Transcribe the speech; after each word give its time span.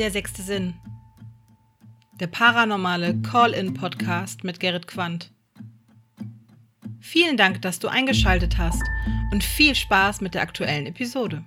Der 0.00 0.10
sechste 0.10 0.40
Sinn. 0.40 0.72
Der 2.18 2.26
paranormale 2.26 3.20
Call-in-Podcast 3.20 4.44
mit 4.44 4.58
Gerrit 4.58 4.86
Quandt. 4.86 5.30
Vielen 7.00 7.36
Dank, 7.36 7.60
dass 7.60 7.80
du 7.80 7.88
eingeschaltet 7.88 8.56
hast 8.56 8.82
und 9.30 9.44
viel 9.44 9.74
Spaß 9.74 10.22
mit 10.22 10.32
der 10.32 10.40
aktuellen 10.40 10.86
Episode. 10.86 11.44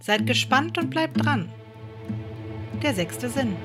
Seid 0.00 0.28
gespannt 0.28 0.78
und 0.78 0.90
bleibt 0.90 1.24
dran. 1.24 1.48
Der 2.84 2.94
sechste 2.94 3.28
Sinn. 3.28 3.56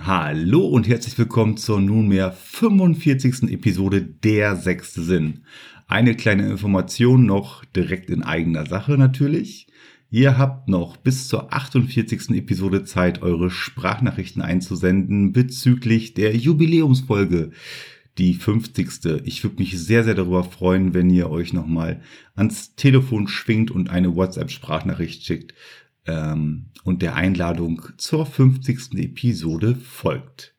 Hallo 0.00 0.66
und 0.66 0.88
herzlich 0.88 1.16
willkommen 1.16 1.56
zur 1.56 1.80
nunmehr 1.80 2.32
45. 2.32 3.44
Episode 3.52 4.02
Der 4.02 4.56
sechste 4.56 5.00
Sinn. 5.00 5.44
Eine 5.92 6.14
kleine 6.14 6.48
Information 6.48 7.26
noch 7.26 7.66
direkt 7.66 8.08
in 8.08 8.22
eigener 8.22 8.64
Sache 8.64 8.92
natürlich. 8.92 9.66
Ihr 10.10 10.38
habt 10.38 10.66
noch 10.66 10.96
bis 10.96 11.28
zur 11.28 11.52
48. 11.52 12.30
Episode 12.30 12.84
Zeit, 12.84 13.20
eure 13.20 13.50
Sprachnachrichten 13.50 14.40
einzusenden 14.40 15.32
bezüglich 15.32 16.14
der 16.14 16.34
Jubiläumsfolge, 16.34 17.50
die 18.16 18.32
50. 18.32 19.20
Ich 19.26 19.44
würde 19.44 19.56
mich 19.58 19.78
sehr, 19.78 20.02
sehr 20.02 20.14
darüber 20.14 20.44
freuen, 20.44 20.94
wenn 20.94 21.10
ihr 21.10 21.28
euch 21.28 21.52
nochmal 21.52 22.00
ans 22.34 22.74
Telefon 22.74 23.28
schwingt 23.28 23.70
und 23.70 23.90
eine 23.90 24.16
WhatsApp-Sprachnachricht 24.16 25.26
schickt 25.26 25.52
ähm, 26.06 26.70
und 26.84 27.02
der 27.02 27.16
Einladung 27.16 27.82
zur 27.98 28.24
50. 28.24 28.94
Episode 28.94 29.74
folgt. 29.74 30.54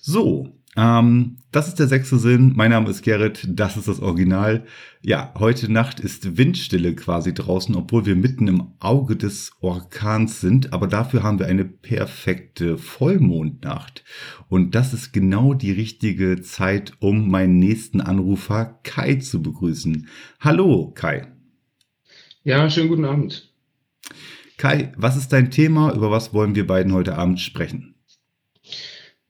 So, 0.00 0.60
ähm, 0.76 1.38
das 1.50 1.68
ist 1.68 1.78
der 1.78 1.86
sechste 1.86 2.18
Sinn. 2.18 2.52
Mein 2.56 2.70
Name 2.70 2.88
ist 2.88 3.02
Gerrit, 3.02 3.46
das 3.46 3.76
ist 3.76 3.88
das 3.88 4.00
Original. 4.00 4.64
Ja, 5.02 5.34
heute 5.38 5.70
Nacht 5.70 6.00
ist 6.00 6.38
Windstille 6.38 6.94
quasi 6.94 7.34
draußen, 7.34 7.74
obwohl 7.74 8.06
wir 8.06 8.16
mitten 8.16 8.48
im 8.48 8.72
Auge 8.78 9.16
des 9.16 9.52
Orkans 9.60 10.40
sind, 10.40 10.72
aber 10.72 10.86
dafür 10.86 11.22
haben 11.22 11.38
wir 11.38 11.46
eine 11.46 11.66
perfekte 11.66 12.78
Vollmondnacht. 12.78 14.02
Und 14.48 14.74
das 14.74 14.94
ist 14.94 15.12
genau 15.12 15.52
die 15.52 15.72
richtige 15.72 16.40
Zeit, 16.40 16.94
um 17.00 17.30
meinen 17.30 17.58
nächsten 17.58 18.00
Anrufer 18.00 18.80
Kai 18.82 19.16
zu 19.16 19.42
begrüßen. 19.42 20.08
Hallo, 20.40 20.90
Kai. 20.94 21.28
Ja, 22.44 22.68
schönen 22.70 22.88
guten 22.88 23.04
Abend. 23.04 23.52
Kai, 24.56 24.92
was 24.96 25.16
ist 25.16 25.32
dein 25.32 25.50
Thema? 25.50 25.92
Über 25.92 26.10
was 26.10 26.32
wollen 26.32 26.54
wir 26.54 26.66
beiden 26.66 26.92
heute 26.92 27.18
Abend 27.18 27.40
sprechen? 27.40 27.94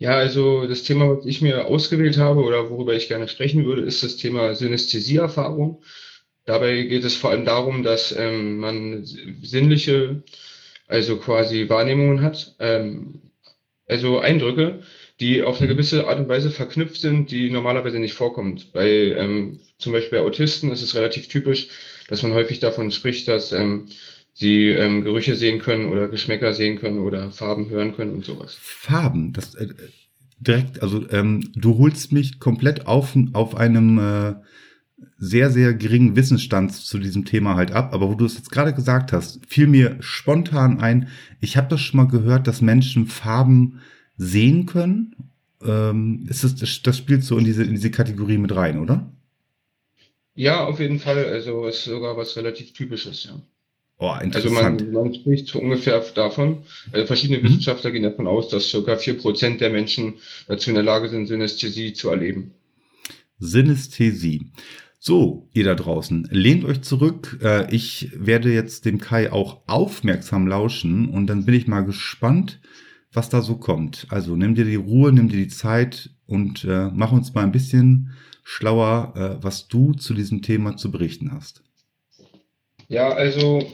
Ja, 0.03 0.17
also 0.17 0.67
das 0.67 0.83
Thema, 0.83 1.17
was 1.17 1.27
ich 1.27 1.43
mir 1.43 1.67
ausgewählt 1.67 2.19
habe 2.19 2.43
oder 2.43 2.71
worüber 2.71 2.93
ich 2.93 3.07
gerne 3.07 3.29
sprechen 3.29 3.65
würde, 3.65 3.83
ist 3.83 4.03
das 4.03 4.17
Thema 4.17 4.57
Synästhesieerfahrung. 4.57 5.81
Dabei 6.45 6.83
geht 6.83 7.05
es 7.05 7.15
vor 7.15 7.31
allem 7.31 7.45
darum, 7.45 7.85
dass 7.85 8.11
ähm, 8.11 8.59
man 8.59 9.05
sinnliche, 9.05 10.25
also 10.89 11.19
quasi 11.19 11.69
Wahrnehmungen 11.69 12.21
hat, 12.21 12.57
ähm, 12.59 13.31
also 13.87 14.19
Eindrücke, 14.19 14.83
die 15.21 15.45
auf 15.45 15.59
eine 15.61 15.69
mhm. 15.69 15.77
gewisse 15.77 16.09
Art 16.09 16.19
und 16.19 16.29
Weise 16.29 16.51
verknüpft 16.51 17.01
sind, 17.01 17.31
die 17.31 17.49
normalerweise 17.49 18.01
nicht 18.01 18.15
vorkommt. 18.15 18.73
Bei 18.73 18.89
ähm, 18.89 19.61
zum 19.79 19.93
Beispiel 19.93 20.19
bei 20.19 20.25
Autisten 20.25 20.73
ist 20.73 20.83
es 20.83 20.97
relativ 20.97 21.29
typisch, 21.29 21.69
dass 22.09 22.25
man 22.25 22.35
häufig 22.35 22.59
davon 22.59 22.91
spricht, 22.91 23.29
dass 23.29 23.53
ähm, 23.53 23.87
sie 24.33 24.69
ähm, 24.69 25.05
Gerüche 25.05 25.37
sehen 25.37 25.61
können 25.61 25.87
oder 25.87 26.09
Geschmäcker 26.09 26.55
sehen 26.55 26.79
können 26.79 26.99
oder 26.99 27.31
Farben 27.31 27.69
hören 27.69 27.95
können 27.95 28.15
und 28.15 28.25
sowas. 28.25 28.57
Farben, 28.61 29.33
das 29.33 29.55
äh, 29.55 29.69
direkt, 30.39 30.83
also 30.83 31.09
ähm, 31.11 31.51
du 31.55 31.79
holst 31.79 32.13
mich 32.13 32.41
komplett 32.41 32.87
auf, 32.87 33.17
auf 33.33 33.55
einem 33.55 33.99
äh, 33.99 34.35
sehr, 35.19 35.51
sehr 35.51 35.75
geringen 35.75 36.17
Wissensstand 36.17 36.73
zu 36.73 36.99
diesem 36.99 37.25
Thema 37.25 37.55
halt 37.55 37.73
ab. 37.73 37.93
Aber 37.93 38.09
wo 38.09 38.15
du 38.15 38.25
es 38.25 38.35
jetzt 38.35 38.51
gerade 38.51 38.75
gesagt 38.75 39.13
hast, 39.13 39.41
fiel 39.47 39.67
mir 39.67 39.97
spontan 40.01 40.81
ein, 40.81 41.09
ich 41.41 41.57
habe 41.57 41.69
das 41.69 41.81
schon 41.81 41.99
mal 41.99 42.09
gehört, 42.09 42.47
dass 42.47 42.61
Menschen 42.61 43.07
Farben 43.07 43.81
sehen 44.17 44.67
können. 44.67 45.15
Ähm, 45.65 46.27
ist 46.29 46.45
das, 46.45 46.83
das 46.83 46.99
spielt 46.99 47.23
so 47.25 47.39
in 47.39 47.45
diese, 47.45 47.63
in 47.63 47.73
diese 47.73 47.91
Kategorie 47.91 48.39
mit 48.39 48.55
rein, 48.55 48.81
oder? 48.81 49.13
Ja, 50.35 50.65
auf 50.65 50.81
jeden 50.81 50.99
Fall. 50.99 51.25
Also 51.27 51.67
ist 51.67 51.85
sogar 51.85 52.17
was 52.17 52.37
relativ 52.37 52.73
Typisches, 52.73 53.25
ja. 53.25 53.41
Oh, 54.03 54.09
also 54.09 54.51
man, 54.51 54.91
man 54.91 55.15
spricht 55.15 55.47
so 55.47 55.61
ungefähr 55.61 56.01
davon, 56.17 56.65
also 56.91 57.07
verschiedene 57.07 57.39
mhm. 57.39 57.45
Wissenschaftler 57.45 57.93
gehen 57.93 58.03
davon 58.03 58.27
aus, 58.27 58.49
dass 58.49 58.67
vier 58.67 59.17
Prozent 59.17 59.61
der 59.61 59.71
Menschen 59.71 60.15
dazu 60.49 60.71
in 60.71 60.75
der 60.75 60.83
Lage 60.83 61.09
sind, 61.09 61.29
Synästhesie 61.29 61.93
zu 61.93 62.11
erleben. 62.11 62.51
Synästhesie. 63.39 64.51
So, 64.99 65.49
ihr 65.55 65.63
da 65.63 65.77
draußen, 65.77 66.27
lehnt 66.33 66.65
euch 66.65 66.83
zurück. 66.83 67.39
Äh, 67.45 67.73
ich 67.73 68.11
werde 68.17 68.53
jetzt 68.53 68.87
dem 68.87 68.99
Kai 68.99 69.31
auch 69.31 69.61
aufmerksam 69.69 70.49
lauschen 70.49 71.09
und 71.09 71.29
dann 71.29 71.45
bin 71.45 71.55
ich 71.55 71.69
mal 71.69 71.83
gespannt, 71.85 72.59
was 73.13 73.29
da 73.29 73.41
so 73.41 73.55
kommt. 73.55 74.09
Also 74.09 74.35
nimm 74.35 74.57
dir 74.57 74.65
die 74.65 74.75
Ruhe, 74.75 75.13
nimm 75.13 75.29
dir 75.29 75.37
die 75.39 75.47
Zeit 75.47 76.11
und 76.27 76.65
äh, 76.65 76.91
mach 76.93 77.13
uns 77.13 77.35
mal 77.35 77.45
ein 77.45 77.53
bisschen 77.53 78.11
schlauer, 78.43 79.39
was 79.41 79.69
du 79.69 79.93
zu 79.93 80.15
diesem 80.15 80.43
Thema 80.43 80.77
zu 80.77 80.91
berichten 80.91 81.31
hast. 81.31 81.63
Ja, 82.93 83.09
also 83.09 83.73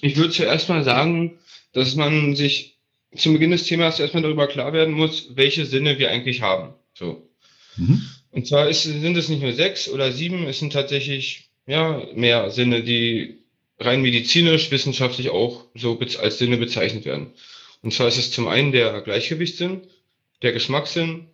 ich 0.00 0.16
würde 0.16 0.30
zuerst 0.30 0.70
mal 0.70 0.82
sagen, 0.82 1.38
dass 1.74 1.94
man 1.94 2.34
sich 2.34 2.78
zum 3.14 3.34
Beginn 3.34 3.50
des 3.50 3.64
Themas 3.64 4.00
erstmal 4.00 4.22
darüber 4.22 4.46
klar 4.46 4.72
werden 4.72 4.94
muss, 4.94 5.36
welche 5.36 5.66
Sinne 5.66 5.98
wir 5.98 6.10
eigentlich 6.10 6.40
haben. 6.40 6.72
So. 6.94 7.28
Mhm. 7.76 8.02
Und 8.30 8.46
zwar 8.46 8.70
ist, 8.70 8.84
sind 8.84 9.14
es 9.18 9.28
nicht 9.28 9.42
nur 9.42 9.52
sechs 9.52 9.90
oder 9.90 10.10
sieben, 10.10 10.46
es 10.46 10.58
sind 10.58 10.72
tatsächlich 10.72 11.50
ja, 11.66 12.02
mehr 12.14 12.50
Sinne, 12.50 12.82
die 12.82 13.40
rein 13.78 14.00
medizinisch, 14.00 14.70
wissenschaftlich 14.70 15.28
auch 15.28 15.66
so 15.74 16.00
als 16.18 16.38
Sinne 16.38 16.56
bezeichnet 16.56 17.04
werden. 17.04 17.34
Und 17.82 17.92
zwar 17.92 18.08
ist 18.08 18.16
es 18.16 18.30
zum 18.30 18.48
einen 18.48 18.72
der 18.72 19.02
Gleichgewichtssinn, 19.02 19.82
der 20.40 20.52
Geschmackssinn, 20.52 21.26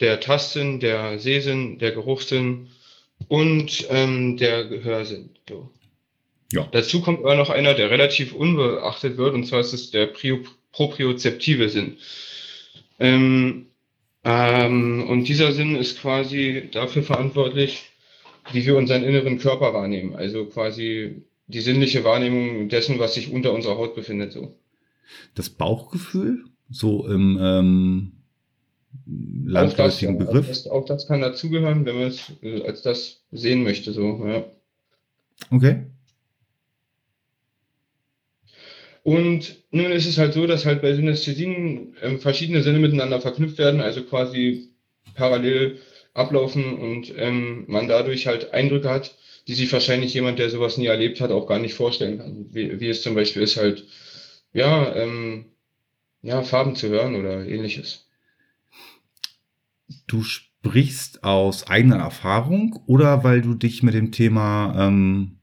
der 0.00 0.20
Tastsinn, 0.20 0.78
der 0.78 1.18
Sehsinn, 1.18 1.78
der 1.78 1.92
Geruchssinn 1.92 2.68
und 3.28 3.86
ähm, 3.88 4.36
der 4.36 4.66
Gehörsinn. 4.66 5.30
So. 5.48 5.70
Ja. 6.52 6.68
Dazu 6.72 7.00
kommt 7.00 7.20
aber 7.20 7.36
noch 7.36 7.50
einer, 7.50 7.74
der 7.74 7.90
relativ 7.90 8.32
unbeachtet 8.32 9.16
wird, 9.16 9.34
und 9.34 9.46
zwar 9.46 9.60
ist 9.60 9.72
es 9.72 9.90
der 9.90 10.08
propriozeptive 10.72 11.68
Sinn. 11.68 11.96
Ähm, 12.98 13.66
ähm, 14.24 15.06
und 15.08 15.28
dieser 15.28 15.52
Sinn 15.52 15.76
ist 15.76 16.00
quasi 16.00 16.68
dafür 16.72 17.02
verantwortlich, 17.02 17.90
wie 18.52 18.66
wir 18.66 18.76
unseren 18.76 19.04
inneren 19.04 19.38
Körper 19.38 19.72
wahrnehmen. 19.72 20.14
Also 20.14 20.46
quasi 20.46 21.22
die 21.46 21.60
sinnliche 21.60 22.04
Wahrnehmung 22.04 22.68
dessen, 22.68 22.98
was 22.98 23.14
sich 23.14 23.32
unter 23.32 23.52
unserer 23.52 23.78
Haut 23.78 23.94
befindet. 23.94 24.32
So. 24.32 24.54
Das 25.34 25.50
Bauchgefühl, 25.50 26.44
so 26.68 27.06
im 27.06 27.38
ähm, 27.40 28.12
landläufigen 29.44 30.18
Begriff. 30.18 30.46
Auch 30.46 30.48
das, 30.48 30.66
auch 30.66 30.84
das 30.84 31.06
kann 31.06 31.20
dazugehören, 31.20 31.86
wenn 31.86 31.96
man 31.96 32.08
es 32.08 32.32
äh, 32.42 32.62
als 32.62 32.82
das 32.82 33.22
sehen 33.30 33.62
möchte. 33.62 33.92
So, 33.92 34.26
ja. 34.26 34.44
Okay. 35.50 35.86
Und 39.02 39.56
nun 39.70 39.92
ist 39.92 40.06
es 40.06 40.18
halt 40.18 40.34
so, 40.34 40.46
dass 40.46 40.66
halt 40.66 40.82
bei 40.82 40.94
Synästhesien 40.94 41.96
äh, 42.00 42.18
verschiedene 42.18 42.62
Sinne 42.62 42.78
miteinander 42.78 43.20
verknüpft 43.20 43.58
werden, 43.58 43.80
also 43.80 44.02
quasi 44.04 44.68
parallel 45.14 45.78
ablaufen 46.12 46.74
und 46.74 47.12
ähm, 47.16 47.64
man 47.68 47.88
dadurch 47.88 48.26
halt 48.26 48.52
Eindrücke 48.52 48.90
hat, 48.90 49.16
die 49.48 49.54
sich 49.54 49.72
wahrscheinlich 49.72 50.12
jemand, 50.12 50.38
der 50.38 50.50
sowas 50.50 50.76
nie 50.76 50.86
erlebt 50.86 51.20
hat, 51.20 51.30
auch 51.30 51.46
gar 51.46 51.58
nicht 51.58 51.74
vorstellen 51.74 52.18
kann. 52.18 52.46
Wie, 52.50 52.80
wie 52.80 52.88
es 52.88 53.02
zum 53.02 53.14
Beispiel 53.14 53.42
ist 53.42 53.56
halt, 53.56 53.86
ja, 54.52 54.94
ähm, 54.94 55.46
ja, 56.22 56.42
Farben 56.42 56.76
zu 56.76 56.88
hören 56.88 57.14
oder 57.14 57.46
ähnliches. 57.46 58.06
Du 60.06 60.22
sprichst 60.22 61.24
aus 61.24 61.66
eigener 61.66 61.96
Erfahrung 61.96 62.78
oder 62.86 63.24
weil 63.24 63.40
du 63.40 63.54
dich 63.54 63.82
mit 63.82 63.94
dem 63.94 64.12
Thema 64.12 64.74
ähm, 64.76 65.38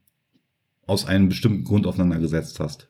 aus 0.86 1.06
einem 1.06 1.30
bestimmten 1.30 1.64
Grund 1.64 1.88
auseinandergesetzt 1.88 2.60
hast? 2.60 2.90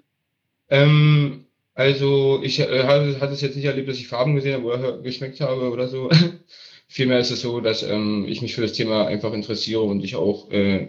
Ähm, 0.69 1.45
also 1.73 2.41
ich 2.43 2.59
äh, 2.59 2.83
hatte, 2.83 3.19
hatte 3.21 3.33
es 3.33 3.41
jetzt 3.41 3.55
nicht 3.55 3.65
erlebt, 3.65 3.87
dass 3.87 3.99
ich 3.99 4.07
Farben 4.07 4.35
gesehen 4.35 4.55
habe 4.55 4.65
oder 4.65 4.97
geschmeckt 5.01 5.39
habe 5.41 5.69
oder 5.71 5.87
so. 5.87 6.09
Vielmehr 6.87 7.19
ist 7.19 7.31
es 7.31 7.41
so, 7.41 7.59
dass 7.59 7.83
ähm, 7.83 8.25
ich 8.27 8.41
mich 8.41 8.55
für 8.55 8.61
das 8.61 8.73
Thema 8.73 9.05
einfach 9.05 9.33
interessiere 9.33 9.81
und 9.81 10.03
ich 10.03 10.15
auch, 10.15 10.49
äh, 10.51 10.87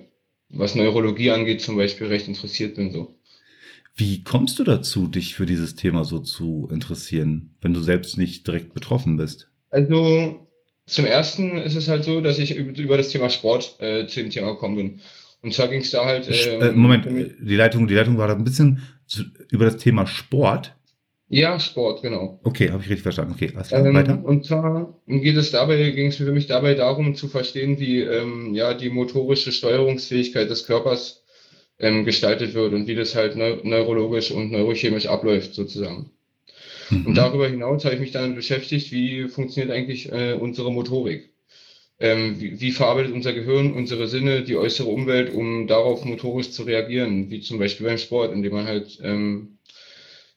was 0.48 0.74
Neurologie 0.74 1.30
angeht, 1.30 1.60
zum 1.60 1.76
Beispiel 1.76 2.06
recht 2.06 2.28
interessiert 2.28 2.76
bin. 2.76 2.92
So. 2.92 3.14
Wie 3.96 4.22
kommst 4.22 4.58
du 4.58 4.64
dazu, 4.64 5.08
dich 5.08 5.34
für 5.34 5.44
dieses 5.44 5.74
Thema 5.74 6.04
so 6.04 6.20
zu 6.20 6.68
interessieren, 6.72 7.54
wenn 7.60 7.74
du 7.74 7.80
selbst 7.80 8.16
nicht 8.16 8.46
direkt 8.46 8.72
betroffen 8.72 9.16
bist? 9.16 9.50
Also 9.70 10.46
zum 10.86 11.04
ersten 11.04 11.58
ist 11.58 11.74
es 11.74 11.88
halt 11.88 12.04
so, 12.04 12.20
dass 12.20 12.38
ich 12.38 12.56
über 12.56 12.96
das 12.96 13.10
Thema 13.10 13.28
Sport 13.28 13.76
äh, 13.80 14.06
zu 14.06 14.20
dem 14.20 14.30
Thema 14.30 14.52
gekommen 14.52 14.76
bin. 14.76 15.00
Und 15.42 15.52
zwar 15.52 15.68
ging 15.68 15.80
es 15.80 15.90
da 15.90 16.04
halt. 16.04 16.28
Ähm, 16.30 16.62
äh, 16.62 16.72
Moment, 16.72 17.06
die 17.06 17.56
Leitung, 17.56 17.88
die 17.88 17.94
Leitung 17.94 18.16
war 18.18 18.28
da 18.28 18.34
ein 18.34 18.44
bisschen 18.44 18.82
über 19.50 19.64
das 19.64 19.76
Thema 19.76 20.06
Sport. 20.06 20.74
Ja, 21.30 21.60
Sport, 21.60 22.02
genau. 22.02 22.40
Okay, 22.42 22.70
habe 22.70 22.82
ich 22.82 22.88
richtig 22.88 23.02
verstanden. 23.02 23.34
Okay, 23.34 23.52
alles 23.54 23.68
klar, 23.68 23.84
ähm, 23.84 23.94
weiter. 23.94 24.24
Und 24.24 24.46
zwar 24.46 24.98
geht 25.06 25.36
es 25.36 25.50
dabei, 25.50 25.90
ging 25.90 26.06
es 26.06 26.16
für 26.16 26.32
mich 26.32 26.46
dabei 26.46 26.74
darum 26.74 27.14
zu 27.14 27.28
verstehen, 27.28 27.78
wie 27.78 28.00
ähm, 28.00 28.54
ja 28.54 28.72
die 28.72 28.88
motorische 28.88 29.52
Steuerungsfähigkeit 29.52 30.48
des 30.48 30.64
Körpers 30.64 31.22
ähm, 31.78 32.04
gestaltet 32.06 32.54
wird 32.54 32.72
und 32.72 32.86
wie 32.86 32.94
das 32.94 33.14
halt 33.14 33.36
neu 33.36 33.58
neurologisch 33.62 34.30
und 34.30 34.50
neurochemisch 34.50 35.06
abläuft 35.06 35.54
sozusagen. 35.54 36.10
Mhm. 36.90 37.06
Und 37.08 37.14
darüber 37.14 37.46
hinaus 37.46 37.84
habe 37.84 37.94
ich 37.94 38.00
mich 38.00 38.12
dann 38.12 38.34
beschäftigt, 38.34 38.90
wie 38.90 39.28
funktioniert 39.28 39.70
eigentlich 39.70 40.10
äh, 40.10 40.32
unsere 40.32 40.72
Motorik. 40.72 41.30
Ähm, 42.00 42.40
wie, 42.40 42.60
wie 42.60 42.70
verarbeitet 42.70 43.12
unser 43.12 43.32
Gehirn, 43.32 43.72
unsere 43.72 44.06
Sinne, 44.06 44.42
die 44.42 44.56
äußere 44.56 44.88
Umwelt, 44.88 45.34
um 45.34 45.66
darauf 45.66 46.04
motorisch 46.04 46.50
zu 46.52 46.62
reagieren, 46.62 47.30
wie 47.30 47.40
zum 47.40 47.58
Beispiel 47.58 47.86
beim 47.86 47.98
Sport, 47.98 48.32
indem 48.32 48.52
man 48.52 48.66
halt 48.66 48.98
ähm, 49.02 49.58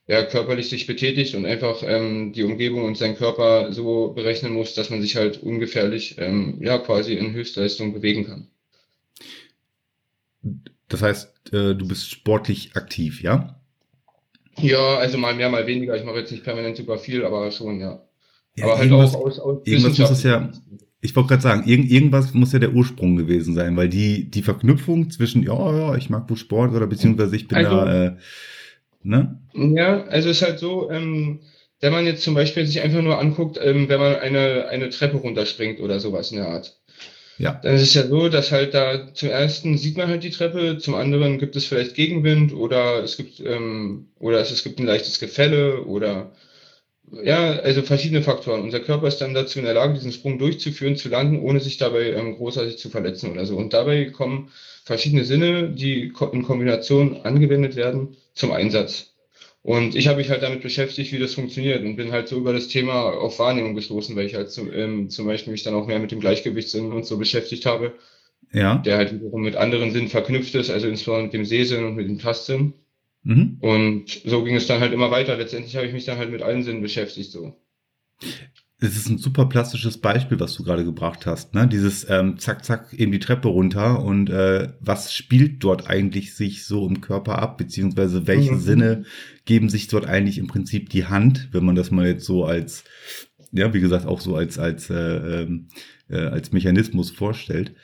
ja, 0.08 0.24
körperlich 0.26 0.70
sich 0.70 0.88
betätigt 0.88 1.36
und 1.36 1.46
einfach 1.46 1.84
ähm, 1.84 2.34
die 2.34 2.44
Umgebung 2.44 2.84
und 2.84 2.98
seinen 2.98 3.16
Körper 3.16 3.72
so 3.72 4.10
berechnen 4.10 4.54
muss, 4.54 4.74
dass 4.74 4.90
man 4.90 5.02
sich 5.02 5.16
halt 5.16 5.42
ungefährlich 5.42 6.18
ähm, 6.18 6.58
ja 6.62 6.80
quasi 6.80 7.14
in 7.14 7.34
Höchstleistung 7.34 7.94
bewegen 7.94 8.26
kann. 8.26 8.48
Das 10.90 11.02
heißt, 11.02 11.54
äh, 11.54 11.76
du 11.76 11.88
bist 11.88 12.10
sportlich 12.10 12.76
aktiv, 12.76 13.22
ja? 13.22 13.62
Ja, 14.58 14.98
also 14.98 15.18
mal 15.18 15.36
mehr, 15.36 15.50
mal 15.50 15.66
weniger. 15.66 15.96
Ich 15.96 16.04
mache 16.04 16.20
jetzt 16.20 16.32
nicht 16.32 16.44
permanent 16.44 16.76
super 16.76 16.98
viel, 16.98 17.24
aber 17.24 17.52
schon, 17.52 17.80
ja. 17.80 18.04
ja 18.56 18.66
aber 18.66 18.78
halt 18.80 18.92
auch 18.92 19.14
aus, 19.14 19.40
aus 19.40 19.66
Irgendwas 19.66 19.98
muss 19.98 20.12
es 20.12 20.24
ja, 20.24 20.52
ich 21.02 21.16
wollte 21.16 21.30
gerade 21.30 21.42
sagen, 21.42 21.68
irgend, 21.68 21.90
irgendwas 21.90 22.34
muss 22.34 22.54
ja 22.54 22.60
der 22.60 22.74
Ursprung 22.74 23.16
gewesen 23.16 23.56
sein, 23.56 23.76
weil 23.76 23.90
die, 23.90 24.30
die 24.30 24.44
Verknüpfung 24.44 25.10
zwischen, 25.10 25.42
ja, 25.44 25.78
ja, 25.78 25.96
ich 25.96 26.10
mag 26.10 26.30
wohl 26.30 26.38
Sport 26.38 26.74
oder 26.74 26.86
beziehungsweise 26.86 27.36
ich 27.36 27.48
bin 27.48 27.58
also, 27.58 27.72
da, 27.72 28.06
äh, 28.06 28.16
ne? 29.02 29.40
Ja, 29.54 30.04
also 30.06 30.30
es 30.30 30.38
ist 30.38 30.48
halt 30.48 30.60
so, 30.60 30.92
ähm, 30.92 31.40
wenn 31.80 31.92
man 31.92 32.06
jetzt 32.06 32.22
zum 32.22 32.36
Beispiel 32.36 32.68
sich 32.68 32.82
einfach 32.82 33.02
nur 33.02 33.20
anguckt, 33.20 33.60
ähm, 33.62 33.90
wenn 33.90 34.00
man 34.00 34.16
eine, 34.18 34.68
eine 34.68 34.90
Treppe 34.90 35.18
runterspringt 35.18 35.80
oder 35.80 36.00
sowas 36.00 36.32
in 36.32 36.38
der 36.38 36.48
Art. 36.48 36.78
Ja. 37.40 37.60
Dann 37.64 37.74
ist 37.74 37.82
es 37.82 37.94
ja 37.96 38.06
so, 38.06 38.30
dass 38.30 38.52
halt 38.52 38.76
da 38.76 39.12
zum 39.16 39.30
ersten 39.30 39.80
sieht 39.80 39.98
man 39.98 40.08
halt 40.08 40.24
die 40.24 40.30
Treppe, 40.30 40.78
zum 40.78 40.94
anderen 40.94 41.40
gibt 41.40 41.56
es 41.56 41.66
vielleicht 41.66 41.96
Gegenwind 41.96 42.54
oder 42.54 43.04
es 43.04 43.18
gibt 43.18 43.40
ähm, 43.40 44.10
oder 44.20 44.40
es, 44.40 44.52
es 44.52 44.64
gibt 44.64 44.80
ein 44.80 44.86
leichtes 44.86 45.20
Gefälle 45.20 45.84
oder 45.86 46.32
ja, 47.24 47.60
also 47.60 47.82
verschiedene 47.82 48.22
Faktoren. 48.22 48.62
Unser 48.62 48.80
Körper 48.80 49.08
ist 49.08 49.20
dann 49.20 49.34
dazu 49.34 49.60
in 49.60 49.66
der 49.66 49.74
Lage, 49.74 49.94
diesen 49.94 50.12
Sprung 50.12 50.40
durchzuführen, 50.40 50.96
zu 50.96 51.10
landen, 51.10 51.42
ohne 51.42 51.60
sich 51.60 51.78
dabei 51.78 52.12
ähm, 52.12 52.36
großartig 52.36 52.78
zu 52.78 52.90
verletzen 52.90 53.32
oder 53.32 53.46
so. 53.46 53.58
Und 53.58 53.74
dabei 53.74 54.06
kommen 54.06 54.52
verschiedene 54.86 55.26
Sinne, 55.26 55.70
die 55.70 56.14
in 56.32 56.44
Kombination 56.44 57.22
angewendet 57.24 57.76
werden, 57.76 58.16
zum 58.34 58.52
Einsatz. 58.52 59.14
Und 59.64 59.96
ich 59.96 60.08
habe 60.08 60.18
mich 60.18 60.30
halt 60.30 60.42
damit 60.42 60.62
beschäftigt, 60.62 61.12
wie 61.12 61.20
das 61.20 61.36
funktioniert 61.36 61.84
und 61.84 61.96
bin 61.96 62.12
halt 62.12 62.28
so 62.28 62.38
über 62.38 62.52
das 62.52 62.68
Thema 62.68 63.12
auf 63.12 63.38
Wahrnehmung 63.38 63.76
gestoßen, 63.76 64.16
weil 64.16 64.26
ich 64.26 64.34
halt 64.34 64.50
zum, 64.50 64.74
ähm, 64.74 65.10
zum 65.10 65.28
Beispiel 65.28 65.52
mich 65.52 65.64
dann 65.64 65.76
auch 65.76 65.86
mehr 65.86 66.00
mit 66.00 66.12
dem 66.12 66.20
Gleichgewichtssinn 66.20 66.92
und 66.92 67.06
so 67.06 67.18
beschäftigt 67.18 67.66
habe. 67.66 67.94
Ja. 68.54 68.78
Der 68.80 68.98
halt 68.98 69.14
wiederum 69.14 69.44
mit 69.44 69.56
anderen 69.56 69.92
Sinnen 69.92 70.08
verknüpft 70.08 70.56
ist, 70.56 70.72
also 70.72 70.88
insbesondere 70.88 71.26
mit 71.26 71.34
dem 71.34 71.46
Sehsinn 71.46 71.86
und 71.86 71.96
mit 71.96 72.08
dem 72.08 72.20
Tastsinn. 72.20 72.74
Mhm. 73.24 73.58
Und 73.60 74.10
so 74.26 74.44
ging 74.44 74.56
es 74.56 74.68
dann 74.68 74.80
halt 74.80 74.94
immer 74.94 75.12
weiter. 75.12 75.38
Letztendlich 75.38 75.76
habe 75.76 75.86
ich 75.86 75.94
mich 75.94 76.06
dann 76.06 76.18
halt 76.18 76.32
mit 76.32 76.42
allen 76.42 76.64
Sinnen 76.64 76.82
beschäftigt, 76.82 77.32
so. 77.32 77.56
Es 78.84 78.98
ist 78.98 79.10
ein 79.10 79.20
super 79.20 79.46
plastisches 79.46 80.00
Beispiel, 80.00 80.40
was 80.40 80.56
du 80.56 80.64
gerade 80.64 80.84
gebracht 80.84 81.28
hast. 81.28 81.54
Ne? 81.54 81.68
Dieses 81.68 82.10
ähm, 82.10 82.40
zack, 82.40 82.66
zack, 82.66 82.94
eben 82.94 83.12
die 83.12 83.20
Treppe 83.20 83.48
runter 83.48 84.04
und 84.04 84.32
äh, 84.32 84.70
was 84.80 85.14
spielt 85.14 85.64
dort 85.64 85.88
eigentlich 85.88 86.34
sich 86.34 86.66
so 86.66 86.88
im 86.88 87.00
Körper 87.00 87.38
ab, 87.38 87.60
beziehungsweise 87.60 88.26
welche 88.26 88.54
mhm. 88.54 88.60
Sinne 88.60 89.04
geben 89.46 89.70
sich 89.70 89.88
dort 89.88 90.08
eigentlich 90.08 90.40
im 90.40 90.48
Prinzip 90.48 90.90
die 90.90 91.06
Hand, 91.06 91.50
wenn 91.52 91.64
man 91.64 91.76
das 91.76 91.92
mal 91.92 92.08
jetzt 92.08 92.26
so 92.26 92.44
als, 92.44 92.84
ja, 93.52 93.72
wie 93.72 93.82
gesagt, 93.82 94.08
auch 94.08 94.20
so 94.20 94.36
als, 94.36 94.58
als, 94.58 94.90
äh, 94.90 94.96
ähm, 95.44 95.68
äh, 96.10 96.18
als 96.18 96.52
Mechanismus 96.52 97.12
vorstellt. 97.12 97.76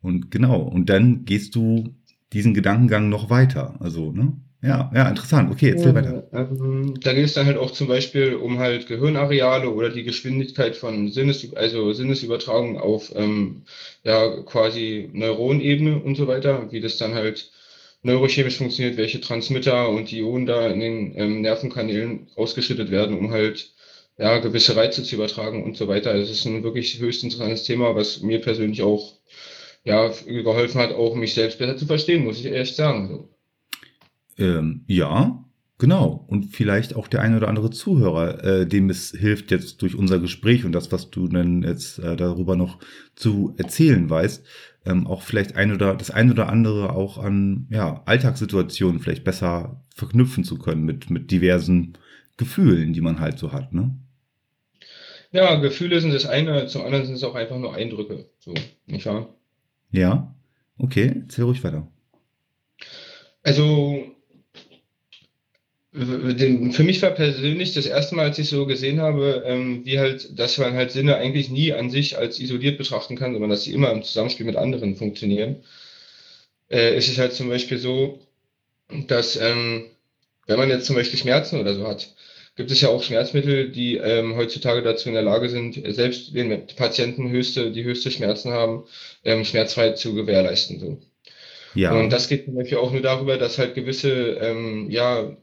Und 0.00 0.30
genau, 0.30 0.62
und 0.62 0.88
dann 0.88 1.26
gehst 1.26 1.54
du 1.54 1.94
diesen 2.32 2.54
Gedankengang 2.54 3.10
noch 3.10 3.28
weiter. 3.28 3.76
Also, 3.80 4.10
ne? 4.10 4.32
Ja, 4.62 4.90
ja, 4.94 5.08
interessant. 5.08 5.50
Okay, 5.52 5.70
erzähl 5.70 5.88
ja, 5.88 5.94
weiter. 5.94 6.28
Ähm, 6.32 6.94
da 7.00 7.12
geht 7.12 7.26
es 7.26 7.34
dann 7.34 7.46
halt 7.46 7.58
auch 7.58 7.70
zum 7.70 7.88
Beispiel 7.88 8.34
um 8.34 8.58
halt 8.58 8.86
Gehirnareale 8.86 9.70
oder 9.70 9.90
die 9.90 10.02
Geschwindigkeit 10.02 10.76
von 10.76 11.10
Sinnes, 11.10 11.54
also 11.54 11.92
Sinnesübertragung 11.92 12.78
auf 12.78 13.12
ähm, 13.14 13.64
ja 14.02 14.42
quasi 14.42 15.10
Neuronebene 15.12 16.00
und 16.02 16.16
so 16.16 16.26
weiter, 16.26 16.72
wie 16.72 16.80
das 16.80 16.96
dann 16.96 17.14
halt 17.14 17.50
neurochemisch 18.02 18.56
funktioniert, 18.58 18.96
welche 18.96 19.20
Transmitter 19.20 19.88
und 19.90 20.12
Ionen 20.12 20.46
da 20.46 20.68
in 20.68 20.80
den 20.80 21.18
ähm, 21.18 21.40
Nervenkanälen 21.42 22.28
ausgeschüttet 22.36 22.90
werden, 22.90 23.18
um 23.18 23.30
halt 23.32 23.74
ja 24.18 24.38
gewisse 24.38 24.74
Reize 24.76 25.02
zu 25.02 25.16
übertragen 25.16 25.64
und 25.64 25.76
so 25.76 25.86
weiter. 25.88 26.14
Das 26.18 26.30
ist 26.30 26.46
ein 26.46 26.62
wirklich 26.62 26.98
höchst 26.98 27.22
interessantes 27.24 27.64
Thema, 27.64 27.94
was 27.94 28.22
mir 28.22 28.40
persönlich 28.40 28.82
auch 28.82 29.14
ja 29.84 30.08
geholfen 30.26 30.80
hat, 30.80 30.92
auch 30.92 31.14
mich 31.14 31.34
selbst 31.34 31.58
besser 31.58 31.76
zu 31.76 31.86
verstehen, 31.86 32.24
muss 32.24 32.40
ich 32.40 32.46
ehrlich 32.46 32.74
sagen. 32.74 33.08
So. 33.08 33.35
Ähm, 34.38 34.84
ja, 34.86 35.44
genau. 35.78 36.24
Und 36.28 36.54
vielleicht 36.54 36.94
auch 36.94 37.08
der 37.08 37.22
eine 37.22 37.36
oder 37.38 37.48
andere 37.48 37.70
Zuhörer, 37.70 38.44
äh, 38.44 38.66
dem 38.66 38.90
es 38.90 39.10
hilft 39.10 39.50
jetzt 39.50 39.82
durch 39.82 39.94
unser 39.94 40.18
Gespräch 40.18 40.64
und 40.64 40.72
das, 40.72 40.92
was 40.92 41.10
du 41.10 41.28
dann 41.28 41.62
jetzt 41.62 41.98
äh, 41.98 42.16
darüber 42.16 42.56
noch 42.56 42.78
zu 43.14 43.54
erzählen 43.56 44.08
weißt, 44.08 44.44
ähm, 44.86 45.06
auch 45.06 45.22
vielleicht 45.22 45.56
ein 45.56 45.72
oder 45.72 45.94
das 45.94 46.10
eine 46.10 46.32
oder 46.32 46.48
andere 46.48 46.94
auch 46.94 47.18
an 47.18 47.66
ja, 47.70 48.02
Alltagssituationen 48.06 49.00
vielleicht 49.00 49.24
besser 49.24 49.82
verknüpfen 49.94 50.44
zu 50.44 50.58
können 50.58 50.84
mit, 50.84 51.10
mit 51.10 51.30
diversen 51.30 51.98
Gefühlen, 52.36 52.92
die 52.92 53.00
man 53.00 53.20
halt 53.20 53.38
so 53.38 53.52
hat, 53.52 53.72
ne? 53.72 53.96
Ja, 55.32 55.56
Gefühle 55.56 56.00
sind 56.00 56.14
das 56.14 56.24
eine, 56.24 56.66
zum 56.66 56.82
anderen 56.82 57.04
sind 57.04 57.16
es 57.16 57.24
auch 57.24 57.34
einfach 57.34 57.58
nur 57.58 57.74
Eindrücke, 57.74 58.30
so, 58.38 58.54
nicht 58.86 59.06
wahr? 59.06 59.34
Ja, 59.90 60.34
okay, 60.78 61.22
erzähl 61.22 61.44
ruhig 61.44 61.62
weiter. 61.64 61.88
Also, 63.42 64.15
für 65.96 66.82
mich 66.82 67.00
war 67.00 67.10
persönlich 67.10 67.72
das 67.72 67.86
erste 67.86 68.16
Mal, 68.16 68.26
als 68.26 68.38
ich 68.38 68.50
so 68.50 68.66
gesehen 68.66 69.00
habe, 69.00 69.42
ähm, 69.46 69.84
wie 69.84 69.98
halt, 69.98 70.38
dass 70.38 70.58
man 70.58 70.74
halt 70.74 70.90
Sinne 70.90 71.16
eigentlich 71.16 71.48
nie 71.48 71.72
an 71.72 71.88
sich 71.88 72.18
als 72.18 72.38
isoliert 72.38 72.76
betrachten 72.76 73.16
kann, 73.16 73.32
sondern 73.32 73.50
dass 73.50 73.64
sie 73.64 73.72
immer 73.72 73.90
im 73.92 74.02
Zusammenspiel 74.02 74.44
mit 74.44 74.56
anderen 74.56 74.96
funktionieren. 74.96 75.64
Äh, 76.70 76.96
ist 76.96 77.08
es 77.08 77.18
halt 77.18 77.32
zum 77.32 77.48
Beispiel 77.48 77.78
so, 77.78 78.20
dass 79.06 79.36
ähm, 79.36 79.86
wenn 80.46 80.58
man 80.58 80.68
jetzt 80.68 80.86
zum 80.86 80.96
Beispiel 80.96 81.18
Schmerzen 81.18 81.60
oder 81.60 81.74
so 81.74 81.86
hat, 81.86 82.14
gibt 82.56 82.70
es 82.70 82.80
ja 82.80 82.88
auch 82.90 83.02
Schmerzmittel, 83.02 83.70
die 83.70 83.96
ähm, 83.96 84.36
heutzutage 84.36 84.82
dazu 84.82 85.08
in 85.08 85.14
der 85.14 85.22
Lage 85.22 85.48
sind, 85.48 85.80
selbst 85.94 86.34
wenn 86.34 86.66
Patienten 86.76 87.30
höchste, 87.30 87.72
die 87.72 87.84
höchste 87.84 88.10
Schmerzen 88.10 88.50
haben, 88.50 88.84
ähm, 89.24 89.44
schmerzfrei 89.44 89.90
zu 89.92 90.14
gewährleisten. 90.14 90.78
So. 90.78 90.98
Ja. 91.74 91.92
Und 91.92 92.10
das 92.10 92.28
geht 92.28 92.44
zum 92.44 92.54
Beispiel 92.54 92.78
auch 92.78 92.92
nur 92.92 93.02
darüber, 93.02 93.38
dass 93.38 93.58
halt 93.58 93.74
gewisse 93.74 94.10
ähm, 94.40 94.90
ja, 94.90 95.36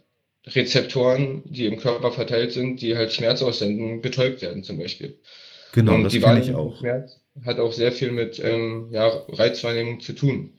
Rezeptoren, 0.46 1.42
die 1.46 1.66
im 1.66 1.78
Körper 1.78 2.12
verteilt 2.12 2.52
sind, 2.52 2.82
die 2.82 2.98
halt 2.98 3.14
Schmerz 3.14 3.42
aussenden, 3.42 4.02
betäubt 4.02 4.42
werden 4.42 4.64
zum 4.64 4.78
Beispiel. 4.78 5.18
Genau, 5.72 5.96
und 5.96 6.04
das 6.04 6.14
kenne 6.14 6.42
ich 6.42 6.54
auch. 6.54 6.78
Schmerz 6.78 7.20
hat 7.46 7.60
auch 7.60 7.74
sehr 7.74 7.92
viel 7.92 8.12
mit 8.12 8.40
ähm, 8.44 8.90
ja, 8.92 9.08
Reizwahrnehmung 9.30 10.00
zu 10.00 10.14
tun. 10.14 10.54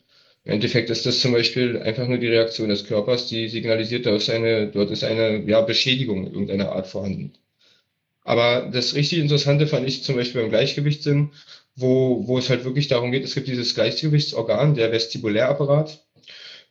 Im 0.45 0.53
Endeffekt 0.53 0.91
ist 0.91 1.07
das 1.07 1.21
zum 1.21 1.33
Beispiel 1.33 1.81
einfach 1.81 2.07
nur 2.07 2.19
die 2.19 2.29
Reaktion 2.29 2.69
des 2.69 2.85
Körpers, 2.85 3.29
die 3.29 3.49
signalisiert, 3.49 4.07
da 4.07 4.15
ist 4.15 4.29
eine, 4.29 4.69
dort 4.69 4.91
ist 4.91 5.05
eine 5.05 5.43
ja, 5.49 5.61
Beschädigung 5.61 6.27
irgendeiner 6.27 6.73
Art 6.73 6.87
vorhanden. 6.87 7.35
Aber 8.23 8.69
das 8.73 8.95
richtig 8.95 9.21
Interessante 9.21 9.67
fand 9.67 9.87
ich 9.87 10.03
zum 10.03 10.17
Beispiel 10.17 10.43
beim 10.43 10.51
Gleichgewichtssinn, 10.51 11.31
wo, 11.77 12.27
wo 12.27 12.39
es 12.39 12.51
halt 12.51 12.65
wirklich 12.65 12.89
darum 12.89 13.13
geht, 13.13 13.25
es 13.25 13.35
gibt 13.35 13.49
dieses 13.49 13.75
Gleichgewichtsorgan, 13.75 14.75
der 14.75 14.93
Vestibulärapparat, 14.93 16.05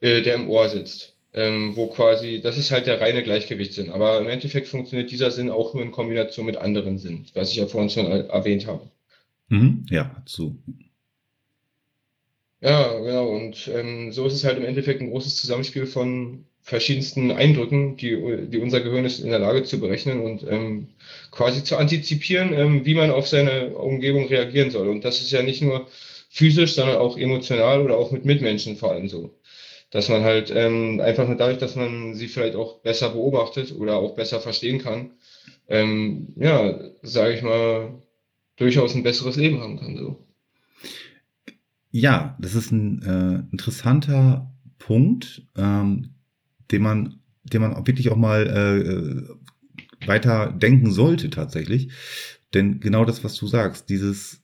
äh, 0.01 0.21
der 0.21 0.35
im 0.35 0.49
Ohr 0.49 0.69
sitzt 0.69 1.12
ähm, 1.33 1.75
wo 1.75 1.87
quasi, 1.87 2.41
das 2.41 2.57
ist 2.57 2.71
halt 2.71 2.85
der 2.87 3.01
reine 3.01 3.23
Gleichgewichtssinn. 3.23 3.89
Aber 3.89 4.19
im 4.19 4.27
Endeffekt 4.27 4.67
funktioniert 4.67 5.11
dieser 5.11 5.31
Sinn 5.31 5.49
auch 5.49 5.73
nur 5.73 5.83
in 5.83 5.91
Kombination 5.91 6.45
mit 6.45 6.57
anderen 6.57 6.97
Sinnen, 6.97 7.25
was 7.33 7.51
ich 7.51 7.57
ja 7.57 7.67
vorhin 7.67 7.89
schon 7.89 8.05
erwähnt 8.05 8.67
habe. 8.67 8.89
Mhm, 9.49 9.85
ja, 9.89 10.15
so. 10.25 10.55
Ja, 12.61 12.97
genau. 12.99 13.27
Und 13.27 13.69
ähm, 13.73 14.11
so 14.11 14.25
ist 14.25 14.33
es 14.33 14.45
halt 14.45 14.57
im 14.57 14.65
Endeffekt 14.65 15.01
ein 15.01 15.09
großes 15.09 15.35
Zusammenspiel 15.35 15.85
von 15.85 16.45
verschiedensten 16.61 17.31
Eindrücken, 17.31 17.97
die, 17.97 18.15
die 18.47 18.59
unser 18.59 18.79
Gehirn 18.79 19.03
ist 19.03 19.19
in 19.19 19.31
der 19.31 19.39
Lage 19.39 19.63
zu 19.63 19.81
berechnen 19.81 20.21
und 20.21 20.45
ähm, 20.49 20.87
quasi 21.29 21.63
zu 21.63 21.75
antizipieren, 21.75 22.53
ähm, 22.53 22.85
wie 22.85 22.95
man 22.95 23.11
auf 23.11 23.27
seine 23.27 23.75
Umgebung 23.75 24.27
reagieren 24.27 24.71
soll. 24.71 24.87
Und 24.87 25.03
das 25.03 25.19
ist 25.19 25.31
ja 25.31 25.43
nicht 25.43 25.61
nur 25.61 25.87
physisch, 26.29 26.75
sondern 26.75 26.97
auch 26.97 27.17
emotional 27.17 27.81
oder 27.81 27.97
auch 27.97 28.11
mit 28.11 28.23
Mitmenschen 28.23 28.77
vor 28.77 28.91
allem 28.93 29.09
so 29.09 29.29
dass 29.93 30.09
man 30.09 30.23
halt 30.23 30.51
ähm, 30.53 30.99
einfach 31.01 31.27
nur 31.27 31.37
dadurch, 31.37 31.59
dass 31.59 31.75
man 31.75 32.15
sie 32.15 32.27
vielleicht 32.27 32.55
auch 32.55 32.79
besser 32.79 33.11
beobachtet 33.11 33.75
oder 33.77 33.97
auch 33.97 34.15
besser 34.15 34.41
verstehen 34.41 34.79
kann, 34.79 35.11
ähm, 35.67 36.33
ja, 36.35 36.79
sage 37.03 37.35
ich 37.35 37.43
mal, 37.43 38.01
durchaus 38.55 38.95
ein 38.95 39.03
besseres 39.03 39.35
Leben 39.35 39.61
haben 39.61 39.79
kann. 39.79 39.95
So. 39.95 40.27
Ja, 41.91 42.35
das 42.41 42.55
ist 42.55 42.71
ein 42.71 43.03
äh, 43.03 43.51
interessanter 43.51 44.51
Punkt, 44.79 45.43
ähm, 45.55 46.15
den 46.71 46.81
man, 46.81 47.19
den 47.43 47.61
man 47.61 47.85
wirklich 47.85 48.09
auch 48.09 48.15
mal 48.15 48.47
äh, 48.47 50.07
weiter 50.07 50.51
denken 50.51 50.91
sollte 50.91 51.29
tatsächlich. 51.29 51.89
Denn 52.55 52.79
genau 52.79 53.05
das, 53.05 53.23
was 53.23 53.35
du 53.35 53.45
sagst, 53.45 53.89
dieses 53.89 54.41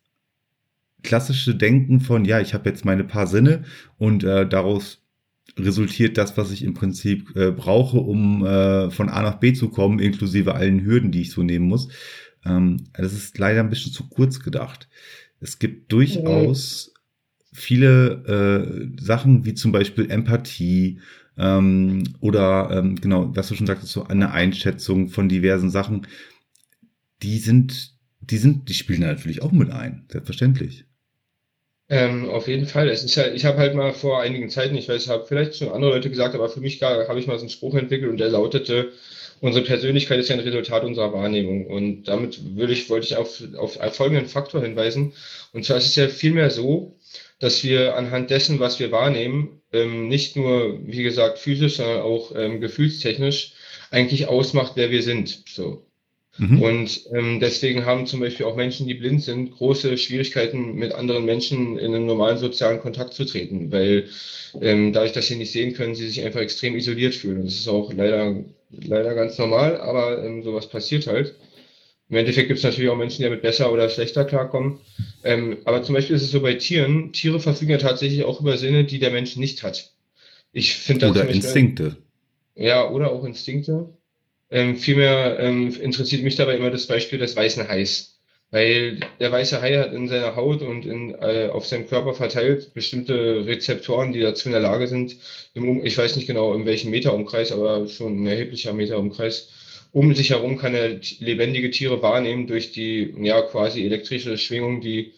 klassische 1.01 1.55
Denken 1.55 2.01
von, 2.01 2.23
ja, 2.23 2.39
ich 2.39 2.53
habe 2.53 2.69
jetzt 2.69 2.85
meine 2.85 3.03
paar 3.03 3.25
Sinne 3.25 3.63
und 3.97 4.23
äh, 4.23 4.47
daraus 4.47 5.01
resultiert 5.57 6.17
das, 6.17 6.37
was 6.37 6.51
ich 6.51 6.63
im 6.63 6.73
Prinzip 6.73 7.35
äh, 7.35 7.51
brauche, 7.51 7.97
um 7.97 8.45
äh, 8.45 8.91
von 8.91 9.09
A 9.09 9.21
nach 9.21 9.35
B 9.35 9.53
zu 9.53 9.69
kommen, 9.69 9.99
inklusive 9.99 10.55
allen 10.55 10.83
Hürden, 10.83 11.11
die 11.11 11.21
ich 11.21 11.31
so 11.31 11.43
nehmen 11.43 11.67
muss. 11.67 11.89
Ähm, 12.45 12.85
das 12.93 13.13
ist 13.13 13.37
leider 13.37 13.59
ein 13.61 13.69
bisschen 13.69 13.91
zu 13.91 14.07
kurz 14.07 14.39
gedacht. 14.39 14.87
Es 15.39 15.59
gibt 15.59 15.91
durchaus 15.91 16.93
viele 17.53 18.91
äh, 18.97 19.01
Sachen 19.01 19.45
wie 19.45 19.53
zum 19.53 19.71
Beispiel 19.71 20.09
Empathie 20.09 20.99
ähm, 21.37 22.03
oder 22.19 22.69
ähm, 22.71 22.95
genau, 22.95 23.35
was 23.35 23.47
du 23.47 23.55
schon 23.55 23.67
sagtest, 23.67 23.91
so 23.91 24.05
eine 24.05 24.31
Einschätzung 24.31 25.09
von 25.09 25.29
diversen 25.29 25.69
Sachen, 25.69 26.05
die 27.23 27.39
sind, 27.39 27.95
die 28.21 28.37
sind, 28.37 28.69
die 28.69 28.73
spielen 28.73 29.01
natürlich 29.01 29.41
auch 29.41 29.51
mit 29.51 29.71
ein, 29.71 30.05
selbstverständlich. 30.11 30.85
Ähm, 31.89 32.29
auf 32.29 32.47
jeden 32.47 32.67
Fall. 32.67 32.87
Es 32.87 33.03
ist 33.03 33.15
ja, 33.15 33.31
ich 33.33 33.45
habe 33.45 33.57
halt 33.57 33.73
mal 33.73 33.93
vor 33.93 34.21
einigen 34.21 34.49
Zeiten, 34.49 34.75
ich 34.75 34.87
weiß, 34.87 35.07
habe 35.07 35.25
vielleicht 35.25 35.55
schon 35.55 35.69
andere 35.69 35.91
Leute 35.91 36.09
gesagt, 36.09 36.35
aber 36.35 36.47
für 36.47 36.61
mich 36.61 36.81
habe 36.83 37.19
ich 37.19 37.25
mal 37.25 37.37
so 37.37 37.41
einen 37.41 37.49
Spruch 37.49 37.73
entwickelt 37.75 38.11
und 38.11 38.17
der 38.17 38.29
lautete, 38.29 38.91
unsere 39.41 39.65
Persönlichkeit 39.65 40.19
ist 40.19 40.29
ja 40.29 40.35
ein 40.35 40.41
Resultat 40.41 40.83
unserer 40.83 41.13
Wahrnehmung. 41.13 41.65
Und 41.65 42.03
damit 42.03 42.55
würde 42.55 42.73
ich, 42.73 42.89
wollte 42.89 43.07
ich 43.07 43.15
auf, 43.15 43.41
auf 43.57 43.79
folgenden 43.95 44.27
Faktor 44.27 44.61
hinweisen. 44.61 45.13
Und 45.51 45.65
zwar 45.65 45.77
ist 45.77 45.87
es 45.87 45.95
ja 45.95 46.07
vielmehr 46.09 46.51
so, 46.51 46.95
dass 47.39 47.63
wir 47.63 47.95
anhand 47.95 48.29
dessen, 48.29 48.59
was 48.59 48.79
wir 48.79 48.91
wahrnehmen, 48.91 49.61
ähm, 49.73 50.07
nicht 50.07 50.35
nur, 50.35 50.79
wie 50.85 51.03
gesagt, 51.03 51.39
physisch, 51.39 51.77
sondern 51.77 52.01
auch 52.01 52.35
ähm, 52.35 52.59
gefühlstechnisch 52.61 53.53
eigentlich 53.91 54.27
ausmacht, 54.27 54.73
wer 54.75 54.91
wir 54.91 55.01
sind. 55.01 55.43
So. 55.49 55.88
Mhm. 56.39 56.61
Und 56.61 57.01
ähm, 57.13 57.39
deswegen 57.41 57.85
haben 57.85 58.05
zum 58.05 58.21
Beispiel 58.21 58.45
auch 58.45 58.55
Menschen, 58.55 58.87
die 58.87 58.93
blind 58.93 59.21
sind, 59.21 59.51
große 59.51 59.97
Schwierigkeiten, 59.97 60.75
mit 60.75 60.93
anderen 60.93 61.25
Menschen 61.25 61.77
in 61.77 61.93
einen 61.93 62.05
normalen 62.05 62.37
sozialen 62.37 62.79
Kontakt 62.79 63.13
zu 63.13 63.25
treten, 63.25 63.71
weil 63.71 64.05
ähm, 64.61 64.93
dadurch, 64.93 65.11
dass 65.11 65.27
sie 65.27 65.35
nicht 65.35 65.51
sehen 65.51 65.73
können, 65.73 65.95
sie 65.95 66.07
sich 66.07 66.23
einfach 66.23 66.39
extrem 66.39 66.75
isoliert 66.75 67.13
fühlen. 67.13 67.41
Und 67.41 67.47
das 67.47 67.55
ist 67.55 67.67
auch 67.67 67.91
leider, 67.91 68.37
leider 68.71 69.13
ganz 69.15 69.37
normal, 69.37 69.81
aber 69.81 70.23
ähm, 70.23 70.41
sowas 70.41 70.69
passiert 70.69 71.07
halt. 71.07 71.35
Im 72.09 72.15
Endeffekt 72.15 72.47
gibt 72.47 72.57
es 72.57 72.63
natürlich 72.63 72.89
auch 72.89 72.97
Menschen, 72.97 73.17
die 73.17 73.25
damit 73.25 73.41
besser 73.41 73.71
oder 73.71 73.89
schlechter 73.89 74.23
klarkommen. 74.23 74.79
Ähm, 75.23 75.57
aber 75.65 75.83
zum 75.83 75.93
Beispiel 75.93 76.15
ist 76.15 76.23
es 76.23 76.31
so 76.31 76.41
bei 76.41 76.53
Tieren, 76.53 77.11
Tiere 77.11 77.39
verfügen 77.39 77.71
ja 77.71 77.77
tatsächlich 77.77 78.23
auch 78.23 78.39
über 78.41 78.57
Sinne, 78.57 78.85
die 78.85 78.97
der 78.97 79.11
Mensch 79.11 79.35
nicht 79.35 79.61
hat. 79.61 79.91
Ich 80.53 80.75
finde 80.75 81.09
Oder 81.09 81.27
Instinkte. 81.27 81.97
Ja, 82.55 82.89
oder 82.89 83.11
auch 83.11 83.23
Instinkte. 83.25 83.89
Ähm, 84.51 84.75
vielmehr 84.77 85.39
ähm, 85.39 85.75
interessiert 85.81 86.23
mich 86.23 86.35
dabei 86.35 86.55
immer 86.57 86.71
das 86.71 86.87
Beispiel 86.87 87.19
des 87.19 87.35
weißen 87.35 87.67
Hais. 87.67 88.19
Weil 88.51 88.99
der 89.19 89.31
weiße 89.31 89.61
Hai 89.61 89.77
hat 89.77 89.93
in 89.93 90.07
seiner 90.07 90.35
Haut 90.35 90.63
und 90.63 90.85
in, 90.85 91.13
äh, 91.13 91.49
auf 91.51 91.67
seinem 91.67 91.87
Körper 91.87 92.15
verteilt 92.15 92.73
bestimmte 92.73 93.45
Rezeptoren, 93.45 94.11
die 94.11 94.21
dazu 94.21 94.47
in 94.47 94.53
der 94.53 94.61
Lage 94.61 94.87
sind, 94.87 95.17
im, 95.53 95.85
ich 95.85 95.95
weiß 95.95 96.15
nicht 96.15 96.25
genau 96.25 96.55
in 96.55 96.65
welchem 96.65 96.89
Meterumkreis, 96.89 97.51
aber 97.51 97.87
schon 97.87 98.23
ein 98.23 98.27
erheblicher 98.27 98.73
Meterumkreis, 98.73 99.49
um 99.91 100.15
sich 100.15 100.31
herum 100.31 100.57
kann 100.57 100.73
er 100.73 100.99
lebendige 101.19 101.69
Tiere 101.69 102.01
wahrnehmen 102.01 102.47
durch 102.47 102.71
die 102.71 103.13
ja 103.21 103.41
quasi 103.43 103.85
elektrische 103.85 104.37
Schwingung, 104.37 104.81
die 104.81 105.13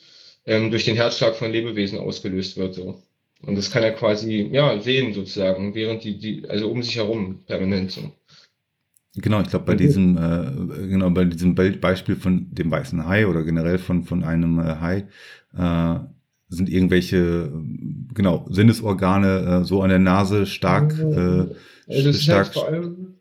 ähm, 0.45 0.69
durch 0.71 0.85
den 0.85 0.95
Herzschlag 0.95 1.35
von 1.35 1.51
Lebewesen 1.51 1.99
ausgelöst 1.99 2.57
wird. 2.57 2.75
So. 2.75 3.01
Und 3.41 3.55
das 3.55 3.71
kann 3.71 3.83
er 3.83 3.93
quasi 3.93 4.49
ja 4.51 4.79
sehen 4.81 5.13
sozusagen, 5.13 5.73
während 5.73 6.03
die, 6.03 6.17
die 6.17 6.43
also 6.49 6.69
um 6.69 6.83
sich 6.83 6.97
herum 6.97 7.43
permanent 7.47 7.91
so. 7.91 8.11
Genau, 9.15 9.41
ich 9.41 9.49
glaube 9.49 9.65
bei 9.65 9.75
diesem 9.75 10.17
äh, 10.17 10.87
genau 10.87 11.09
bei 11.09 11.25
diesem 11.25 11.53
Beispiel 11.55 12.15
von 12.15 12.47
dem 12.51 12.71
weißen 12.71 13.05
Hai 13.05 13.27
oder 13.27 13.43
generell 13.43 13.77
von 13.77 14.03
von 14.03 14.23
einem 14.23 14.59
äh, 14.59 14.75
Hai 14.79 15.07
äh, 15.57 15.99
sind 16.47 16.69
irgendwelche 16.69 17.51
genau 18.13 18.45
Sinnesorgane 18.49 19.61
äh, 19.61 19.65
so 19.65 19.81
an 19.81 19.89
der 19.89 19.99
Nase 19.99 20.45
stark 20.45 20.97
äh, 20.97 21.45
also 21.87 22.13
stark 22.13 22.45
halt 22.45 22.53
vor 22.53 22.67
allem 22.67 23.11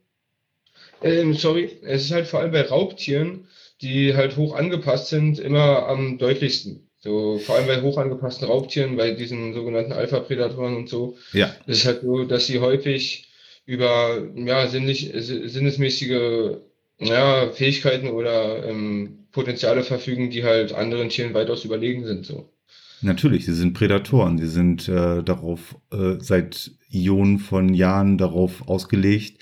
ähm, 1.03 1.35
sorry, 1.35 1.71
es 1.83 2.05
ist 2.05 2.11
halt 2.13 2.27
vor 2.27 2.41
allem 2.41 2.53
bei 2.53 2.63
Raubtieren, 2.63 3.47
die 3.81 4.15
halt 4.15 4.37
hoch 4.37 4.55
angepasst 4.55 5.09
sind, 5.09 5.39
immer 5.39 5.87
am 5.89 6.19
deutlichsten. 6.19 6.89
So, 6.99 7.39
vor 7.39 7.57
allem 7.57 7.67
bei 7.67 7.81
hoch 7.81 7.97
angepassten 7.97 8.47
Raubtieren, 8.47 8.97
bei 8.97 9.13
diesen 9.13 9.55
sogenannten 9.55 9.93
Alpha-Prädatoren 9.93 10.77
und 10.77 10.89
so. 10.89 11.17
Ja. 11.33 11.55
Es 11.67 11.79
ist 11.79 11.87
halt 11.87 12.03
so, 12.03 12.25
dass 12.25 12.47
sie 12.47 12.61
häufig 12.61 13.30
über 13.71 14.27
ja, 14.35 14.67
sinnlich, 14.67 15.13
sinnesmäßige 15.15 16.57
ja, 16.99 17.51
Fähigkeiten 17.53 18.09
oder 18.09 18.67
ähm, 18.67 19.27
Potenziale 19.31 19.85
verfügen, 19.85 20.31
die 20.31 20.43
halt 20.43 20.73
anderen 20.73 21.09
Tieren 21.09 21.35
weitaus 21.35 21.65
überlegen 21.65 22.05
sind. 22.05 22.27
So. 22.27 22.53
Natürlich, 23.01 23.47
sie 23.47 23.55
sind 23.55 23.75
Prädatoren. 23.75 24.39
Sie 24.39 24.49
sind 24.49 24.89
äh, 24.89 25.23
darauf 25.23 25.77
äh, 25.93 26.17
seit 26.19 26.73
Ionen 26.91 27.39
von 27.39 27.73
Jahren 27.73 28.19
darauf 28.19 28.69
ausgelegt, 28.69 29.41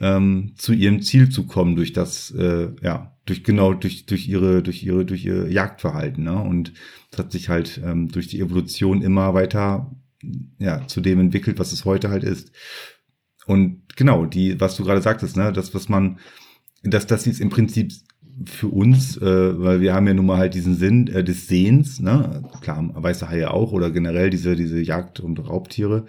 ähm, 0.00 0.52
zu 0.56 0.74
ihrem 0.74 1.00
Ziel 1.00 1.30
zu 1.30 1.46
kommen 1.46 1.74
durch 1.74 1.94
das, 1.94 2.30
äh, 2.32 2.68
ja, 2.82 3.16
durch 3.24 3.42
genau 3.42 3.72
durch 3.72 4.04
durch 4.04 4.28
ihre 4.28 4.62
durch 4.62 4.82
ihre 4.82 5.06
durch 5.06 5.24
ihr 5.24 5.48
Jagdverhalten. 5.50 6.24
Ne? 6.24 6.38
Und 6.42 6.74
es 7.10 7.18
hat 7.18 7.32
sich 7.32 7.48
halt 7.48 7.80
ähm, 7.82 8.08
durch 8.08 8.26
die 8.28 8.40
Evolution 8.40 9.00
immer 9.00 9.32
weiter 9.32 9.90
ja 10.58 10.86
zu 10.86 11.00
dem 11.00 11.20
entwickelt, 11.20 11.58
was 11.58 11.72
es 11.72 11.84
heute 11.84 12.10
halt 12.10 12.24
ist. 12.24 12.52
Und 13.52 13.82
genau, 13.96 14.24
die, 14.24 14.58
was 14.60 14.76
du 14.76 14.84
gerade 14.84 15.02
sagtest, 15.02 15.36
ne, 15.36 15.52
das, 15.52 15.74
was 15.74 15.88
man, 15.88 16.18
dass 16.82 17.06
das 17.06 17.26
jetzt 17.26 17.40
im 17.40 17.50
Prinzip 17.50 17.92
für 18.46 18.68
uns, 18.68 19.18
äh, 19.18 19.60
weil 19.60 19.80
wir 19.80 19.92
haben 19.92 20.06
ja 20.06 20.14
nun 20.14 20.26
mal 20.26 20.38
halt 20.38 20.54
diesen 20.54 20.74
Sinn 20.74 21.06
äh, 21.08 21.22
des 21.22 21.48
Sehens, 21.48 22.00
ne? 22.00 22.42
Klar, 22.62 22.90
weiße 22.94 23.28
Haie 23.28 23.50
auch 23.50 23.72
oder 23.72 23.90
generell 23.90 24.30
diese, 24.30 24.56
diese 24.56 24.80
Jagd- 24.80 25.20
und 25.20 25.38
Raubtiere. 25.38 26.06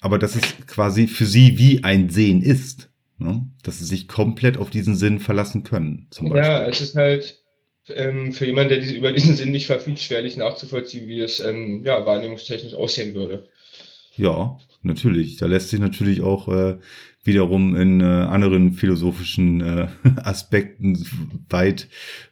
Aber 0.00 0.18
dass 0.18 0.36
es 0.36 0.42
quasi 0.66 1.06
für 1.06 1.26
sie 1.26 1.58
wie 1.58 1.82
ein 1.84 2.10
Sehen 2.10 2.42
ist. 2.42 2.90
Ne? 3.18 3.46
Dass 3.62 3.78
sie 3.78 3.84
sich 3.84 4.08
komplett 4.08 4.56
auf 4.56 4.68
diesen 4.68 4.96
Sinn 4.96 5.20
verlassen 5.20 5.62
können. 5.62 6.08
Zum 6.10 6.28
Beispiel. 6.28 6.42
Ja, 6.42 6.66
es 6.66 6.80
ist 6.80 6.96
halt 6.96 7.40
ähm, 7.88 8.32
für 8.32 8.46
jemanden, 8.46 8.70
der 8.70 8.78
diese, 8.80 8.94
über 8.94 9.12
diesen 9.12 9.36
Sinn 9.36 9.52
nicht 9.52 9.66
verfügt, 9.66 10.00
schwerlich 10.00 10.36
nachzuvollziehen, 10.36 11.06
wie 11.08 11.20
es 11.20 11.40
ähm, 11.40 11.82
ja, 11.84 12.04
wahrnehmungstechnisch 12.04 12.74
aussehen 12.74 13.14
würde. 13.14 13.48
Ja, 14.16 14.58
natürlich. 14.82 15.36
Da 15.36 15.46
lässt 15.46 15.70
sich 15.70 15.80
natürlich 15.80 16.20
auch 16.20 16.48
äh, 16.48 16.78
wiederum 17.24 17.76
in 17.76 18.00
äh, 18.00 18.04
anderen 18.04 18.72
philosophischen 18.72 19.60
äh, 19.60 19.88
Aspekten 20.16 21.06
weit, 21.48 21.88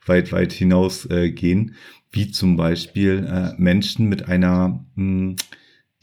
weit, 0.07 0.33
weit 0.33 0.53
hinaus 0.53 1.07
äh, 1.11 1.31
gehen, 1.31 1.75
wie 2.11 2.31
zum 2.31 2.57
Beispiel 2.57 3.27
äh, 3.27 3.61
Menschen 3.61 4.09
mit 4.09 4.29
einer, 4.29 4.85
mh, 4.95 4.97
hm, 4.97 5.37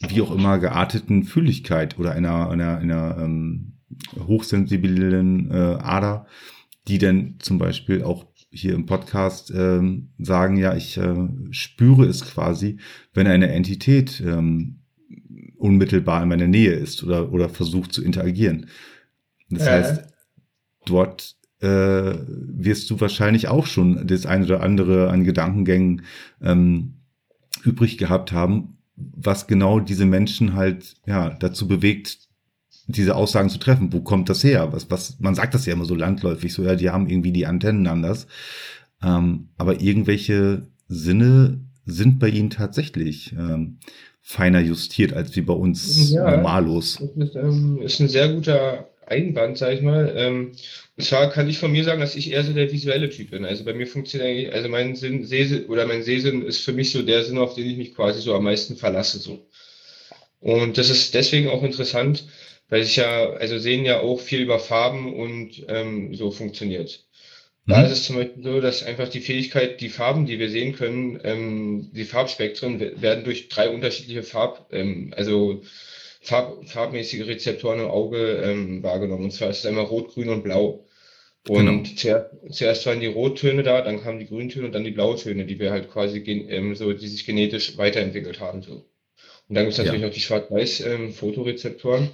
wie 0.08 0.22
auch 0.22 0.34
immer, 0.34 0.58
gearteten 0.58 1.24
Fühligkeit 1.24 1.98
oder 1.98 2.12
einer, 2.12 2.50
einer, 2.50 2.78
einer 2.78 3.18
ähm, 3.18 3.78
hochsensiblen 4.18 5.50
äh, 5.50 5.54
Ader, 5.54 6.26
die 6.86 6.98
dann 6.98 7.36
zum 7.40 7.58
Beispiel 7.58 8.02
auch 8.02 8.26
hier 8.50 8.74
im 8.74 8.86
Podcast 8.86 9.52
ähm, 9.54 10.10
sagen, 10.18 10.56
ja, 10.56 10.74
ich 10.74 10.96
äh, 10.96 11.28
spüre 11.50 12.06
es 12.06 12.24
quasi, 12.24 12.78
wenn 13.12 13.26
eine 13.26 13.50
Entität 13.50 14.22
ähm, 14.24 14.77
unmittelbar 15.58 16.22
in 16.22 16.28
meiner 16.28 16.46
Nähe 16.46 16.72
ist 16.72 17.02
oder, 17.04 17.32
oder 17.32 17.48
versucht 17.48 17.92
zu 17.92 18.02
interagieren. 18.02 18.66
Das 19.50 19.66
äh. 19.66 19.70
heißt, 19.70 20.02
dort 20.86 21.36
äh, 21.60 22.14
wirst 22.26 22.88
du 22.90 23.00
wahrscheinlich 23.00 23.48
auch 23.48 23.66
schon 23.66 24.06
das 24.06 24.26
eine 24.26 24.44
oder 24.44 24.62
andere 24.62 25.10
an 25.10 25.24
Gedankengängen 25.24 26.02
ähm, 26.40 26.94
übrig 27.64 27.98
gehabt 27.98 28.32
haben, 28.32 28.78
was 28.96 29.46
genau 29.46 29.80
diese 29.80 30.06
Menschen 30.06 30.54
halt 30.54 30.96
ja 31.06 31.30
dazu 31.30 31.66
bewegt, 31.68 32.18
diese 32.86 33.16
Aussagen 33.16 33.50
zu 33.50 33.58
treffen. 33.58 33.92
Wo 33.92 34.00
kommt 34.00 34.28
das 34.28 34.42
her? 34.44 34.72
Was, 34.72 34.90
was, 34.90 35.18
man 35.20 35.34
sagt 35.34 35.54
das 35.54 35.66
ja 35.66 35.72
immer 35.72 35.84
so 35.84 35.94
landläufig, 35.94 36.52
so 36.52 36.62
ja, 36.62 36.74
die 36.74 36.90
haben 36.90 37.08
irgendwie 37.08 37.32
die 37.32 37.46
Antennen 37.46 37.86
anders. 37.86 38.26
Ähm, 39.02 39.50
aber 39.56 39.80
irgendwelche 39.80 40.68
Sinne 40.88 41.60
sind 41.84 42.18
bei 42.18 42.28
ihnen 42.28 42.50
tatsächlich. 42.50 43.32
Ähm, 43.32 43.78
feiner 44.28 44.60
justiert 44.60 45.14
als 45.14 45.34
wie 45.36 45.40
bei 45.40 45.54
uns 45.54 46.10
ja, 46.10 46.30
normalos. 46.30 46.98
Das 47.16 47.28
ist, 47.30 47.34
ähm, 47.34 47.80
ist 47.80 47.98
ein 47.98 48.10
sehr 48.10 48.28
guter 48.28 48.90
Einwand, 49.06 49.56
sag 49.56 49.72
ich 49.72 49.80
mal. 49.80 50.12
Ähm, 50.14 50.52
und 50.98 51.04
zwar 51.04 51.30
kann 51.30 51.48
ich 51.48 51.58
von 51.58 51.72
mir 51.72 51.82
sagen, 51.82 52.02
dass 52.02 52.14
ich 52.14 52.30
eher 52.30 52.44
so 52.44 52.52
der 52.52 52.70
visuelle 52.70 53.08
Typ 53.08 53.30
bin. 53.30 53.46
Also 53.46 53.64
bei 53.64 53.72
mir 53.72 53.86
funktioniert 53.86 54.28
eigentlich, 54.28 54.52
also 54.52 54.68
mein 54.68 54.96
Sinn, 54.96 55.24
Sehsinn 55.24 55.64
oder 55.64 55.86
mein 55.86 56.02
Sehsinn 56.02 56.42
ist 56.42 56.60
für 56.60 56.74
mich 56.74 56.92
so 56.92 57.00
der 57.00 57.24
Sinn, 57.24 57.38
auf 57.38 57.54
den 57.54 57.70
ich 57.70 57.78
mich 57.78 57.94
quasi 57.94 58.20
so 58.20 58.34
am 58.34 58.44
meisten 58.44 58.76
verlasse. 58.76 59.18
So. 59.18 59.38
Und 60.40 60.76
das 60.76 60.90
ist 60.90 61.14
deswegen 61.14 61.48
auch 61.48 61.62
interessant, 61.62 62.24
weil 62.68 62.84
sich 62.84 62.96
ja, 62.96 63.30
also 63.30 63.58
sehen 63.58 63.86
ja 63.86 64.00
auch 64.00 64.20
viel 64.20 64.42
über 64.42 64.58
Farben 64.58 65.14
und 65.14 65.64
ähm, 65.68 66.14
so 66.14 66.30
funktioniert. 66.30 67.07
Da 67.68 67.80
mhm. 67.80 67.84
ist 67.84 67.92
es 67.92 68.04
zum 68.04 68.16
Beispiel 68.16 68.42
so, 68.42 68.60
dass 68.62 68.82
einfach 68.82 69.08
die 69.08 69.20
Fähigkeit, 69.20 69.82
die 69.82 69.90
Farben, 69.90 70.24
die 70.24 70.38
wir 70.38 70.48
sehen 70.48 70.74
können, 70.74 71.20
ähm, 71.22 71.90
die 71.92 72.04
Farbspektren 72.04 72.80
werden 72.80 73.24
durch 73.24 73.50
drei 73.50 73.68
unterschiedliche 73.68 74.22
Farb, 74.22 74.68
ähm, 74.72 75.12
also 75.14 75.60
Farb, 76.22 76.66
farbmäßige 76.66 77.26
Rezeptoren 77.26 77.80
im 77.80 77.88
Auge 77.88 78.42
ähm, 78.42 78.82
wahrgenommen. 78.82 79.24
Und 79.24 79.32
zwar 79.32 79.50
ist 79.50 79.58
es 79.58 79.66
einmal 79.66 79.84
Rot, 79.84 80.14
Grün 80.14 80.30
und 80.30 80.42
Blau. 80.42 80.86
Und 81.46 81.66
genau. 81.66 81.82
zuerst, 81.94 82.30
zuerst 82.50 82.86
waren 82.86 83.00
die 83.00 83.06
Rottöne 83.06 83.62
da, 83.62 83.82
dann 83.82 84.02
kamen 84.02 84.18
die 84.18 84.26
Grüntöne 84.26 84.66
und 84.66 84.74
dann 84.74 84.84
die 84.84 84.90
Blautöne, 84.90 85.44
die 85.44 85.58
wir 85.58 85.70
halt 85.70 85.90
quasi 85.90 86.20
ähm, 86.20 86.74
so, 86.74 86.92
die 86.92 87.06
sich 87.06 87.26
genetisch 87.26 87.76
weiterentwickelt 87.76 88.40
haben. 88.40 88.62
So. 88.62 88.72
Und 88.72 89.54
dann 89.54 89.64
gibt 89.64 89.72
es 89.72 89.78
natürlich 89.78 90.00
ja. 90.00 90.06
noch 90.06 90.14
die 90.14 90.20
Schwarz-Weiß-Fotorezeptoren. 90.20 92.10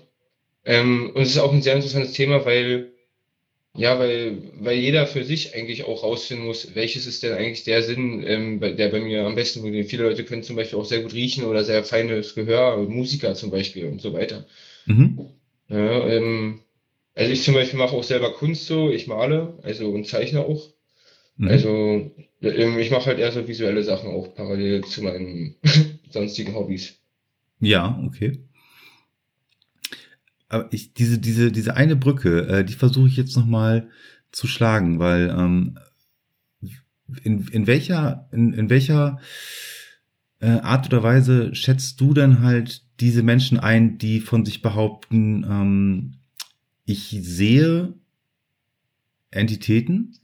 Ähm, 0.65 1.13
und 1.15 1.23
es 1.23 1.31
ist 1.31 1.39
auch 1.39 1.53
ein 1.53 1.63
sehr 1.63 1.77
interessantes 1.77 2.13
Thema, 2.13 2.45
weil 2.45 2.94
ja, 3.77 3.99
weil, 3.99 4.53
weil 4.61 4.79
jeder 4.79 5.07
für 5.07 5.25
sich 5.25 5.55
eigentlich 5.55 5.85
auch 5.85 6.05
rausfinden 6.05 6.47
muss, 6.47 6.75
welches 6.75 7.07
ist 7.07 7.23
denn 7.25 7.33
eigentlich 7.33 7.65
der 7.65 7.83
Sinn, 7.83 8.23
ähm, 8.25 8.61
der 8.61 8.89
bei 8.89 9.01
mir 9.01 9.27
am 9.27 9.35
besten 9.35 9.61
funktioniert. 9.61 9.91
Viele 9.91 10.05
Leute 10.05 10.25
können 10.25 10.45
zum 10.45 10.55
Beispiel 10.55 10.79
auch 10.79 10.85
sehr 10.85 11.03
gut 11.03 11.13
riechen 11.13 11.45
oder 11.45 11.65
sehr 11.65 11.83
feines 11.83 12.37
Gehör, 12.37 12.77
Musiker 12.89 13.35
zum 13.35 13.51
Beispiel 13.51 13.87
und 13.87 14.01
so 14.01 14.13
weiter. 14.13 14.47
Mhm. 14.87 15.29
Ja, 15.69 16.07
ähm, 16.07 16.61
also 17.17 17.33
ich 17.33 17.43
zum 17.43 17.55
Beispiel 17.55 17.79
mache 17.79 17.97
auch 17.97 18.05
selber 18.05 18.33
Kunst 18.33 18.67
so, 18.67 18.91
ich 18.91 19.09
male, 19.09 19.59
also 19.63 19.91
und 19.91 20.07
zeichne 20.07 20.41
auch. 20.45 20.69
Mhm. 21.37 21.49
Also 21.49 22.13
ähm, 22.43 22.79
ich 22.79 22.93
mache 22.93 23.07
halt 23.07 23.19
eher 23.19 23.33
so 23.33 23.49
visuelle 23.49 23.83
Sachen 23.83 24.11
auch 24.11 24.35
parallel 24.37 24.85
zu 24.85 25.03
meinen 25.03 25.57
sonstigen 26.11 26.55
Hobbys. 26.55 27.01
Ja, 27.59 28.01
okay 28.07 28.39
aber 30.49 30.73
ich, 30.73 30.95
diese, 30.95 31.19
diese, 31.19 31.51
diese 31.51 31.77
eine 31.77 31.97
Brücke, 31.97 32.47
äh, 32.49 32.65
die 32.65 32.75
versuche 32.75 33.09
ich 33.09 33.17
jetzt 33.17 33.37
nochmal 33.37 33.89
zu 34.31 34.47
schlagen, 34.47 34.99
weil 34.99 35.31
ähm, 35.31 35.79
in, 37.23 37.47
in 37.49 37.67
welcher, 37.67 38.29
in, 38.33 38.53
in 38.53 38.71
welcher 38.71 39.19
äh, 40.41 40.59
Art 40.61 40.87
oder 40.87 41.03
Weise 41.03 41.55
schätzt 41.55 42.01
du 42.01 42.15
denn 42.15 42.41
halt 42.41 42.85
diese 43.01 43.23
Menschen 43.23 43.59
ein, 43.59 43.99
die 43.99 44.21
von 44.21 44.45
sich 44.45 44.63
behaupten, 44.63 45.45
ähm, 45.45 46.15
ich 46.85 47.17
sehe 47.23 47.95
Entitäten, 49.31 50.19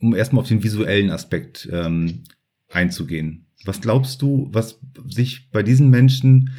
um 0.00 0.14
erstmal 0.14 0.42
auf 0.42 0.48
den 0.48 0.62
visuellen 0.62 1.10
Aspekt 1.10 1.68
ähm, 1.72 2.24
einzugehen. 2.70 3.46
Was 3.64 3.80
glaubst 3.80 4.20
du, 4.22 4.48
was 4.52 4.80
sich 5.08 5.50
bei 5.50 5.62
diesen 5.62 5.88
Menschen 5.88 6.50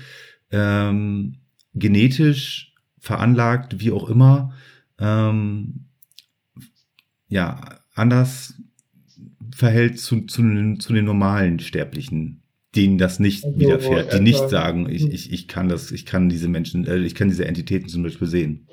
ähm, 0.52 1.36
genetisch 1.74 2.74
veranlagt, 3.00 3.80
wie 3.80 3.92
auch 3.92 4.10
immer, 4.10 4.54
ähm, 5.00 5.86
ja, 7.30 7.80
anders 7.94 8.56
verhält 9.56 10.00
zu, 10.00 10.22
zu, 10.22 10.76
zu 10.78 10.94
den 10.94 11.06
normalen 11.06 11.60
Sterblichen, 11.60 12.42
denen 12.76 12.98
das 12.98 13.20
nicht 13.20 13.44
also, 13.44 13.60
widerfährt, 13.60 14.14
die 14.14 14.20
nicht 14.20 14.50
sagen, 14.50 14.88
ich, 14.90 15.10
ich, 15.10 15.32
ich 15.32 15.48
kann 15.48 15.70
das, 15.70 15.92
ich 15.92 16.06
kann 16.06 16.30
diese 16.30 16.48
Menschen, 16.48 16.86
äh, 16.86 16.98
ich 16.98 17.16
kann 17.16 17.30
diese 17.30 17.46
Entitäten 17.46 17.90
zum 17.90 18.04
Beispiel 18.04 18.28
sehen. 18.28 18.68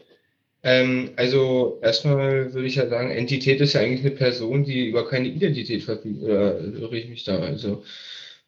Ähm, 0.62 1.10
also 1.16 1.78
erstmal 1.82 2.54
würde 2.54 2.66
ich 2.66 2.76
ja 2.76 2.88
sagen, 2.88 3.10
Entität 3.10 3.60
ist 3.60 3.74
ja 3.74 3.80
eigentlich 3.80 4.00
eine 4.00 4.14
Person, 4.14 4.64
die 4.64 4.88
über 4.88 5.06
keine 5.06 5.28
Identität 5.28 5.82
verfügt, 5.82 6.22
oder 6.22 6.58
irre 6.58 6.96
ich 6.98 7.08
mich 7.08 7.24
da? 7.24 7.38
Also 7.38 7.82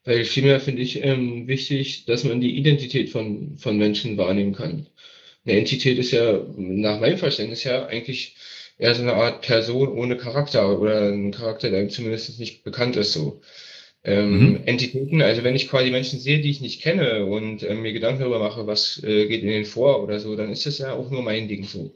weil 0.07 0.25
vielmehr 0.25 0.61
finde 0.61 0.83
ich 0.83 1.03
ähm, 1.03 1.47
wichtig, 1.49 2.07
dass 2.07 2.25
man 2.25 2.41
die 2.41 2.57
Identität 2.57 3.11
von, 3.11 3.59
von 3.59 3.77
Menschen 3.77 4.17
wahrnehmen 4.17 4.55
kann. 4.55 4.87
Eine 5.45 5.59
Entität 5.59 5.99
ist 5.99 6.13
ja 6.13 6.45
nach 6.57 7.01
meinem 7.01 7.19
Verständnis 7.19 7.65
ja 7.65 7.87
eigentlich 7.87 8.37
eher 8.79 8.95
so 8.95 9.03
eine 9.03 9.15
Art 9.15 9.43
Person 9.43 9.89
ohne 9.89 10.17
Charakter 10.17 10.81
oder 10.81 11.13
ein 11.13 11.33
Charakter, 11.33 11.71
der 11.71 11.89
zumindest 11.89 12.39
nicht 12.39 12.65
bekannt 12.65 12.97
ist 12.97 13.13
so. 13.13 13.41
Ähm, 14.05 14.51
mhm. 14.51 14.61
Entitäten, 14.67 15.21
also 15.23 15.43
wenn 15.43 15.57
ich 15.57 15.69
quasi 15.69 15.91
Menschen 15.91 16.21
sehe, 16.21 16.41
die 16.41 16.51
ich 16.51 16.61
nicht 16.61 16.83
kenne 16.83 17.27
und 17.27 17.65
äh, 17.65 17.75
mir 17.75 17.93
Gedanken 17.93 18.21
darüber 18.21 18.39
mache, 18.39 18.67
was 18.67 19.03
äh, 19.03 19.27
geht 19.27 19.43
in 19.43 19.49
denen 19.49 19.65
vor 19.65 20.03
oder 20.05 20.21
so, 20.21 20.37
dann 20.37 20.53
ist 20.53 20.67
das 20.67 20.79
ja 20.79 20.93
auch 20.93 21.11
nur 21.11 21.23
mein 21.23 21.49
Ding 21.49 21.65
so. 21.65 21.93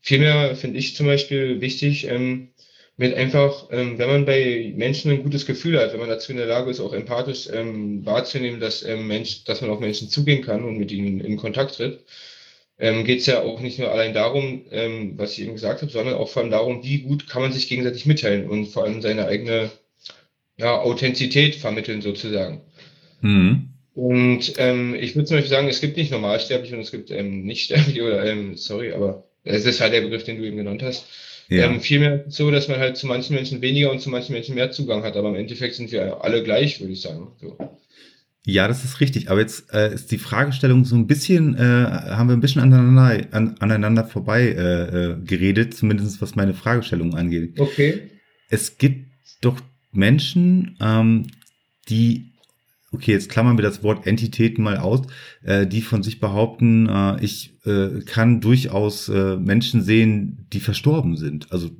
Vielmehr 0.00 0.54
finde 0.54 0.78
ich 0.78 0.94
zum 0.94 1.06
Beispiel 1.06 1.60
wichtig, 1.60 2.06
ähm, 2.06 2.50
mit 2.96 3.14
einfach, 3.14 3.68
ähm, 3.70 3.98
wenn 3.98 4.08
man 4.08 4.26
bei 4.26 4.72
Menschen 4.76 5.10
ein 5.10 5.22
gutes 5.22 5.46
Gefühl 5.46 5.78
hat, 5.78 5.92
wenn 5.92 6.00
man 6.00 6.08
dazu 6.08 6.32
in 6.32 6.38
der 6.38 6.46
Lage 6.46 6.70
ist, 6.70 6.80
auch 6.80 6.92
empathisch 6.92 7.48
ähm, 7.52 8.04
wahrzunehmen, 8.04 8.60
dass, 8.60 8.82
ähm, 8.82 9.06
Mensch, 9.06 9.44
dass 9.44 9.60
man 9.60 9.70
auf 9.70 9.80
Menschen 9.80 10.08
zugehen 10.08 10.44
kann 10.44 10.64
und 10.64 10.76
mit 10.78 10.92
ihnen 10.92 11.20
in 11.20 11.36
Kontakt 11.36 11.76
tritt, 11.76 12.04
ähm, 12.78 13.04
geht 13.04 13.20
es 13.20 13.26
ja 13.26 13.42
auch 13.42 13.60
nicht 13.60 13.78
nur 13.78 13.90
allein 13.90 14.12
darum, 14.12 14.66
ähm, 14.70 15.14
was 15.16 15.32
ich 15.32 15.42
eben 15.42 15.54
gesagt 15.54 15.82
habe, 15.82 15.90
sondern 15.90 16.14
auch 16.14 16.28
vor 16.28 16.42
allem 16.42 16.50
darum, 16.50 16.84
wie 16.84 16.98
gut 16.98 17.28
kann 17.28 17.42
man 17.42 17.52
sich 17.52 17.68
gegenseitig 17.68 18.06
mitteilen 18.06 18.48
und 18.48 18.66
vor 18.66 18.84
allem 18.84 19.00
seine 19.00 19.26
eigene 19.26 19.70
ja, 20.56 20.78
Authentizität 20.78 21.54
vermitteln 21.54 22.02
sozusagen. 22.02 22.60
Mhm. 23.20 23.68
Und 23.94 24.54
ähm, 24.56 24.94
ich 24.94 25.14
würde 25.14 25.26
zum 25.26 25.36
Beispiel 25.36 25.50
sagen, 25.50 25.68
es 25.68 25.80
gibt 25.80 25.96
nicht 25.96 26.10
Normalsterbliche 26.10 26.74
und 26.74 26.80
es 26.82 26.90
gibt 26.90 27.10
ähm, 27.10 27.44
Nichtsterbliche 27.44 28.02
oder, 28.02 28.24
ähm, 28.24 28.56
sorry, 28.56 28.92
aber 28.92 29.24
es 29.44 29.64
ist 29.64 29.80
halt 29.80 29.92
der 29.92 30.00
Begriff, 30.00 30.24
den 30.24 30.38
du 30.38 30.46
eben 30.46 30.56
genannt 30.56 30.82
hast. 30.82 31.06
Ja. 31.52 31.70
Ähm, 31.70 31.80
vielmehr 31.80 32.24
so, 32.28 32.50
dass 32.50 32.68
man 32.68 32.78
halt 32.78 32.96
zu 32.96 33.06
manchen 33.06 33.34
Menschen 33.34 33.60
weniger 33.60 33.90
und 33.90 34.00
zu 34.00 34.08
manchen 34.08 34.32
Menschen 34.32 34.54
mehr 34.54 34.70
Zugang 34.70 35.02
hat. 35.02 35.16
Aber 35.16 35.28
im 35.28 35.34
Endeffekt 35.34 35.74
sind 35.74 35.92
wir 35.92 36.24
alle 36.24 36.42
gleich, 36.42 36.80
würde 36.80 36.92
ich 36.94 37.02
sagen. 37.02 37.28
So. 37.40 37.58
Ja, 38.44 38.66
das 38.68 38.84
ist 38.84 39.00
richtig. 39.00 39.30
Aber 39.30 39.40
jetzt 39.40 39.72
äh, 39.72 39.92
ist 39.92 40.10
die 40.10 40.18
Fragestellung 40.18 40.84
so 40.86 40.96
ein 40.96 41.06
bisschen, 41.06 41.54
äh, 41.54 41.60
haben 41.60 42.28
wir 42.28 42.36
ein 42.36 42.40
bisschen 42.40 42.62
aneinander, 42.62 43.26
an, 43.32 43.56
aneinander 43.60 44.04
vorbei 44.04 44.48
äh, 44.48 45.10
äh, 45.10 45.16
geredet, 45.22 45.74
zumindest 45.74 46.22
was 46.22 46.34
meine 46.36 46.54
Fragestellung 46.54 47.14
angeht. 47.14 47.60
Okay. 47.60 48.10
Es 48.48 48.78
gibt 48.78 49.06
doch 49.42 49.60
Menschen, 49.92 50.76
ähm, 50.80 51.26
die 51.90 52.31
okay, 52.92 53.12
jetzt 53.12 53.28
klammern 53.28 53.58
wir 53.58 53.62
das 53.62 53.82
Wort 53.82 54.06
Entitäten 54.06 54.62
mal 54.62 54.76
aus, 54.76 55.02
äh, 55.42 55.66
die 55.66 55.82
von 55.82 56.02
sich 56.02 56.20
behaupten, 56.20 56.88
äh, 56.88 57.24
ich 57.24 57.54
äh, 57.64 58.00
kann 58.04 58.40
durchaus 58.40 59.08
äh, 59.08 59.36
Menschen 59.36 59.82
sehen, 59.82 60.46
die 60.52 60.60
verstorben 60.60 61.16
sind, 61.16 61.50
also 61.52 61.70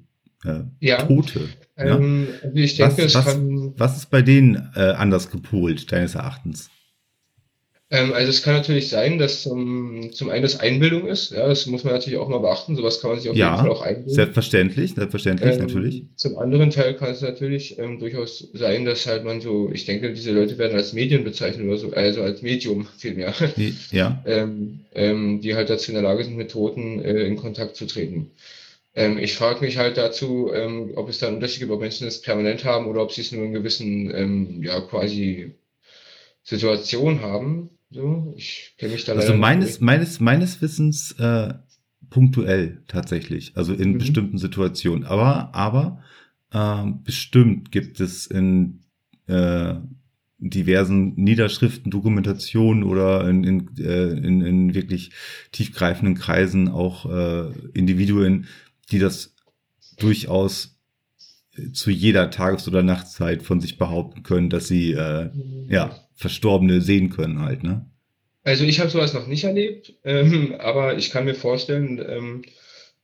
äh, 0.45 0.61
ja. 0.81 1.05
Tote. 1.05 1.49
Ähm, 1.77 2.27
ja? 2.27 2.49
Also 2.49 2.57
ich 2.57 2.77
denke, 2.77 3.05
was, 3.05 3.15
was, 3.15 3.39
was 3.77 3.97
ist 3.99 4.11
bei 4.11 4.23
denen 4.23 4.71
äh, 4.75 4.81
anders 4.81 5.31
gepolt, 5.31 5.91
deines 5.93 6.15
Erachtens? 6.15 6.71
Ähm, 7.93 8.15
also 8.15 8.31
es 8.31 8.43
kann 8.43 8.55
natürlich 8.55 8.89
sein, 8.89 9.19
dass 9.19 9.45
um, 9.45 10.11
zum 10.15 10.31
einen 10.31 10.43
das 10.43 10.59
Einbildung 10.59 11.07
ist. 11.07 11.31
Ja, 11.31 11.47
das 11.47 11.67
muss 11.67 11.85
man 11.85 11.93
natürlich 11.93 12.19
auch 12.19 12.27
mal 12.27 12.39
beachten. 12.39 12.75
Sowas 12.75 13.03
kann 13.03 13.11
man 13.11 13.21
sich 13.21 13.29
auf 13.29 13.37
ja, 13.37 13.51
jeden 13.51 13.61
Fall 13.61 13.71
auch 13.71 13.83
einbilden. 13.83 14.15
Selbstverständlich, 14.15 14.95
selbstverständlich, 14.95 15.53
ähm, 15.53 15.59
natürlich. 15.59 16.05
Zum 16.17 16.39
anderen 16.39 16.71
Teil 16.71 16.97
kann 16.97 17.11
es 17.11 17.21
natürlich 17.21 17.79
ähm, 17.79 17.99
durchaus 17.99 18.49
sein, 18.55 18.87
dass 18.87 19.07
halt 19.07 19.25
man 19.25 19.43
so, 19.43 19.71
ich 19.71 19.85
denke, 19.85 20.15
diese 20.15 20.33
Leute 20.33 20.57
werden 20.57 20.75
als 20.75 20.95
Medien 20.95 21.23
bezeichnet 21.23 21.67
oder 21.67 21.77
so, 21.77 21.93
also 21.93 22.23
als 22.23 22.41
Medium 22.41 22.87
vielmehr. 22.97 23.35
Ja. 23.91 24.23
ähm, 24.27 24.81
ähm, 24.95 25.43
die 25.43 25.55
halt 25.55 25.69
dazu 25.69 25.91
in 25.91 25.95
der 25.95 26.03
Lage 26.03 26.25
sind, 26.25 26.39
mit 26.39 26.51
Toten 26.51 27.05
äh, 27.05 27.25
in 27.25 27.37
Kontakt 27.37 27.77
zu 27.77 27.85
treten. 27.85 28.31
Ähm, 28.95 29.19
ich 29.19 29.35
frage 29.35 29.63
mich 29.63 29.77
halt 29.77 29.99
dazu, 29.99 30.51
ähm, 30.55 30.93
ob 30.97 31.11
es 31.11 31.19
da 31.19 31.27
einen 31.27 31.37
Unterschied 31.37 31.61
gibt, 31.61 31.73
ob 31.73 31.81
Menschen 31.81 32.07
das 32.07 32.23
permanent 32.23 32.65
haben 32.65 32.87
oder 32.87 33.03
ob 33.03 33.13
sie 33.13 33.21
es 33.21 33.33
nur 33.33 33.45
in 33.45 33.53
gewissen, 33.53 34.11
ähm, 34.15 34.63
ja, 34.63 34.81
quasi 34.81 35.53
Situationen 36.43 37.21
haben. 37.21 37.69
So, 37.93 38.35
ich 38.37 38.75
kenne 38.79 38.95
mich 38.95 39.05
da 39.05 39.15
Also 39.15 39.35
meines, 39.35 39.81
meines, 39.81 40.19
meines 40.19 40.63
Wissens 40.63 41.13
äh, 41.19 41.55
punktuell 42.11 42.83
tatsächlich, 42.89 43.53
also 43.57 43.75
in 43.75 43.93
mhm. 43.93 43.99
bestimmten 43.99 44.39
Situationen. 44.39 45.05
Aber, 45.05 45.55
aber 45.55 46.03
äh, 46.53 46.91
bestimmt 47.05 47.71
gibt 47.71 48.01
es 48.01 48.27
in 48.27 48.81
äh, 49.27 49.75
diversen 50.39 51.15
Niederschriften, 51.15 51.91
Dokumentationen 51.91 52.83
oder 52.83 53.29
in, 53.29 53.45
in, 53.45 53.77
äh, 53.79 54.11
in, 54.11 54.41
in 54.41 54.75
wirklich 54.75 55.11
tiefgreifenden 55.53 56.17
Kreisen 56.17 56.69
auch 56.69 57.07
äh, 57.07 57.53
Individuen, 57.75 58.47
die 58.91 58.99
das 58.99 59.35
durchaus 59.99 60.79
zu 61.73 61.91
jeder 61.91 62.31
Tages- 62.31 62.67
oder 62.69 62.83
Nachtzeit 62.83 63.43
von 63.43 63.61
sich 63.61 63.79
behaupten 63.79 64.23
können, 64.23 64.51
dass 64.51 64.69
sie 64.69 64.93
äh, 64.93 65.31
mhm. 65.33 65.67
ja 65.69 65.97
Verstorbene 66.15 66.81
sehen 66.81 67.11
können 67.11 67.41
halt, 67.41 67.63
ne? 67.63 67.87
Also 68.45 68.65
ich 68.65 68.81
habe 68.81 68.91
sowas 68.91 69.15
noch 69.15 69.27
nicht 69.27 69.45
erlebt, 69.45 69.95
ähm, 70.05 70.55
aber 70.59 70.97
ich 70.97 71.11
kann 71.11 71.25
mir 71.25 71.35
vorstellen, 71.35 72.05
ähm, 72.07 72.43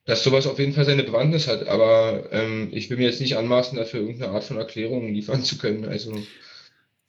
dass 0.04 0.24
sowas 0.24 0.46
auf 0.46 0.58
jeden 0.58 0.72
Fall 0.72 0.86
seine 0.86 1.04
Bewandtnis 1.04 1.48
hat. 1.48 1.68
Aber 1.68 2.32
ähm, 2.32 2.68
ich 2.72 2.88
will 2.88 2.96
mir 2.96 3.04
jetzt 3.04 3.20
nicht 3.20 3.36
anmaßen, 3.36 3.76
dafür 3.76 4.00
irgendeine 4.00 4.32
Art 4.32 4.44
von 4.44 4.56
Erklärung 4.56 5.12
liefern 5.12 5.42
zu 5.44 5.58
können. 5.58 5.84
Also 5.84 6.16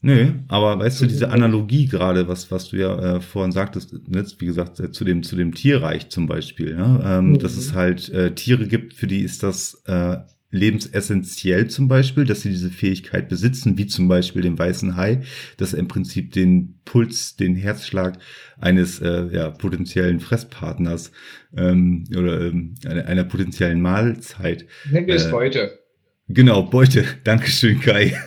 Nö, 0.02 0.34
aber 0.47 0.80
weißt 0.80 1.02
du, 1.02 1.08
diese 1.08 1.30
Analogie 1.30 1.88
gerade, 1.88 2.30
was, 2.30 2.52
was 2.52 2.69
du 2.69 2.78
ja 2.78 3.17
äh, 3.17 3.21
vorhin 3.21 3.52
sagtest, 3.52 3.91
jetzt, 3.91 4.08
ne, 4.08 4.25
wie 4.38 4.45
gesagt, 4.45 4.80
äh, 4.80 4.91
zu 4.91 5.04
dem, 5.04 5.23
zu 5.23 5.36
dem 5.36 5.54
Tierreich 5.54 6.10
zum 6.10 6.25
Beispiel, 6.25 6.71
ja, 6.78 7.19
ähm, 7.19 7.32
mhm. 7.32 7.39
dass 7.39 7.58
es 7.58 7.73
halt 7.73 8.08
äh, 8.10 8.34
Tiere 8.34 8.65
gibt, 8.67 8.93
für 8.93 9.08
die 9.08 9.21
ist 9.21 9.43
das 9.43 9.82
äh, 9.88 10.17
lebensessentiell 10.51 11.67
zum 11.67 11.88
Beispiel, 11.88 12.25
dass 12.25 12.41
sie 12.41 12.49
diese 12.49 12.71
Fähigkeit 12.71 13.29
besitzen, 13.29 13.77
wie 13.77 13.88
zum 13.88 14.07
Beispiel 14.07 14.41
den 14.41 14.57
weißen 14.57 14.95
Hai, 14.95 15.21
dass 15.57 15.73
er 15.73 15.79
im 15.79 15.88
Prinzip 15.88 16.31
den 16.31 16.79
Puls, 16.85 17.35
den 17.35 17.55
Herzschlag 17.55 18.17
eines 18.59 18.99
äh, 18.99 19.27
ja, 19.31 19.51
potenziellen 19.51 20.19
Fresspartners 20.19 21.12
ähm, 21.55 22.05
oder 22.12 22.41
ähm, 22.41 22.75
einer, 22.85 23.05
einer 23.05 23.23
potenziellen 23.25 23.81
Mahlzeit. 23.81 24.65
Nennen 24.89 25.07
wir 25.07 25.15
es 25.15 25.25
äh, 25.25 25.31
Beute. 25.31 25.79
Genau, 26.27 26.63
Beute. 26.63 27.05
Dankeschön, 27.23 27.79
Kai. 27.79 28.19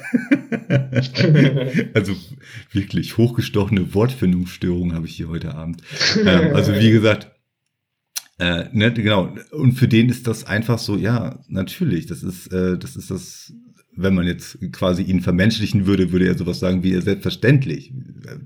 also 1.94 2.14
wirklich 2.72 3.16
hochgestochene 3.16 3.94
Wortfindungsstörungen 3.94 4.94
habe 4.94 5.06
ich 5.06 5.16
hier 5.16 5.28
heute 5.28 5.54
Abend. 5.54 5.82
Ähm, 6.24 6.54
also 6.54 6.74
wie 6.74 6.90
gesagt, 6.90 7.30
äh, 8.42 8.68
ne, 8.72 8.92
genau. 8.92 9.32
Und 9.52 9.74
für 9.74 9.86
den 9.86 10.08
ist 10.08 10.26
das 10.26 10.44
einfach 10.44 10.78
so, 10.78 10.96
ja, 10.96 11.38
natürlich, 11.48 12.06
das 12.06 12.22
ist, 12.22 12.52
äh, 12.52 12.76
das 12.76 12.96
ist 12.96 13.10
das 13.10 13.52
wenn 13.94 14.14
man 14.14 14.26
jetzt 14.26 14.58
quasi 14.72 15.02
ihn 15.02 15.20
vermenschlichen 15.20 15.86
würde, 15.86 16.12
würde 16.12 16.26
er 16.26 16.34
sowas 16.34 16.58
sagen 16.58 16.82
wie 16.82 16.98
selbstverständlich, 16.98 17.92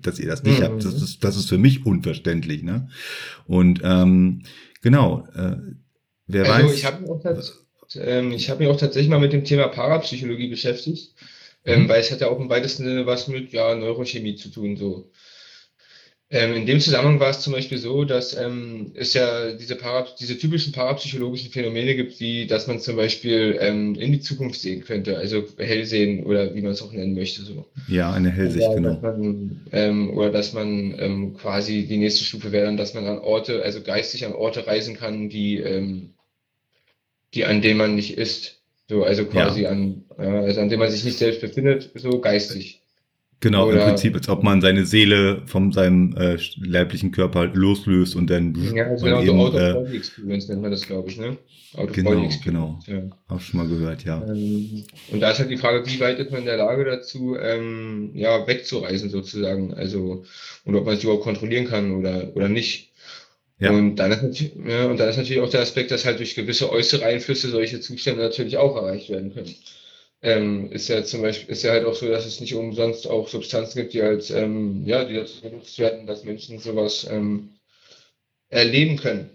dass 0.02 0.18
ihr 0.18 0.26
das 0.26 0.42
nicht 0.42 0.58
mhm. 0.58 0.64
habt. 0.64 0.84
Das 0.84 0.94
ist, 0.94 1.22
das 1.22 1.36
ist 1.36 1.48
für 1.48 1.56
mich 1.56 1.86
unverständlich. 1.86 2.64
Ne? 2.64 2.88
Und 3.46 3.80
ähm, 3.84 4.42
genau, 4.82 5.26
äh, 5.36 5.56
wer 6.26 6.52
also 6.52 6.68
weiß. 6.68 6.74
Ich 6.74 6.84
habe 6.84 7.00
mich, 7.02 7.52
ähm, 7.94 8.32
hab 8.32 8.58
mich 8.58 8.68
auch 8.68 8.76
tatsächlich 8.76 9.08
mal 9.08 9.20
mit 9.20 9.32
dem 9.32 9.44
Thema 9.44 9.68
Parapsychologie 9.68 10.48
beschäftigt, 10.48 11.14
ähm, 11.64 11.84
mhm. 11.84 11.88
weil 11.88 12.00
es 12.00 12.10
hat 12.10 12.20
ja 12.20 12.28
auch 12.28 12.40
im 12.40 12.48
weitesten 12.48 12.82
Sinne 12.82 13.06
was 13.06 13.28
mit 13.28 13.52
ja, 13.52 13.72
Neurochemie 13.76 14.34
zu 14.34 14.48
tun. 14.48 14.76
so. 14.76 15.12
Ähm, 16.28 16.54
in 16.54 16.66
dem 16.66 16.80
Zusammenhang 16.80 17.20
war 17.20 17.30
es 17.30 17.40
zum 17.40 17.52
Beispiel 17.52 17.78
so, 17.78 18.04
dass 18.04 18.36
ähm, 18.36 18.90
es 18.94 19.14
ja 19.14 19.52
diese, 19.52 19.76
Para 19.76 20.08
diese 20.18 20.36
typischen 20.36 20.72
parapsychologischen 20.72 21.52
Phänomene 21.52 21.94
gibt, 21.94 22.18
wie 22.18 22.48
dass 22.48 22.66
man 22.66 22.80
zum 22.80 22.96
Beispiel 22.96 23.56
ähm, 23.60 23.94
in 23.94 24.10
die 24.10 24.18
Zukunft 24.18 24.60
sehen 24.60 24.82
könnte, 24.82 25.16
also 25.16 25.44
hell 25.56 25.84
sehen 25.84 26.24
oder 26.26 26.52
wie 26.52 26.62
man 26.62 26.72
es 26.72 26.82
auch 26.82 26.92
nennen 26.92 27.14
möchte. 27.14 27.42
So. 27.42 27.66
Ja, 27.86 28.12
eine 28.12 28.32
Hellsicht, 28.32 28.66
oder, 28.66 28.74
genau. 28.74 28.94
Dass 28.94 29.16
man, 29.16 29.66
ähm, 29.70 30.10
oder 30.10 30.30
dass 30.32 30.52
man 30.52 30.96
ähm, 30.98 31.34
quasi 31.34 31.86
die 31.86 31.96
nächste 31.96 32.24
Stufe 32.24 32.50
wäre 32.50 32.66
dann, 32.66 32.76
dass 32.76 32.94
man 32.94 33.06
an 33.06 33.20
Orte, 33.20 33.62
also 33.62 33.82
geistig 33.82 34.26
an 34.26 34.32
Orte 34.32 34.66
reisen 34.66 34.96
kann, 34.96 35.28
die, 35.28 35.58
ähm, 35.58 36.14
die 37.34 37.44
an 37.44 37.62
denen 37.62 37.78
man 37.78 37.94
nicht 37.94 38.18
ist. 38.18 38.62
So, 38.88 39.04
also 39.04 39.26
quasi 39.26 39.62
ja. 39.62 39.70
an, 39.70 40.02
äh, 40.18 40.26
also 40.26 40.60
an 40.60 40.70
dem 40.70 40.80
man 40.80 40.90
sich 40.90 41.04
nicht 41.04 41.18
selbst 41.18 41.40
befindet, 41.40 41.90
so 41.94 42.18
geistig. 42.20 42.82
Genau, 43.40 43.68
Oder, 43.68 43.82
im 43.82 43.88
Prinzip, 43.88 44.14
als 44.14 44.28
ob 44.30 44.42
man 44.42 44.62
seine 44.62 44.86
Seele 44.86 45.42
von 45.46 45.70
seinem 45.70 46.16
äh, 46.16 46.38
leiblichen 46.56 47.12
Körper 47.12 47.46
loslöst 47.46 48.16
und 48.16 48.30
dann. 48.30 48.54
Ja, 48.74 48.94
genau, 48.94 49.20
eben, 49.20 49.26
so 49.26 49.34
Out-of-Body-Experience 49.34 50.46
äh, 50.46 50.52
nennt 50.52 50.62
man 50.62 50.70
das, 50.70 50.86
glaube 50.86 51.10
ich, 51.10 51.18
ne? 51.18 51.36
Genau, 51.92 52.28
genau. 52.42 52.78
Ja. 52.86 53.02
Auch 53.28 53.40
schon 53.40 53.60
mal 53.60 53.68
gehört, 53.68 54.04
ja. 54.04 54.24
Ähm, 54.26 54.84
und 55.12 55.20
da 55.20 55.32
ist 55.32 55.38
halt 55.38 55.50
die 55.50 55.58
Frage, 55.58 55.86
wie 55.86 56.00
weit 56.00 56.18
ist 56.18 56.30
man 56.30 56.40
in 56.40 56.46
der 56.46 56.56
Lage 56.56 56.86
dazu, 56.86 57.36
ähm, 57.36 58.12
ja, 58.14 58.46
wegzureisen 58.46 59.10
sozusagen, 59.10 59.74
also, 59.74 60.24
und 60.64 60.74
ob 60.74 60.86
man 60.86 60.94
es 60.94 61.04
überhaupt 61.04 61.24
kontrollieren 61.24 61.66
kann 61.66 61.92
oder, 61.92 62.34
oder 62.34 62.48
nicht. 62.48 62.92
Ja. 63.58 63.70
Und, 63.70 63.96
dann 63.96 64.12
ist 64.12 64.40
ja, 64.66 64.86
und 64.86 64.98
dann 64.98 65.08
ist 65.10 65.16
natürlich 65.16 65.40
auch 65.40 65.50
der 65.50 65.60
Aspekt, 65.60 65.90
dass 65.90 66.06
halt 66.06 66.18
durch 66.18 66.34
gewisse 66.34 66.70
äußere 66.70 67.04
Einflüsse 67.04 67.48
solche 67.48 67.80
Zustände 67.80 68.22
natürlich 68.22 68.56
auch 68.56 68.76
erreicht 68.76 69.10
werden 69.10 69.34
können 69.34 69.54
ähm, 70.22 70.70
ist 70.72 70.88
ja 70.88 71.04
zum 71.04 71.22
Beispiel, 71.22 71.50
ist 71.50 71.62
ja 71.62 71.72
halt 71.72 71.84
auch 71.84 71.94
so, 71.94 72.08
dass 72.08 72.26
es 72.26 72.40
nicht 72.40 72.54
umsonst 72.54 73.08
auch 73.08 73.28
Substanzen 73.28 73.78
gibt, 73.80 73.94
die 73.94 74.02
halt, 74.02 74.30
ähm, 74.30 74.84
ja, 74.86 75.04
die 75.04 75.14
dazu 75.14 75.42
genutzt 75.42 75.78
werden, 75.78 76.06
dass 76.06 76.24
Menschen 76.24 76.58
sowas 76.58 77.06
ähm, 77.10 77.50
erleben 78.48 78.96
können. 78.96 79.30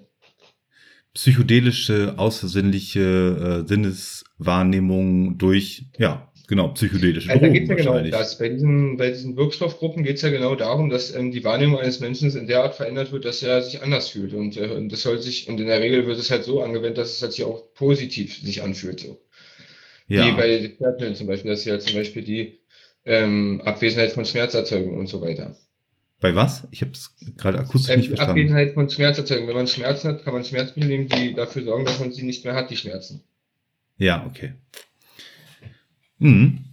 Psychedelische, 1.14 2.16
außersinnliche 2.18 3.64
äh, 3.64 3.68
Sinneswahrnehmung 3.68 5.38
durch, 5.38 5.86
ja, 5.98 6.32
genau, 6.48 6.70
psychedelische 6.70 7.30
also, 7.30 7.46
Drogen 7.46 7.68
da 7.68 7.76
ja 7.76 7.84
genau 7.84 8.10
das. 8.10 8.38
Bei 8.38 8.50
diesen, 8.50 8.98
bei 8.98 9.10
diesen 9.10 9.36
Wirkstoffgruppen 9.36 10.04
geht 10.04 10.16
es 10.16 10.22
ja 10.22 10.30
genau 10.30 10.56
darum, 10.56 10.90
dass 10.90 11.14
ähm, 11.14 11.32
die 11.32 11.44
Wahrnehmung 11.44 11.80
eines 11.80 12.00
Menschen 12.00 12.36
in 12.36 12.48
der 12.48 12.64
Art 12.64 12.76
verändert 12.76 13.12
wird, 13.12 13.26
dass 13.26 13.44
er 13.44 13.62
sich 13.62 13.82
anders 13.82 14.10
fühlt. 14.10 14.34
Und, 14.34 14.56
äh, 14.56 14.70
und 14.70 14.90
das 14.90 15.02
soll 15.02 15.22
sich, 15.22 15.50
und 15.50 15.60
in 15.60 15.68
der 15.68 15.82
Regel 15.82 16.08
wird 16.08 16.18
es 16.18 16.32
halt 16.32 16.46
so 16.46 16.62
angewendet, 16.64 16.98
dass 16.98 17.14
es 17.14 17.22
halt 17.22 17.34
sich 17.34 17.44
auch 17.44 17.74
positiv 17.74 18.38
sich 18.42 18.64
anfühlt. 18.64 19.02
So. 19.02 19.20
Ja. 20.12 20.28
Wie 20.28 20.32
bei 20.34 20.76
Serpillen 20.78 21.16
zum 21.16 21.28
Beispiel, 21.28 21.52
dass 21.52 21.62
sie 21.62 21.72
halt 21.72 21.84
zum 21.84 21.96
Beispiel 21.96 22.22
die 22.22 22.60
ähm, 23.06 23.62
Abwesenheit 23.64 24.12
von 24.12 24.26
Schmerzerzeugung 24.26 24.98
und 24.98 25.08
so 25.08 25.22
weiter. 25.22 25.56
Bei 26.20 26.36
was? 26.36 26.68
Ich 26.72 26.82
habe 26.82 26.92
es 26.92 27.16
gerade 27.38 27.60
akustisch 27.60 27.94
ähm, 27.94 28.00
nicht 28.02 28.10
verstanden. 28.10 28.32
Abwesenheit 28.32 28.74
von 28.74 28.90
Schmerzerzeugung. 28.90 29.48
Wenn 29.48 29.56
man 29.56 29.68
Schmerzen 29.68 30.10
hat, 30.10 30.26
kann 30.26 30.34
man 30.34 30.44
Schmerzmittel 30.44 30.90
nehmen, 30.90 31.08
die 31.08 31.34
dafür 31.34 31.64
sorgen, 31.64 31.86
dass 31.86 32.02
man 32.02 32.12
sie 32.12 32.24
nicht 32.24 32.44
mehr 32.44 32.56
hat, 32.56 32.70
die 32.70 32.76
Schmerzen. 32.76 33.24
Ja, 33.98 34.26
okay. 34.30 34.54
Mhm. 36.20 36.66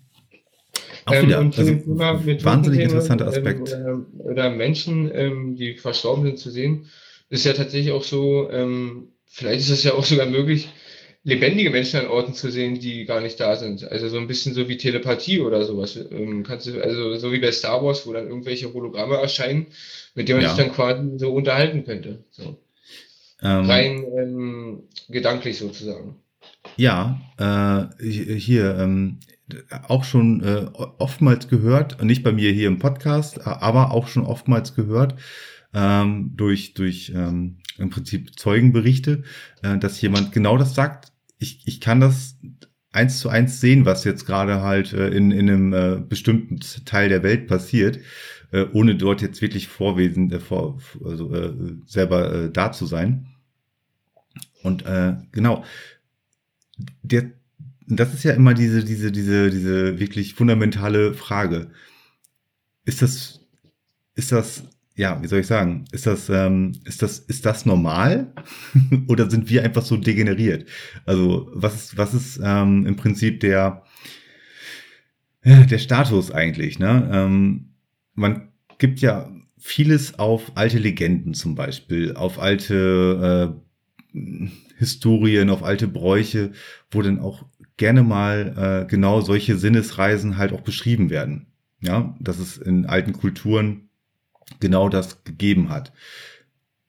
Auch 1.05 1.15
ähm, 1.15 1.27
wieder, 1.29 1.39
also 1.39 1.75
Thema, 1.77 2.27
wahnsinnig 2.43 2.81
interessanter 2.81 3.29
Aspekt. 3.29 3.73
Ähm, 3.73 4.07
oder, 4.19 4.31
oder, 4.33 4.51
Menschen, 4.51 5.13
ähm, 5.15 5.55
die 5.55 5.77
verstorben 5.77 6.25
sind, 6.25 6.41
zu 6.41 6.51
sehen, 6.51 6.87
ist 7.31 7.45
ja 7.45 7.53
tatsächlich 7.53 7.93
auch 7.93 8.03
so, 8.03 8.51
ähm, 8.51 9.13
vielleicht 9.27 9.61
ist 9.61 9.71
es 9.71 9.85
ja 9.85 9.93
auch 9.95 10.05
sogar 10.05 10.27
möglich, 10.27 10.71
lebendige 11.29 11.69
Menschen 11.69 12.01
an 12.01 12.07
Orten 12.07 12.33
zu 12.33 12.51
sehen, 12.51 12.81
die 12.81 13.05
gar 13.05 13.21
nicht 13.21 13.39
da 13.39 13.55
sind. 13.57 13.85
Also 13.85 14.09
so 14.09 14.17
ein 14.17 14.27
bisschen 14.27 14.55
so 14.55 14.67
wie 14.69 14.79
Telepathie 14.79 15.41
oder 15.41 15.63
sowas. 15.65 15.97
Ähm, 16.11 16.43
kannst 16.43 16.67
du, 16.67 16.83
also 16.83 17.17
so 17.17 17.33
wie 17.33 17.39
bei 17.39 17.53
Star 17.53 17.85
Wars, 17.85 18.07
wo 18.07 18.15
dann 18.15 18.29
irgendwelche 18.29 18.73
Hologramme 18.73 19.17
erscheinen, 19.17 19.67
mit 20.15 20.29
denen 20.29 20.39
man 20.39 20.45
ja. 20.45 20.55
sich 20.55 20.65
dann 20.65 20.75
quasi 20.75 21.19
so 21.19 21.33
unterhalten 21.35 21.85
könnte. 21.85 22.25
So. 22.31 22.57
Ähm, 23.43 23.67
Rein 23.67 24.05
ähm, 24.17 24.83
gedanklich 25.11 25.59
sozusagen. 25.59 26.17
Ja, 26.77 27.21
äh, 27.39 28.05
hier 28.05 28.79
ähm, 28.79 29.21
auch 29.87 30.05
schon 30.05 30.43
äh, 30.43 30.67
oftmals 30.75 31.49
gehört, 31.49 32.03
nicht 32.03 32.23
bei 32.23 32.33
mir 32.33 32.53
hier 32.53 32.69
im 32.69 32.79
Podcast, 32.79 33.47
aber 33.47 33.93
auch 33.93 34.09
schon 34.09 34.25
oftmals 34.25 34.75
gehört 34.75 35.15
ähm, 35.75 36.33
durch 36.37 36.75
durch 36.75 37.13
ähm, 37.15 37.59
im 37.79 37.91
Prinzip 37.91 38.39
Zeugenberichte, 38.39 39.23
äh, 39.63 39.79
dass 39.79 40.01
jemand 40.01 40.33
genau 40.33 40.57
das 40.57 40.75
sagt, 40.75 41.13
ich, 41.39 41.63
ich 41.67 41.81
kann 41.81 42.01
das 42.01 42.37
eins 42.91 43.21
zu 43.21 43.29
eins 43.29 43.61
sehen, 43.61 43.85
was 43.85 44.05
jetzt 44.05 44.27
gerade 44.27 44.63
halt 44.63 44.93
äh, 44.93 45.09
in, 45.09 45.31
in 45.31 45.49
einem 45.49 45.73
äh, 45.73 46.01
bestimmten 46.01 46.59
Teil 46.85 47.09
der 47.09 47.23
Welt 47.23 47.47
passiert, 47.47 48.01
äh, 48.51 48.67
ohne 48.73 48.97
dort 48.97 49.23
jetzt 49.23 49.41
wirklich 49.43 49.69
vorwesend, 49.69 50.33
äh, 50.33 50.41
vor, 50.41 50.81
also 51.05 51.35
äh, 51.35 51.55
selber 51.87 52.33
äh, 52.33 52.51
da 52.51 52.73
zu 52.73 52.87
sein. 52.87 53.29
Und 54.63 54.85
äh, 54.87 55.17
genau, 55.33 55.65
der, 57.03 57.31
das 57.87 58.15
ist 58.15 58.25
ja 58.25 58.33
immer 58.33 58.55
diese, 58.55 58.85
diese, 58.85 59.13
diese, 59.13 59.51
diese 59.51 59.99
wirklich 59.99 60.35
fundamentale 60.35 61.15
Frage. 61.15 61.71
Ist 62.85 63.03
das, 63.03 63.41
ist 64.15 64.33
das 64.33 64.65
ja, 64.99 65.23
wie 65.23 65.29
soll 65.29 65.41
ich 65.41 65.47
sagen, 65.47 65.85
ist 65.93 66.07
das, 66.07 66.29
ähm, 66.29 66.73
ist 66.85 67.03
das, 67.03 67.21
ist 67.21 67.47
das 67.47 67.65
normal 67.65 68.33
oder 69.07 69.31
sind 69.31 69.49
wir 69.49 69.63
einfach 69.63 69.85
so 69.85 69.97
degeneriert? 69.97 70.69
Also 71.07 71.49
was 71.55 71.75
ist, 71.77 71.97
was 71.97 72.15
ist 72.15 72.41
ähm, 72.43 72.85
im 72.85 72.97
Prinzip 72.97 73.39
der, 73.39 73.85
der 75.45 75.79
Status 75.79 76.33
eigentlich? 76.33 76.81
Ne? 76.81 77.09
Ähm, 77.13 77.75
man 78.15 78.49
gibt 78.79 78.99
ja 79.01 79.31
vieles 79.57 80.19
auf 80.19 80.57
alte 80.57 80.79
Legenden 80.79 81.33
zum 81.33 81.55
Beispiel, 81.55 82.15
auf 82.15 82.41
alte 82.41 83.55
äh, 84.13 84.19
Historien, 84.79 85.49
auf 85.49 85.63
alte 85.63 85.87
Bräuche, 85.87 86.51
wo 86.91 87.03
dann 87.03 87.21
auch 87.21 87.47
gerne 87.77 88.03
mal 88.03 88.83
äh, 88.85 88.91
genau 88.91 89.21
solche 89.21 89.57
Sinnesreisen 89.57 90.39
halt 90.39 90.53
auch 90.53 90.63
beschrieben 90.63 91.09
werden. 91.09 91.47
Ja, 91.81 92.17
dass 92.19 92.41
es 92.41 92.57
in 92.57 92.87
alten 92.87 93.13
Kulturen 93.13 93.88
genau 94.61 94.89
das 94.89 95.25
gegeben 95.25 95.71
hat. 95.71 95.93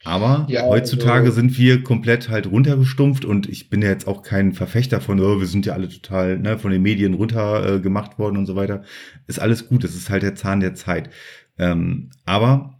Aber 0.06 0.46
ja, 0.50 0.64
heutzutage 0.64 1.26
also, 1.26 1.34
sind 1.34 1.58
wir 1.58 1.84
komplett 1.84 2.30
halt 2.30 2.48
runtergestumpft 2.48 3.26
und 3.26 3.50
ich 3.50 3.70
bin 3.70 3.82
ja 3.82 3.90
jetzt 3.90 4.08
auch 4.08 4.24
kein 4.24 4.54
Verfechter 4.54 5.02
von, 5.02 5.20
oh, 5.20 5.40
wir 5.40 5.48
sind 5.48 5.66
ja 5.66 5.74
alle 5.74 5.90
total 5.90 6.40
ne, 6.40 6.58
von 6.58 6.72
den 6.72 6.82
Medien 6.82 7.16
runter 7.16 7.76
äh, 7.76 7.80
gemacht 7.80 8.18
worden 8.18 8.38
und 8.38 8.46
so 8.46 8.56
weiter. 8.56 8.84
Ist 9.28 9.40
alles 9.40 9.68
gut, 9.68 9.84
es 9.84 9.96
ist 9.96 10.10
halt 10.10 10.24
der 10.24 10.36
Zahn 10.36 10.62
der 10.62 10.74
Zeit. 10.74 11.10
Ähm, 11.58 12.12
aber 12.26 12.80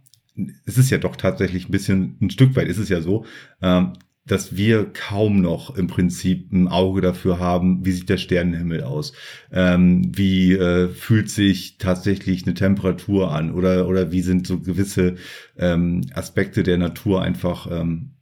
es 0.64 0.78
ist 0.78 0.90
ja 0.90 0.96
doch 0.96 1.16
tatsächlich 1.16 1.68
ein 1.68 1.72
bisschen, 1.72 2.16
ein 2.22 2.30
Stück 2.30 2.56
weit 2.56 2.68
ist 2.68 2.78
es 2.78 2.88
ja 2.88 3.02
so, 3.02 3.26
ähm, 3.60 3.92
dass 4.26 4.56
wir 4.56 4.84
kaum 4.92 5.40
noch 5.40 5.76
im 5.76 5.86
Prinzip 5.86 6.52
ein 6.52 6.68
Auge 6.68 7.00
dafür 7.00 7.38
haben, 7.38 7.84
wie 7.84 7.92
sieht 7.92 8.08
der 8.08 8.18
Sternenhimmel 8.18 8.82
aus, 8.82 9.12
ähm, 9.52 10.12
wie 10.14 10.52
äh, 10.52 10.88
fühlt 10.88 11.30
sich 11.30 11.78
tatsächlich 11.78 12.44
eine 12.44 12.54
Temperatur 12.54 13.32
an 13.32 13.52
oder 13.52 13.88
oder 13.88 14.12
wie 14.12 14.22
sind 14.22 14.46
so 14.46 14.60
gewisse 14.60 15.16
ähm, 15.58 16.02
Aspekte 16.14 16.62
der 16.62 16.78
Natur 16.78 17.22
einfach 17.22 17.66
ähm, 17.70 18.12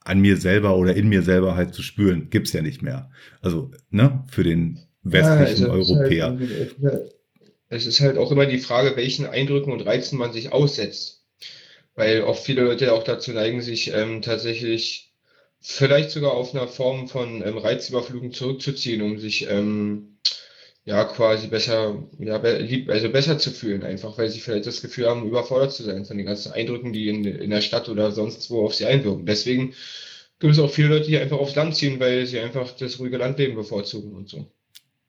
an 0.00 0.20
mir 0.20 0.36
selber 0.36 0.76
oder 0.76 0.94
in 0.94 1.08
mir 1.08 1.22
selber 1.22 1.56
halt 1.56 1.74
zu 1.74 1.82
spüren, 1.82 2.30
gibt's 2.30 2.52
ja 2.52 2.62
nicht 2.62 2.82
mehr. 2.82 3.10
Also 3.42 3.70
ne 3.90 4.24
für 4.30 4.44
den 4.44 4.80
westlichen 5.02 5.66
ja, 5.66 5.72
also 5.72 5.94
Europäer. 5.96 6.38
Halt, 6.82 7.12
es 7.68 7.86
ist 7.86 8.00
halt 8.00 8.16
auch 8.16 8.30
immer 8.30 8.46
die 8.46 8.58
Frage, 8.58 8.96
welchen 8.96 9.26
Eindrücken 9.26 9.72
und 9.72 9.82
Reizen 9.82 10.18
man 10.18 10.32
sich 10.32 10.52
aussetzt, 10.52 11.24
weil 11.94 12.22
oft 12.22 12.44
viele 12.44 12.62
Leute 12.62 12.92
auch 12.92 13.02
dazu 13.02 13.32
neigen, 13.32 13.60
sich 13.60 13.92
ähm, 13.92 14.22
tatsächlich 14.22 15.05
vielleicht 15.68 16.12
sogar 16.12 16.32
auf 16.32 16.54
einer 16.54 16.68
Form 16.68 17.08
von 17.08 17.42
ähm, 17.44 17.58
Reizüberflutung 17.58 18.30
zurückzuziehen, 18.30 19.02
um 19.02 19.18
sich 19.18 19.50
ähm, 19.50 20.18
ja 20.84 21.04
quasi 21.04 21.48
besser, 21.48 22.04
ja, 22.20 22.38
be 22.38 22.86
also 22.88 23.10
besser 23.10 23.36
zu 23.38 23.50
fühlen, 23.50 23.82
einfach 23.82 24.16
weil 24.16 24.30
sie 24.30 24.38
vielleicht 24.38 24.66
das 24.66 24.80
Gefühl 24.80 25.08
haben, 25.08 25.26
überfordert 25.26 25.72
zu 25.72 25.82
sein 25.82 26.04
von 26.04 26.16
den 26.16 26.26
ganzen 26.26 26.52
Eindrücken, 26.52 26.92
die 26.92 27.08
in, 27.08 27.24
in 27.24 27.50
der 27.50 27.62
Stadt 27.62 27.88
oder 27.88 28.12
sonst 28.12 28.48
wo 28.48 28.64
auf 28.64 28.74
sie 28.74 28.86
einwirken. 28.86 29.26
Deswegen 29.26 29.74
gibt 30.38 30.52
es 30.52 30.60
auch 30.60 30.70
viele 30.70 30.88
Leute, 30.88 31.08
die 31.08 31.18
einfach 31.18 31.38
aufs 31.38 31.56
Land 31.56 31.74
ziehen, 31.74 31.98
weil 31.98 32.26
sie 32.26 32.38
einfach 32.38 32.70
das 32.76 33.00
ruhige 33.00 33.16
Landleben 33.16 33.56
bevorzugen 33.56 34.12
und 34.12 34.28
so. 34.28 34.46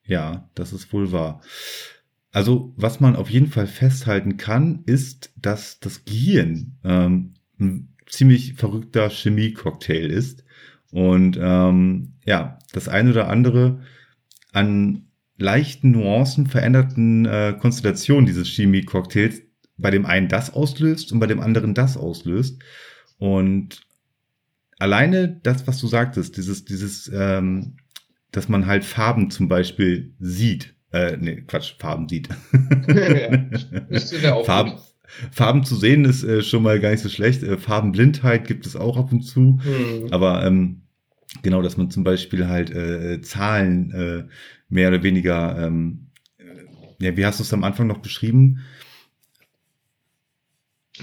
Ja, 0.06 0.50
das 0.56 0.74
ist 0.74 0.92
wohl 0.92 1.12
wahr. 1.12 1.42
Also, 2.32 2.74
was 2.78 3.00
man 3.00 3.16
auf 3.16 3.30
jeden 3.30 3.48
Fall 3.48 3.68
festhalten 3.68 4.38
kann, 4.38 4.82
ist, 4.88 5.32
dass 5.36 5.80
das 5.80 6.04
Gehirn 6.04 6.80
ähm, 6.84 7.36
ein 7.60 7.94
ziemlich 8.08 8.56
verrückter 8.56 9.12
Chemie-Cocktail 9.12 10.10
ist 10.10 10.47
und 10.92 11.38
ähm, 11.42 12.14
ja, 12.26 12.60
das 12.74 12.88
eine 12.88 13.12
oder 13.12 13.30
andere 13.30 13.82
an 14.54 15.08
leichten 15.38 15.92
Nuancen 15.92 16.48
veränderten 16.48 17.26
äh, 17.26 17.56
Konstellationen 17.60 18.26
dieses 18.26 18.48
Chemie-Cocktails 18.50 19.42
bei 19.78 19.92
dem 19.92 20.06
einen 20.06 20.28
das 20.28 20.54
auslöst 20.54 21.12
und 21.12 21.20
bei 21.20 21.28
dem 21.28 21.40
anderen 21.40 21.74
das 21.74 21.98
auslöst. 21.98 22.62
Und 23.20 23.82
alleine 24.80 25.40
das, 25.44 25.68
was 25.68 25.80
du 25.80 25.88
sagtest, 25.88 26.38
dieses, 26.38 26.66
dieses, 26.66 27.12
ähm, 27.14 27.78
dass 28.32 28.50
man 28.50 28.66
halt 28.66 28.84
Farben 28.86 29.30
zum 29.30 29.48
Beispiel 29.48 30.16
sieht, 30.20 30.76
äh, 30.92 31.18
nee, 31.18 31.42
Quatsch, 31.42 31.76
Farben 31.80 32.10
sieht. 32.10 32.30
ja, 34.22 34.44
Farben, 34.44 34.74
Farben 35.32 35.64
zu 35.64 35.76
sehen 35.76 36.06
ist 36.06 36.24
äh, 36.24 36.42
schon 36.42 36.64
mal 36.64 36.80
gar 36.80 36.92
nicht 36.92 37.04
so 37.04 37.10
schlecht. 37.10 37.44
Äh, 37.44 37.58
Farbenblindheit 37.58 38.48
gibt 38.48 38.66
es 38.66 38.76
auch 38.76 38.98
ab 38.98 39.12
und 39.12 39.22
zu. 39.22 39.60
Mhm. 39.64 40.08
Aber 40.12 40.46
ähm, 40.46 40.82
genau, 41.44 41.62
dass 41.62 41.78
man 41.78 41.90
zum 41.90 42.04
Beispiel 42.04 42.48
halt 42.48 42.70
äh, 42.70 43.22
Zahlen 43.22 43.92
äh, 43.92 44.24
mehr 44.70 44.90
oder 44.90 45.04
weniger, 45.04 45.58
ähm, 45.66 46.08
äh, 46.38 47.06
ja, 47.06 47.18
wie 47.18 47.26
hast 47.26 47.40
du 47.40 47.44
es 47.44 47.54
am 47.54 47.64
Anfang 47.64 47.88
noch 47.88 48.00
beschrieben? 48.00 48.60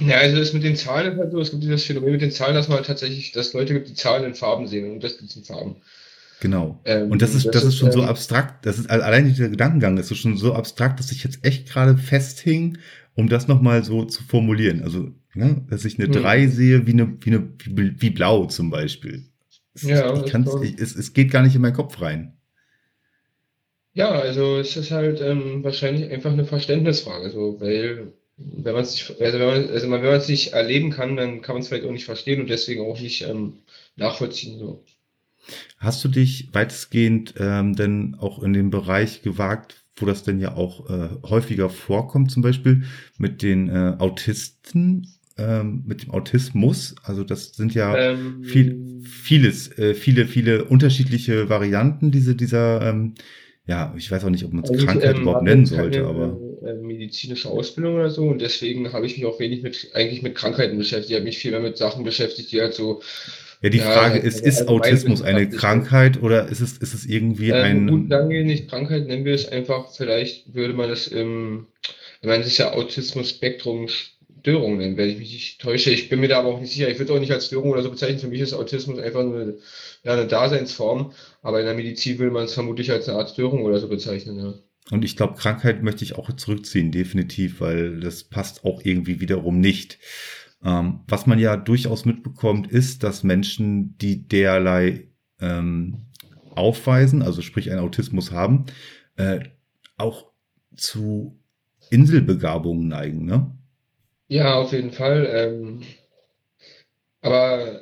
Ja, 0.00 0.16
also 0.16 0.36
das 0.36 0.52
mit 0.52 0.64
den 0.64 0.76
Zahlen 0.76 1.12
ist 1.12 1.18
halt 1.18 1.30
so, 1.30 1.40
es 1.40 1.50
gibt 1.52 1.62
dieses 1.62 1.84
Phänomen 1.84 2.12
mit 2.12 2.20
den 2.22 2.32
Zahlen, 2.32 2.54
dass 2.54 2.68
man 2.68 2.78
halt 2.78 2.86
tatsächlich, 2.86 3.32
dass 3.32 3.52
Leute 3.52 3.74
gibt, 3.74 3.88
die 3.88 3.94
Zahlen 3.94 4.24
in 4.24 4.34
Farben 4.34 4.66
sehen 4.66 4.90
und 4.90 5.04
das 5.04 5.18
gibt 5.18 5.34
in 5.36 5.44
Farben. 5.44 5.76
Genau. 6.40 6.80
Ähm, 6.84 7.10
und 7.10 7.22
das 7.22 7.34
ist, 7.34 7.46
das, 7.46 7.52
das 7.52 7.64
ist 7.64 7.76
schon 7.76 7.88
ähm, 7.88 7.94
so 7.94 8.02
abstrakt, 8.02 8.66
das 8.66 8.78
ist 8.78 8.90
allein 8.90 9.26
dieser 9.26 9.48
Gedankengang 9.48 9.96
ist 9.96 10.14
schon 10.16 10.36
so 10.36 10.52
abstrakt, 10.52 10.98
dass 10.98 11.12
ich 11.12 11.22
jetzt 11.22 11.44
echt 11.44 11.68
gerade 11.68 11.96
festhing, 11.96 12.78
um 13.14 13.28
das 13.28 13.48
nochmal 13.48 13.84
so 13.84 14.04
zu 14.04 14.22
formulieren. 14.24 14.82
Also, 14.82 15.10
ne, 15.34 15.64
dass 15.68 15.84
ich 15.84 15.98
eine 15.98 16.08
3 16.08 16.42
hm. 16.42 16.50
sehe 16.50 16.86
wie 16.86 16.92
eine, 16.92 17.16
wie 17.20 17.30
eine, 17.30 17.48
wie, 17.64 18.00
wie 18.00 18.10
blau 18.10 18.46
zum 18.46 18.70
Beispiel. 18.70 19.24
Ja, 19.80 20.14
ich 20.22 20.30
kann's, 20.30 20.50
ich, 20.62 20.78
es, 20.78 20.94
es 20.94 21.12
geht 21.12 21.30
gar 21.30 21.42
nicht 21.42 21.54
in 21.54 21.62
meinen 21.62 21.74
Kopf 21.74 22.00
rein. 22.00 22.36
Ja, 23.92 24.10
also 24.10 24.58
es 24.58 24.76
ist 24.76 24.90
halt 24.90 25.20
ähm, 25.20 25.62
wahrscheinlich 25.62 26.10
einfach 26.10 26.32
eine 26.32 26.44
Verständnisfrage, 26.44 27.30
so, 27.30 27.60
weil 27.60 28.12
wenn 28.36 28.72
man 28.72 28.82
es 28.82 28.92
nicht, 28.92 29.20
also 29.20 29.38
wenn 29.38 29.46
man, 29.46 29.68
also 29.70 29.90
wenn 29.90 30.02
man 30.02 30.14
es 30.14 30.28
nicht 30.28 30.52
erleben 30.52 30.90
kann, 30.90 31.16
dann 31.16 31.42
kann 31.42 31.54
man 31.54 31.62
es 31.62 31.68
vielleicht 31.68 31.84
auch 31.84 31.92
nicht 31.92 32.04
verstehen 32.04 32.40
und 32.40 32.50
deswegen 32.50 32.84
auch 32.84 33.00
nicht 33.00 33.22
ähm, 33.22 33.58
nachvollziehen. 33.94 34.58
So. 34.58 34.84
Hast 35.78 36.02
du 36.04 36.08
dich 36.08 36.48
weitestgehend 36.52 37.34
ähm, 37.38 37.76
denn 37.76 38.16
auch 38.18 38.42
in 38.42 38.52
den 38.52 38.70
Bereich 38.70 39.22
gewagt, 39.22 39.83
wo 39.96 40.06
das 40.06 40.22
denn 40.22 40.40
ja 40.40 40.54
auch 40.54 40.90
äh, 40.90 41.08
häufiger 41.24 41.70
vorkommt, 41.70 42.30
zum 42.30 42.42
Beispiel 42.42 42.84
mit 43.18 43.42
den 43.42 43.68
äh, 43.68 43.94
Autisten, 43.98 45.08
ähm, 45.38 45.84
mit 45.86 46.02
dem 46.02 46.10
Autismus? 46.10 46.94
Also 47.02 47.24
das 47.24 47.54
sind 47.54 47.74
ja 47.74 47.96
ähm, 47.96 48.42
viel, 48.44 49.02
vieles, 49.04 49.76
äh, 49.78 49.94
viele, 49.94 50.26
viele 50.26 50.64
unterschiedliche 50.64 51.48
Varianten 51.48 52.10
diese, 52.10 52.34
dieser 52.34 52.82
ähm, 52.82 53.14
ja, 53.66 53.94
ich 53.96 54.10
weiß 54.10 54.24
auch 54.24 54.30
nicht, 54.30 54.44
ob 54.44 54.52
man 54.52 54.64
es 54.64 54.70
also 54.70 54.84
Krankheit 54.84 55.16
ähm, 55.16 55.22
überhaupt 55.22 55.44
nennen 55.44 55.64
sollte, 55.64 56.02
keine, 56.02 56.10
aber. 56.10 56.38
Äh, 56.66 56.74
medizinische 56.74 57.48
Ausbildung 57.48 57.94
oder 57.94 58.10
so 58.10 58.26
und 58.26 58.42
deswegen 58.42 58.92
habe 58.92 59.06
ich 59.06 59.16
mich 59.16 59.24
auch 59.24 59.40
wenig 59.40 59.62
mit, 59.62 59.90
eigentlich 59.94 60.22
mit 60.22 60.34
Krankheiten 60.34 60.76
beschäftigt. 60.76 61.10
Ich 61.10 61.16
habe 61.16 61.24
mich 61.24 61.38
viel 61.38 61.50
mehr 61.50 61.60
mit 61.60 61.78
Sachen 61.78 62.04
beschäftigt, 62.04 62.52
die 62.52 62.60
halt 62.60 62.74
so. 62.74 63.00
Ja, 63.64 63.70
die 63.70 63.78
Frage 63.78 64.18
ja, 64.18 64.24
ist, 64.24 64.40
ist 64.40 64.68
Autismus 64.68 65.22
eine 65.22 65.48
Krankheit 65.48 66.22
oder 66.22 66.48
ist 66.50 66.60
es, 66.60 66.76
ist 66.76 66.92
es 66.92 67.06
irgendwie 67.06 67.48
ähm, 67.48 67.64
ein. 67.64 67.86
Gut, 67.86 68.10
wir 68.10 68.44
nicht 68.44 68.68
Krankheit, 68.68 69.06
nennen 69.06 69.24
wir 69.24 69.32
es 69.32 69.48
einfach, 69.48 69.90
vielleicht 69.90 70.52
würde 70.54 70.74
man 70.74 70.90
es 70.90 71.08
im, 71.08 71.66
ich 72.20 72.28
meine, 72.28 72.42
es 72.42 72.48
ist 72.48 72.58
ja 72.58 72.74
Autismus-Spektrum 72.74 73.88
Störung 73.88 74.76
nennen, 74.76 74.98
wenn 74.98 75.08
ich 75.08 75.18
mich 75.18 75.32
nicht 75.32 75.60
täusche. 75.62 75.88
Ich 75.88 76.10
bin 76.10 76.20
mir 76.20 76.28
da 76.28 76.40
aber 76.40 76.50
auch 76.50 76.60
nicht 76.60 76.74
sicher. 76.74 76.90
Ich 76.90 76.98
würde 76.98 77.14
auch 77.14 77.18
nicht 77.18 77.32
als 77.32 77.46
Störung 77.46 77.70
oder 77.70 77.82
so 77.82 77.90
bezeichnen. 77.90 78.18
Für 78.18 78.28
mich 78.28 78.42
ist 78.42 78.52
Autismus 78.52 78.98
einfach 78.98 79.24
nur 79.24 79.40
eine, 79.40 79.54
ja, 80.02 80.12
eine 80.12 80.26
Daseinsform. 80.26 81.12
Aber 81.40 81.60
in 81.60 81.64
der 81.64 81.74
Medizin 81.74 82.18
will 82.18 82.30
man 82.30 82.44
es 82.44 82.52
vermutlich 82.52 82.90
als 82.90 83.08
eine 83.08 83.16
Art 83.16 83.30
Störung 83.30 83.62
oder 83.62 83.78
so 83.78 83.88
bezeichnen. 83.88 84.38
Ja. 84.38 84.52
Und 84.90 85.02
ich 85.02 85.16
glaube, 85.16 85.38
Krankheit 85.38 85.82
möchte 85.82 86.04
ich 86.04 86.16
auch 86.16 86.30
zurückziehen, 86.36 86.92
definitiv, 86.92 87.62
weil 87.62 88.00
das 88.00 88.24
passt 88.24 88.66
auch 88.66 88.82
irgendwie 88.84 89.20
wiederum 89.20 89.60
nicht. 89.60 89.98
Ähm, 90.64 91.00
was 91.06 91.26
man 91.26 91.38
ja 91.38 91.56
durchaus 91.56 92.04
mitbekommt, 92.04 92.70
ist, 92.70 93.02
dass 93.02 93.22
Menschen, 93.22 93.96
die 93.98 94.26
derlei 94.26 95.08
ähm, 95.40 96.06
aufweisen, 96.54 97.22
also 97.22 97.42
sprich 97.42 97.70
einen 97.70 97.80
Autismus 97.80 98.32
haben, 98.32 98.66
äh, 99.16 99.40
auch 99.96 100.30
zu 100.74 101.38
Inselbegabungen 101.90 102.88
neigen, 102.88 103.26
ne? 103.26 103.50
Ja, 104.28 104.54
auf 104.54 104.72
jeden 104.72 104.90
Fall. 104.90 105.28
Ähm, 105.30 105.82
aber 107.20 107.80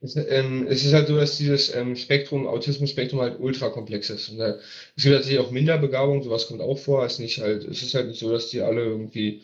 es, 0.00 0.16
ähm, 0.16 0.66
es 0.68 0.84
ist 0.84 0.92
halt 0.92 1.08
so, 1.08 1.16
dass 1.16 1.38
dieses 1.38 1.74
ähm, 1.74 1.96
Spektrum, 1.96 2.46
Autismus-Spektrum 2.46 3.20
halt 3.20 3.40
ultra 3.40 3.68
komplex 3.68 4.10
ist. 4.10 4.28
Und, 4.30 4.40
äh, 4.40 4.54
es 4.96 5.04
gibt 5.04 5.14
natürlich 5.14 5.38
auch 5.38 5.50
Minderbegabung, 5.50 6.22
sowas 6.22 6.48
kommt 6.48 6.60
auch 6.60 6.78
vor. 6.78 7.04
Es 7.04 7.18
nicht 7.18 7.40
halt, 7.40 7.64
es 7.64 7.82
ist 7.82 7.94
halt 7.94 8.08
nicht 8.08 8.20
so, 8.20 8.30
dass 8.30 8.50
die 8.50 8.60
alle 8.62 8.82
irgendwie 8.82 9.42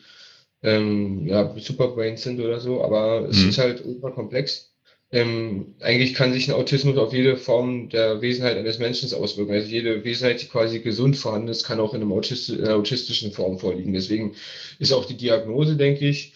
ähm, 0.62 1.26
ja, 1.26 1.54
Superbrains 1.58 2.22
sind 2.22 2.40
oder 2.40 2.60
so, 2.60 2.82
aber 2.82 3.28
es 3.28 3.42
mhm. 3.42 3.48
ist 3.50 3.58
halt 3.58 3.84
ultra 3.84 4.10
komplex 4.10 4.72
ähm, 5.12 5.74
eigentlich 5.80 6.14
kann 6.14 6.32
sich 6.32 6.48
ein 6.48 6.54
Autismus 6.54 6.96
auf 6.96 7.12
jede 7.12 7.36
Form 7.36 7.90
der 7.90 8.22
Wesenheit 8.22 8.56
eines 8.56 8.78
Menschen 8.78 9.12
auswirken. 9.12 9.52
Also 9.52 9.68
jede 9.68 10.02
Wesenheit, 10.04 10.40
die 10.40 10.46
quasi 10.46 10.80
gesund 10.80 11.18
vorhanden 11.18 11.48
ist, 11.48 11.64
kann 11.64 11.80
auch 11.80 11.92
in, 11.92 12.00
einem 12.00 12.12
Autist 12.12 12.48
in 12.48 12.64
einer 12.64 12.76
autistischen 12.76 13.30
Form 13.30 13.58
vorliegen. 13.58 13.92
Deswegen 13.92 14.34
ist 14.78 14.92
auch 14.92 15.04
die 15.04 15.16
Diagnose, 15.18 15.76
denke 15.76 16.08
ich, 16.08 16.32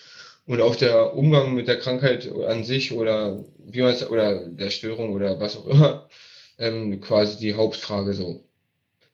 und 0.47 0.61
auch 0.61 0.77
der 0.77 1.17
Umgang 1.17 1.55
mit 1.55 1.69
der 1.69 1.79
Krankheit 1.79 2.31
an 2.47 2.65
sich 2.65 2.93
oder 2.93 3.43
wie 3.65 3.81
man 3.81 3.95
es 3.95 4.09
oder 4.09 4.47
der 4.47 4.71
Störung 4.71 5.15
oder 5.15 5.41
was 5.41 5.57
auch 5.57 5.67
immer 5.67 6.09
ähm, 6.59 7.01
quasi 7.01 7.39
die 7.39 7.55
Hauptfrage 7.55 8.13
so. 8.13 8.46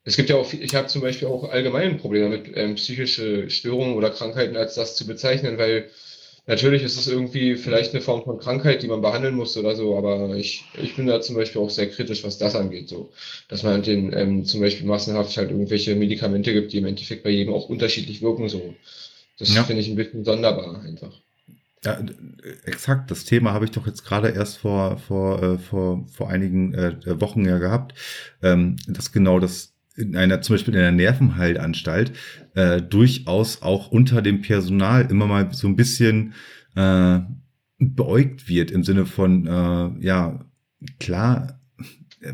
Es 0.04 0.16
gibt 0.16 0.30
ja 0.30 0.36
auch, 0.36 0.52
ich 0.52 0.74
habe 0.74 0.88
zum 0.88 1.00
Beispiel 1.00 1.28
auch 1.28 1.48
allgemein 1.48 1.98
Probleme 1.98 2.28
mit 2.28 2.50
ähm, 2.54 2.74
psychische 2.74 3.48
Störungen 3.50 3.94
oder 3.94 4.10
Krankheiten 4.10 4.56
als 4.56 4.74
das 4.74 4.96
zu 4.96 5.06
bezeichnen, 5.06 5.58
weil 5.58 5.90
Natürlich 6.46 6.82
ist 6.82 6.98
es 6.98 7.06
irgendwie 7.06 7.54
vielleicht 7.54 7.94
eine 7.94 8.02
Form 8.02 8.24
von 8.24 8.38
Krankheit, 8.38 8.82
die 8.82 8.88
man 8.88 9.00
behandeln 9.00 9.36
muss 9.36 9.56
oder 9.56 9.76
so, 9.76 9.96
aber 9.96 10.34
ich, 10.34 10.64
ich 10.74 10.96
bin 10.96 11.06
da 11.06 11.20
zum 11.20 11.36
Beispiel 11.36 11.60
auch 11.62 11.70
sehr 11.70 11.88
kritisch, 11.88 12.24
was 12.24 12.36
das 12.36 12.56
angeht, 12.56 12.88
so. 12.88 13.12
Dass 13.46 13.62
man 13.62 13.82
den 13.82 14.12
ähm, 14.12 14.44
zum 14.44 14.60
Beispiel 14.60 14.86
massenhaft 14.86 15.36
halt 15.36 15.52
irgendwelche 15.52 15.94
Medikamente 15.94 16.52
gibt, 16.52 16.72
die 16.72 16.78
im 16.78 16.86
Endeffekt 16.86 17.22
bei 17.22 17.30
jedem 17.30 17.54
auch 17.54 17.68
unterschiedlich 17.68 18.22
wirken, 18.22 18.48
so. 18.48 18.74
Das 19.38 19.54
ja. 19.54 19.62
finde 19.62 19.82
ich 19.82 19.88
ein 19.88 19.94
bisschen 19.94 20.24
sonderbar 20.24 20.82
einfach. 20.82 21.12
Ja, 21.84 22.04
exakt. 22.64 23.10
Das 23.12 23.24
Thema 23.24 23.52
habe 23.52 23.64
ich 23.64 23.70
doch 23.70 23.86
jetzt 23.86 24.04
gerade 24.04 24.28
erst 24.30 24.58
vor 24.58 24.98
vor 24.98 25.42
äh, 25.42 25.58
vor 25.58 26.04
vor 26.12 26.28
einigen 26.28 26.74
äh, 26.74 27.20
Wochen 27.20 27.44
ja 27.44 27.58
gehabt, 27.58 27.94
ähm, 28.42 28.76
dass 28.88 29.10
genau 29.10 29.40
das 29.40 29.71
in 29.96 30.16
einer, 30.16 30.40
zum 30.40 30.54
Beispiel 30.54 30.74
in 30.74 30.80
einer 30.80 30.92
Nervenheilanstalt, 30.92 32.12
äh, 32.54 32.80
durchaus 32.80 33.62
auch 33.62 33.90
unter 33.90 34.22
dem 34.22 34.40
Personal 34.40 35.10
immer 35.10 35.26
mal 35.26 35.52
so 35.52 35.68
ein 35.68 35.76
bisschen 35.76 36.34
äh, 36.74 37.20
beäugt 37.78 38.48
wird 38.48 38.70
im 38.70 38.84
Sinne 38.84 39.06
von, 39.06 39.46
äh, 39.46 40.04
ja, 40.04 40.44
klar, 40.98 41.60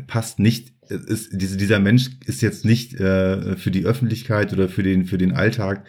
passt 0.07 0.39
nicht, 0.39 0.73
ist, 0.89 1.29
diese, 1.33 1.57
dieser 1.57 1.79
Mensch 1.79 2.09
ist 2.25 2.41
jetzt 2.41 2.65
nicht 2.65 2.99
äh, 2.99 3.55
für 3.57 3.71
die 3.71 3.85
Öffentlichkeit 3.85 4.53
oder 4.53 4.69
für 4.69 4.83
den, 4.83 5.05
für 5.05 5.17
den 5.17 5.33
Alltag 5.33 5.85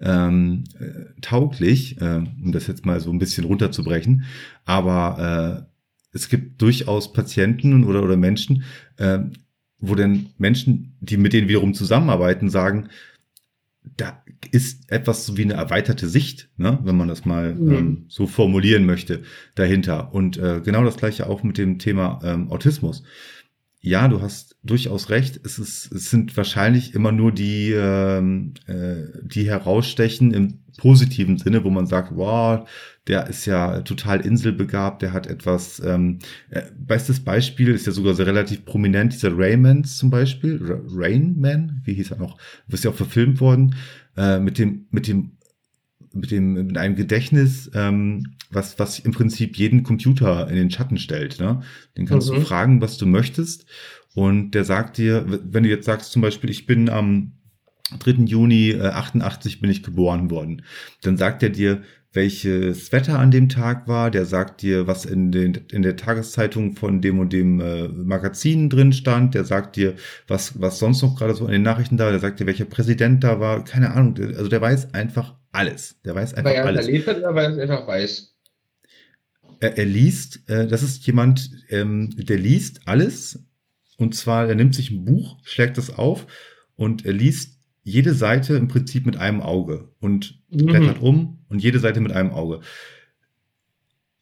ähm, 0.00 0.64
äh, 0.78 1.20
tauglich, 1.20 2.00
äh, 2.00 2.16
um 2.42 2.52
das 2.52 2.66
jetzt 2.66 2.84
mal 2.84 3.00
so 3.00 3.10
ein 3.10 3.18
bisschen 3.18 3.44
runterzubrechen, 3.44 4.24
aber 4.64 5.66
äh, 5.66 5.70
es 6.12 6.28
gibt 6.28 6.60
durchaus 6.60 7.12
Patienten 7.12 7.84
oder, 7.84 8.02
oder 8.02 8.16
Menschen, 8.16 8.64
äh, 8.96 9.20
wo 9.80 9.94
denn 9.94 10.30
Menschen, 10.38 10.96
die 11.00 11.16
mit 11.16 11.32
denen 11.32 11.48
wiederum 11.48 11.74
zusammenarbeiten, 11.74 12.50
sagen, 12.50 12.88
da 13.96 14.22
ist 14.50 14.90
etwas 14.90 15.36
wie 15.36 15.42
eine 15.42 15.54
erweiterte 15.54 16.08
Sicht, 16.08 16.50
ne, 16.56 16.78
wenn 16.82 16.96
man 16.96 17.08
das 17.08 17.24
mal 17.24 17.54
mhm. 17.54 17.72
ähm, 17.72 18.04
so 18.08 18.26
formulieren 18.26 18.84
möchte, 18.84 19.22
dahinter. 19.54 20.12
Und 20.14 20.36
äh, 20.36 20.60
genau 20.64 20.84
das 20.84 20.96
gleiche 20.96 21.28
auch 21.28 21.42
mit 21.42 21.58
dem 21.58 21.78
Thema 21.78 22.20
ähm, 22.22 22.50
Autismus. 22.50 23.02
Ja, 23.82 24.08
du 24.08 24.20
hast 24.20 24.56
durchaus 24.62 25.08
recht. 25.08 25.40
Es, 25.42 25.58
ist, 25.58 25.90
es 25.90 26.10
sind 26.10 26.36
wahrscheinlich 26.36 26.94
immer 26.94 27.12
nur 27.12 27.32
die, 27.32 27.72
ähm, 27.72 28.52
äh, 28.66 29.04
die 29.22 29.46
herausstechen 29.48 30.32
im 30.34 30.58
positiven 30.76 31.38
Sinne, 31.38 31.64
wo 31.64 31.70
man 31.70 31.86
sagt, 31.86 32.14
wow, 32.14 32.68
der 33.06 33.26
ist 33.28 33.46
ja 33.46 33.80
total 33.80 34.20
inselbegabt, 34.20 35.00
der 35.00 35.12
hat 35.14 35.26
etwas, 35.26 35.80
ähm, 35.80 36.18
äh, 36.50 36.62
bestes 36.78 37.20
Beispiel 37.20 37.68
ist 37.68 37.86
ja 37.86 37.92
sogar 37.92 38.14
sehr 38.14 38.26
relativ 38.26 38.64
prominent, 38.66 39.14
dieser 39.14 39.36
Raymans 39.36 39.96
zum 39.96 40.10
Beispiel, 40.10 40.60
Rainman, 40.90 41.80
wie 41.84 41.94
hieß 41.94 42.10
er 42.12 42.18
noch, 42.18 42.38
ist 42.68 42.84
ja 42.84 42.90
auch 42.90 42.94
verfilmt 42.94 43.40
worden, 43.40 43.74
äh, 44.16 44.38
mit 44.38 44.58
dem, 44.58 44.86
mit 44.90 45.08
dem, 45.08 45.32
mit 46.12 46.30
dem, 46.30 46.54
mit 46.54 46.76
einem 46.76 46.96
Gedächtnis, 46.96 47.70
ähm, 47.74 48.34
was, 48.50 48.78
was 48.78 48.98
im 48.98 49.12
Prinzip 49.12 49.56
jeden 49.56 49.82
Computer 49.82 50.48
in 50.48 50.56
den 50.56 50.70
Schatten 50.70 50.98
stellt, 50.98 51.38
ne? 51.38 51.62
Den 51.96 52.06
kannst 52.06 52.30
mhm. 52.30 52.36
du 52.36 52.40
fragen, 52.40 52.80
was 52.80 52.98
du 52.98 53.06
möchtest. 53.06 53.66
Und 54.14 54.52
der 54.52 54.64
sagt 54.64 54.98
dir, 54.98 55.24
wenn 55.26 55.62
du 55.62 55.68
jetzt 55.68 55.86
sagst 55.86 56.10
zum 56.10 56.22
Beispiel, 56.22 56.50
ich 56.50 56.66
bin 56.66 56.88
am 56.88 57.32
3. 57.98 58.24
Juni 58.24 58.70
äh, 58.70 58.88
88 58.88 59.60
bin 59.60 59.70
ich 59.70 59.82
geboren 59.82 60.30
worden. 60.30 60.62
Dann 61.02 61.16
sagt 61.16 61.42
er 61.42 61.50
dir, 61.50 61.82
welches 62.12 62.90
Wetter 62.90 63.18
an 63.18 63.30
dem 63.30 63.48
Tag 63.48 63.86
war, 63.86 64.10
der 64.10 64.26
sagt 64.26 64.62
dir, 64.62 64.86
was 64.86 65.04
in, 65.04 65.30
den, 65.30 65.54
in 65.70 65.82
der 65.82 65.96
Tageszeitung 65.96 66.74
von 66.74 67.00
dem 67.00 67.20
und 67.20 67.32
dem 67.32 67.60
äh, 67.60 67.86
Magazin 67.88 68.68
drin 68.68 68.92
stand, 68.92 69.34
der 69.34 69.44
sagt 69.44 69.76
dir, 69.76 69.94
was, 70.26 70.60
was 70.60 70.80
sonst 70.80 71.02
noch 71.02 71.16
gerade 71.16 71.34
so 71.34 71.46
in 71.46 71.52
den 71.52 71.62
Nachrichten 71.62 71.96
da, 71.96 72.10
der 72.10 72.18
sagt 72.18 72.40
dir, 72.40 72.46
welcher 72.46 72.64
Präsident 72.64 73.22
da 73.22 73.38
war, 73.38 73.64
keine 73.64 73.92
Ahnung, 73.92 74.16
also 74.18 74.48
der 74.48 74.60
weiß 74.60 74.92
einfach 74.92 75.36
alles. 75.52 76.00
Der 76.04 76.14
weiß 76.16 76.34
einfach 76.34 76.50
weil 76.50 76.56
er 76.56 76.66
alles. 76.66 76.86
erlebt 76.86 77.06
hat 77.06 77.18
oder 77.18 77.34
weil 77.34 77.58
er 77.58 77.62
einfach 77.62 77.86
weiß? 77.86 78.34
Er, 79.60 79.78
er 79.78 79.84
liest, 79.84 80.48
äh, 80.48 80.66
das 80.66 80.82
ist 80.82 81.06
jemand, 81.06 81.50
ähm, 81.68 82.10
der 82.16 82.38
liest 82.38 82.80
alles 82.86 83.44
und 83.98 84.16
zwar, 84.16 84.48
er 84.48 84.56
nimmt 84.56 84.74
sich 84.74 84.90
ein 84.90 85.04
Buch, 85.04 85.38
schlägt 85.44 85.78
das 85.78 85.96
auf 85.96 86.26
und 86.74 87.06
er 87.06 87.12
liest 87.12 87.59
jede 87.90 88.14
Seite 88.14 88.54
im 88.56 88.68
Prinzip 88.68 89.06
mit 89.06 89.16
einem 89.16 89.40
Auge 89.40 89.90
und 90.00 90.40
Mhm. 90.50 90.66
blättert 90.66 91.00
um 91.00 91.38
und 91.48 91.62
jede 91.62 91.78
Seite 91.80 92.00
mit 92.00 92.12
einem 92.12 92.30
Auge. 92.30 92.60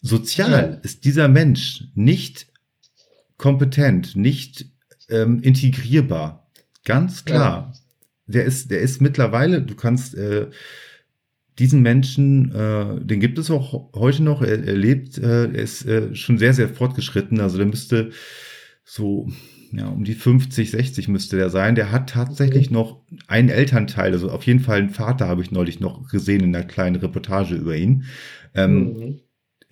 Sozial 0.03 0.51
Ja. 0.51 0.81
ist 0.83 1.05
dieser 1.05 1.29
Mensch 1.29 1.85
nicht 1.95 2.47
kompetent, 3.37 4.17
nicht 4.17 4.67
ähm, 5.11 5.41
integrierbar. 5.41 6.51
Ganz 6.85 7.25
klar. 7.25 7.73
Der 8.27 8.45
ist, 8.45 8.71
der 8.71 8.81
ist 8.81 9.01
mittlerweile, 9.01 9.63
du 9.63 9.75
kannst 9.75 10.15
äh, 10.15 10.49
diesen 11.59 11.81
Menschen, 11.83 12.53
äh, 12.55 13.01
den 13.05 13.21
gibt 13.21 13.39
es 13.39 13.51
auch 13.51 13.93
heute 13.95 14.23
noch, 14.23 14.43
er, 14.43 14.63
er 14.65 14.77
lebt, 14.77 15.19
äh, 15.19 15.45
er 15.47 15.55
ist 15.55 15.87
äh, 15.87 16.15
schon 16.15 16.39
sehr, 16.39 16.53
sehr 16.55 16.69
fortgeschritten. 16.69 17.41
Also 17.41 17.57
der 17.57 17.67
müsste 17.67 18.11
so, 18.85 19.29
ja, 19.73 19.89
um 19.89 20.05
die 20.05 20.15
50, 20.15 20.71
60 20.71 21.09
müsste 21.09 21.37
der 21.37 21.51
sein. 21.51 21.75
Der 21.75 21.93
hat 21.93 22.11
tatsächlich 22.11 22.71
noch 22.71 23.03
einen 23.27 23.49
Elternteil, 23.49 24.13
also 24.13 24.31
auf 24.31 24.45
jeden 24.45 24.61
Fall 24.61 24.79
einen 24.79 24.91
Vater 24.91 25.29
habe 25.29 25.43
ich 25.43 25.51
neulich 25.51 25.81
noch 25.81 26.09
gesehen 26.09 26.43
in 26.43 26.55
einer 26.55 26.65
kleinen 26.65 26.97
Reportage 26.97 27.55
über 27.55 27.77
ihn. 27.77 28.05
Ähm, 28.55 28.85
Mhm. 28.85 29.21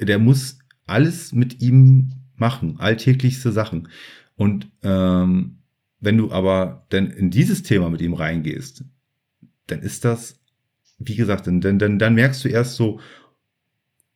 der 0.01 0.19
muss 0.19 0.59
alles 0.87 1.33
mit 1.33 1.61
ihm 1.63 2.13
machen, 2.37 2.79
alltäglichste 2.79 3.51
Sachen. 3.53 3.89
Und 4.37 4.69
ähm, 4.83 5.59
wenn 6.01 6.19
du 6.19 6.31
aber 6.31 6.87
dann 6.91 7.11
in 7.11 7.31
dieses 7.31 7.63
Thema 7.63 7.89
mit 7.89 8.03
ihm 8.03 8.13
reingehst, 8.15 8.85
dann 9.67 9.81
ist 9.81 10.05
das, 10.05 10.39
wie 10.99 11.17
gesagt, 11.17 11.47
dann, 11.47 11.61
dann, 11.61 11.99
dann 11.99 12.15
merkst 12.15 12.45
du 12.45 12.49
erst 12.49 12.77
so, 12.77 13.01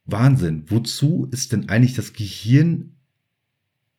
Wahnsinn, 0.04 0.64
wozu 0.68 1.28
ist 1.30 1.52
denn 1.52 1.68
eigentlich 1.68 1.94
das 1.94 2.12
Gehirn 2.12 2.96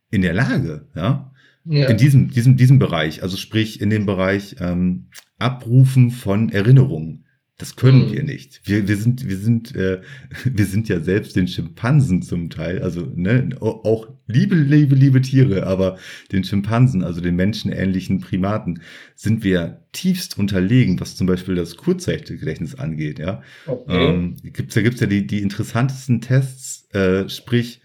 in 0.10 0.22
der 0.22 0.34
Lage, 0.34 0.88
ja? 0.96 1.31
Ja. 1.66 1.88
In 1.90 1.98
diesem, 1.98 2.30
diesem, 2.32 2.58
diesem 2.58 2.80
Bereich, 2.80 3.22
also 3.24 3.38
sprich 3.38 3.82
in 3.82 3.90
dem 3.90 4.06
Bereich 4.06 4.56
ähm, 4.60 5.08
Abrufen 5.38 6.12
von 6.12 6.50
Erinnerungen. 6.50 7.26
Das 7.58 7.76
können 7.76 8.08
Mhm. 8.08 8.14
wir 8.14 8.24
nicht. 8.24 8.62
Wir, 8.64 8.88
wir 8.88 8.98
sind, 8.98 9.28
wir 9.30 9.38
sind, 9.38 9.76
äh, 9.76 10.02
wir 10.46 10.66
sind 10.66 10.90
ja 10.90 11.00
selbst 11.00 11.36
den 11.36 11.48
Schimpansen 11.48 12.24
zum 12.24 12.50
Teil, 12.50 12.82
also 12.82 13.02
ne, 13.16 13.50
au- 13.60 13.84
auch 13.84 14.08
liebe, 14.26 14.56
liebe, 14.56 14.96
liebe 14.96 15.22
Tiere, 15.22 15.68
aber 15.68 16.00
den 16.32 16.44
Schimpansen, 16.44 17.04
also 17.04 17.22
den 17.22 17.36
menschenähnlichen 17.36 18.20
Primaten, 18.20 18.82
sind 19.16 19.44
wir 19.44 19.84
tiefst 19.92 20.40
unterlegen, 20.40 21.00
was 21.00 21.16
zum 21.16 21.28
Beispiel 21.28 21.54
das 21.54 21.78
Kurzzeitgedächtnis 21.78 22.74
angeht. 22.74 23.20
Ja, 23.20 23.44
okay. 23.68 24.08
ähm, 24.10 24.38
gibt's 24.42 24.74
da 24.74 24.82
gibt's 24.82 25.00
ja 25.02 25.06
die, 25.06 25.28
die 25.28 25.42
interessantesten 25.44 26.22
Tests, 26.22 26.90
äh, 26.96 27.30
sprich, 27.30 27.81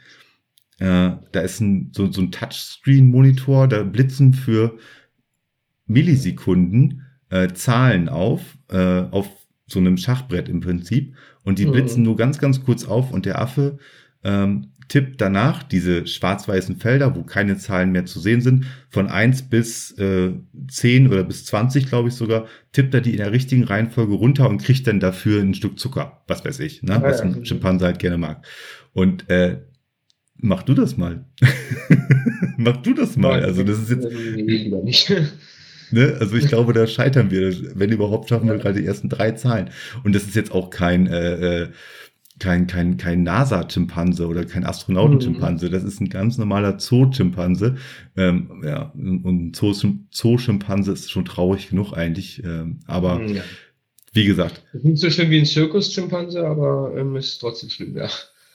äh, 0.78 1.12
da 1.32 1.40
ist 1.40 1.60
ein, 1.60 1.90
so, 1.94 2.10
so 2.10 2.20
ein 2.20 2.30
Touchscreen-Monitor, 2.32 3.68
da 3.68 3.82
blitzen 3.82 4.34
für 4.34 4.78
Millisekunden 5.86 7.02
äh, 7.30 7.48
Zahlen 7.52 8.08
auf, 8.08 8.40
äh, 8.70 9.02
auf 9.10 9.28
so 9.66 9.78
einem 9.78 9.96
Schachbrett 9.96 10.48
im 10.48 10.60
Prinzip. 10.60 11.14
Und 11.44 11.58
die 11.58 11.66
Mhm. 11.66 11.72
blitzen 11.72 12.02
nur 12.02 12.16
ganz, 12.16 12.38
ganz 12.38 12.62
kurz 12.64 12.84
auf 12.84 13.12
und 13.12 13.26
der 13.26 13.40
Affe 13.40 13.78
ähm, 14.24 14.72
tippt 14.88 15.20
danach 15.20 15.62
diese 15.64 16.06
schwarz-weißen 16.06 16.76
Felder, 16.76 17.16
wo 17.16 17.22
keine 17.24 17.56
Zahlen 17.58 17.90
mehr 17.90 18.06
zu 18.06 18.20
sehen 18.20 18.40
sind, 18.40 18.66
von 18.88 19.08
eins 19.08 19.42
bis 19.42 19.92
äh, 19.98 20.32
10 20.68 21.08
oder 21.08 21.24
bis 21.24 21.44
20, 21.44 21.88
glaube 21.88 22.08
ich 22.08 22.14
sogar, 22.14 22.46
tippt 22.72 22.94
er 22.94 23.00
die 23.00 23.10
in 23.10 23.16
der 23.16 23.32
richtigen 23.32 23.64
Reihenfolge 23.64 24.14
runter 24.14 24.48
und 24.48 24.62
kriegt 24.62 24.86
dann 24.86 25.00
dafür 25.00 25.42
ein 25.42 25.54
Stück 25.54 25.78
Zucker, 25.78 26.22
was 26.28 26.44
weiß 26.44 26.60
ich, 26.60 26.82
ne? 26.82 27.00
Was 27.02 27.20
ein 27.20 27.44
Schimpanse 27.44 27.84
halt 27.84 27.98
gerne 27.98 28.18
mag. 28.18 28.46
Und 28.92 29.28
äh, 29.28 29.62
mach 30.38 30.62
du 30.62 30.74
das 30.74 30.96
mal. 30.96 31.24
mach 32.56 32.76
du 32.78 32.94
das 32.94 33.16
mal. 33.16 33.42
Also 33.44 33.62
das 33.62 33.78
ist 33.78 33.90
jetzt, 33.90 34.08
Nee, 34.10 34.42
lieber 34.42 34.82
nicht. 34.82 35.12
Ne? 35.92 36.16
Also 36.18 36.34
ich 36.34 36.48
glaube, 36.48 36.72
da 36.72 36.84
scheitern 36.88 37.30
wir. 37.30 37.54
Wenn 37.78 37.92
überhaupt 37.92 38.28
schaffen 38.28 38.48
wir 38.48 38.58
gerade 38.58 38.80
die 38.80 38.84
ersten 38.84 39.08
drei 39.08 39.30
Zahlen. 39.30 39.70
Und 40.02 40.16
das 40.16 40.24
ist 40.24 40.34
jetzt 40.34 40.50
auch 40.50 40.68
kein, 40.70 41.06
äh, 41.06 41.62
äh, 41.62 41.68
kein, 42.40 42.66
kein, 42.66 42.96
kein 42.96 43.22
NASA-Schimpanse 43.22 44.26
oder 44.26 44.44
kein 44.44 44.66
Astronauten-Schimpanse. 44.66 45.70
Das 45.70 45.84
ist 45.84 46.00
ein 46.00 46.08
ganz 46.08 46.38
normaler 46.38 46.80
Zoo-Schimpanse. 46.80 47.76
Ähm, 48.16 48.62
ja, 48.64 48.90
und 48.96 49.24
ein 49.24 49.52
Zoo- 49.54 50.00
Zoo-Schimpanse 50.10 50.90
ist 50.90 51.08
schon 51.08 51.24
traurig 51.24 51.68
genug 51.70 51.92
eigentlich. 51.92 52.42
Ähm, 52.42 52.80
aber 52.88 53.22
Ja. 53.24 53.42
wie 54.12 54.24
gesagt, 54.26 54.64
Nicht 54.82 54.98
so 55.00 55.08
schlimm 55.08 55.30
wie 55.30 55.38
ein 55.38 55.46
Zirkus-Schimpanse, 55.46 56.44
aber 56.44 56.94
ähm, 56.96 57.14
ist 57.14 57.38
trotzdem 57.38 57.70
schlimm, 57.70 57.96
ja. 57.96 58.08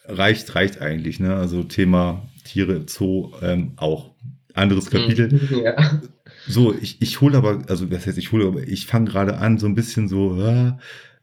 Reicht, 0.05 0.55
reicht 0.55 0.81
eigentlich. 0.81 1.19
Ne? 1.19 1.35
Also 1.35 1.63
Thema 1.63 2.27
Tiere 2.43 2.73
im 2.73 2.87
Zoo 2.87 3.31
ähm, 3.41 3.73
auch. 3.77 4.11
Anderes 4.53 4.89
Kapitel. 4.89 5.31
Mhm. 5.33 5.61
Ja. 5.63 6.01
So, 6.47 6.73
ich, 6.73 7.01
ich 7.01 7.21
hole 7.21 7.37
aber, 7.37 7.63
also 7.69 7.85
das 7.85 8.07
heißt, 8.07 8.17
ich 8.17 8.31
hole 8.31 8.47
aber, 8.47 8.67
ich 8.67 8.87
fange 8.87 9.09
gerade 9.09 9.37
an, 9.37 9.59
so 9.59 9.67
ein 9.67 9.75
bisschen 9.75 10.07
so 10.07 10.41
äh, 10.41 10.73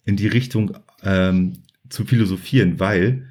in 0.05 0.17
die 0.17 0.29
Richtung 0.29 0.77
ähm, 1.03 1.65
zu 1.89 2.05
philosophieren, 2.05 2.79
weil 2.79 3.27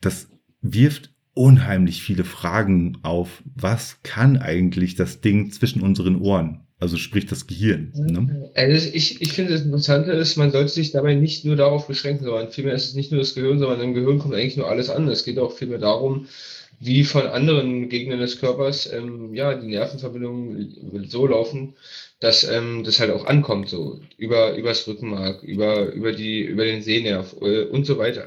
das 0.00 0.28
wirft 0.62 1.12
unheimlich 1.34 2.02
viele 2.02 2.24
Fragen 2.24 2.98
auf. 3.02 3.42
Was 3.54 3.98
kann 4.02 4.38
eigentlich 4.38 4.94
das 4.94 5.20
Ding 5.20 5.50
zwischen 5.50 5.82
unseren 5.82 6.16
Ohren? 6.16 6.61
Also 6.82 6.96
sprich 6.96 7.26
das 7.26 7.46
Gehirn. 7.46 7.92
Ne? 7.94 8.50
Also 8.56 8.88
ich, 8.92 9.22
ich 9.22 9.32
finde, 9.34 9.52
das 9.52 9.62
Interessante 9.62 10.10
ist, 10.10 10.36
man 10.36 10.50
sollte 10.50 10.72
sich 10.72 10.90
dabei 10.90 11.14
nicht 11.14 11.44
nur 11.44 11.54
darauf 11.54 11.86
beschränken, 11.86 12.24
sondern 12.24 12.50
vielmehr 12.50 12.74
ist 12.74 12.86
es 12.86 12.94
nicht 12.94 13.12
nur 13.12 13.20
das 13.20 13.36
Gehirn, 13.36 13.60
sondern 13.60 13.80
im 13.80 13.94
Gehirn 13.94 14.18
kommt 14.18 14.34
eigentlich 14.34 14.56
nur 14.56 14.68
alles 14.68 14.90
an. 14.90 15.06
Es 15.06 15.22
geht 15.24 15.38
auch 15.38 15.52
vielmehr 15.52 15.78
darum, 15.78 16.26
wie 16.80 17.04
von 17.04 17.28
anderen 17.28 17.88
Gegenden 17.88 18.18
des 18.18 18.40
Körpers 18.40 18.92
ähm, 18.92 19.32
ja 19.32 19.54
die 19.54 19.68
Nervenverbindungen 19.68 21.06
so 21.08 21.24
laufen, 21.28 21.74
dass 22.18 22.42
ähm, 22.42 22.82
das 22.82 22.98
halt 22.98 23.12
auch 23.12 23.26
ankommt, 23.26 23.68
so 23.68 24.00
über 24.16 24.56
übers 24.56 24.84
Rückenmark, 24.88 25.44
über 25.44 25.92
über 25.92 26.10
die 26.10 26.40
über 26.40 26.64
den 26.64 26.82
Sehnerv 26.82 27.36
äh, 27.42 27.62
und 27.62 27.86
so 27.86 27.96
weiter. 27.98 28.24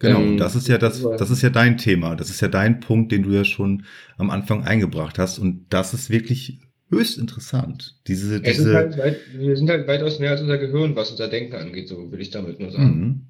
Genau, 0.00 0.20
Ähm, 0.20 0.36
das 0.36 0.54
ist 0.54 0.68
ja 0.68 0.76
das, 0.76 1.00
das 1.00 1.30
ist 1.30 1.40
ja 1.40 1.48
dein 1.48 1.78
Thema. 1.78 2.14
Das 2.14 2.28
ist 2.28 2.42
ja 2.42 2.48
dein 2.48 2.80
Punkt, 2.80 3.10
den 3.10 3.22
du 3.22 3.30
ja 3.30 3.44
schon 3.44 3.86
am 4.18 4.28
Anfang 4.28 4.64
eingebracht 4.64 5.18
hast. 5.18 5.38
Und 5.38 5.64
das 5.70 5.94
ist 5.94 6.10
wirklich 6.10 6.60
höchst 6.90 7.18
interessant. 7.18 7.98
Diese, 8.06 8.40
diese, 8.40 8.74
halt 8.74 8.96
weit, 8.98 9.20
wir 9.34 9.56
sind 9.56 9.68
halt 9.68 9.86
weitaus 9.86 10.18
mehr 10.18 10.30
als 10.30 10.40
unser 10.40 10.58
Gehirn, 10.58 10.96
was 10.96 11.10
unser 11.10 11.28
Denken 11.28 11.56
angeht, 11.56 11.88
so 11.88 12.10
will 12.10 12.20
ich 12.20 12.30
damit 12.30 12.60
nur 12.60 12.70
sagen. 12.70 13.00
Mhm. 13.00 13.26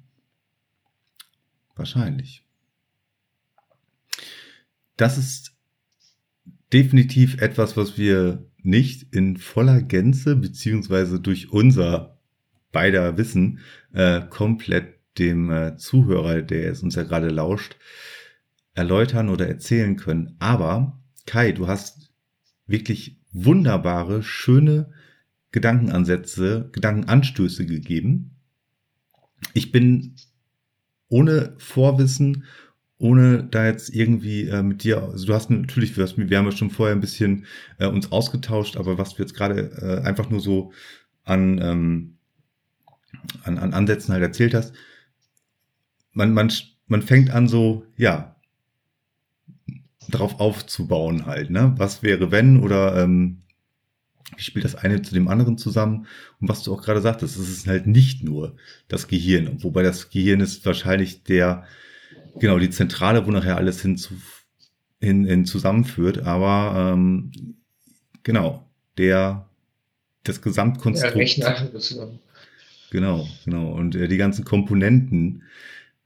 Wahrscheinlich. 1.75 2.43
Das 4.97 5.17
ist 5.17 5.53
definitiv 6.73 7.41
etwas, 7.41 7.77
was 7.77 7.97
wir 7.97 8.45
nicht 8.61 9.13
in 9.13 9.37
voller 9.37 9.81
Gänze 9.81 10.35
beziehungsweise 10.35 11.19
durch 11.19 11.51
unser 11.51 12.19
beider 12.71 13.17
Wissen 13.17 13.59
äh, 13.93 14.21
komplett 14.29 14.99
dem 15.17 15.49
äh, 15.49 15.77
Zuhörer, 15.77 16.41
der 16.41 16.71
es 16.71 16.83
uns 16.83 16.95
ja 16.95 17.03
gerade 17.03 17.29
lauscht, 17.29 17.77
erläutern 18.73 19.29
oder 19.29 19.47
erzählen 19.47 19.95
können. 19.95 20.35
Aber 20.39 20.99
Kai, 21.25 21.51
du 21.51 21.67
hast 21.67 22.11
wirklich 22.67 23.18
wunderbare, 23.31 24.23
schöne 24.23 24.91
Gedankenansätze, 25.51 26.69
Gedankenanstöße 26.71 27.65
gegeben. 27.65 28.31
Ich 29.53 29.71
bin 29.71 30.15
ohne 31.07 31.55
Vorwissen, 31.57 32.45
ohne 32.97 33.43
da 33.43 33.65
jetzt 33.65 33.89
irgendwie 33.89 34.47
äh, 34.47 34.61
mit 34.61 34.83
dir, 34.83 35.01
also 35.01 35.25
du 35.25 35.33
hast 35.33 35.49
natürlich, 35.49 35.95
wir, 35.97 36.29
wir 36.29 36.37
haben 36.37 36.45
ja 36.45 36.51
schon 36.51 36.69
vorher 36.69 36.95
ein 36.95 37.01
bisschen 37.01 37.45
äh, 37.77 37.87
uns 37.87 38.11
ausgetauscht, 38.11 38.77
aber 38.77 38.97
was 38.97 39.15
du 39.15 39.23
jetzt 39.23 39.33
gerade 39.33 39.71
äh, 39.81 40.05
einfach 40.05 40.29
nur 40.29 40.41
so 40.41 40.73
an, 41.23 41.59
ähm, 41.61 42.17
an, 43.43 43.57
an 43.57 43.73
Ansätzen 43.73 44.13
halt 44.13 44.23
erzählt 44.23 44.53
hast, 44.53 44.73
man, 46.11 46.33
man, 46.33 46.51
man 46.87 47.01
fängt 47.01 47.29
an 47.29 47.47
so, 47.47 47.85
ja, 47.95 48.35
drauf 50.09 50.39
aufzubauen 50.39 51.25
halt, 51.25 51.49
ne? 51.49 51.73
Was 51.77 52.03
wäre 52.03 52.31
wenn 52.31 52.59
oder 52.59 53.01
ähm, 53.03 53.41
wie 54.35 54.43
spielt 54.43 54.65
das 54.65 54.75
eine 54.75 55.01
zu 55.01 55.13
dem 55.13 55.27
anderen 55.27 55.57
zusammen? 55.57 56.05
Und 56.39 56.49
was 56.49 56.63
du 56.63 56.73
auch 56.73 56.81
gerade 56.81 57.01
sagtest, 57.01 57.37
es 57.37 57.49
ist 57.49 57.67
halt 57.67 57.87
nicht 57.87 58.23
nur 58.23 58.55
das 58.87 59.07
Gehirn, 59.07 59.63
wobei 59.63 59.83
das 59.83 60.09
Gehirn 60.09 60.39
ist 60.39 60.65
wahrscheinlich 60.65 61.23
der, 61.23 61.65
genau, 62.39 62.59
die 62.59 62.69
Zentrale, 62.69 63.25
wo 63.25 63.31
nachher 63.31 63.57
alles 63.57 63.81
hin, 63.81 63.97
zu, 63.97 64.13
hin, 65.01 65.25
hin 65.25 65.45
zusammenführt, 65.45 66.19
aber 66.19 66.93
ähm, 66.93 67.31
genau, 68.23 68.65
der, 68.97 69.47
das 70.23 70.37
Ja, 70.37 70.43
Gesamtkonstrukt. 70.43 71.15
Rechner 71.15 71.69
sozusagen. 71.71 72.19
Genau, 72.91 73.27
genau. 73.45 73.71
Und 73.71 73.95
äh, 73.95 74.07
die 74.07 74.17
ganzen 74.17 74.45
Komponenten, 74.45 75.43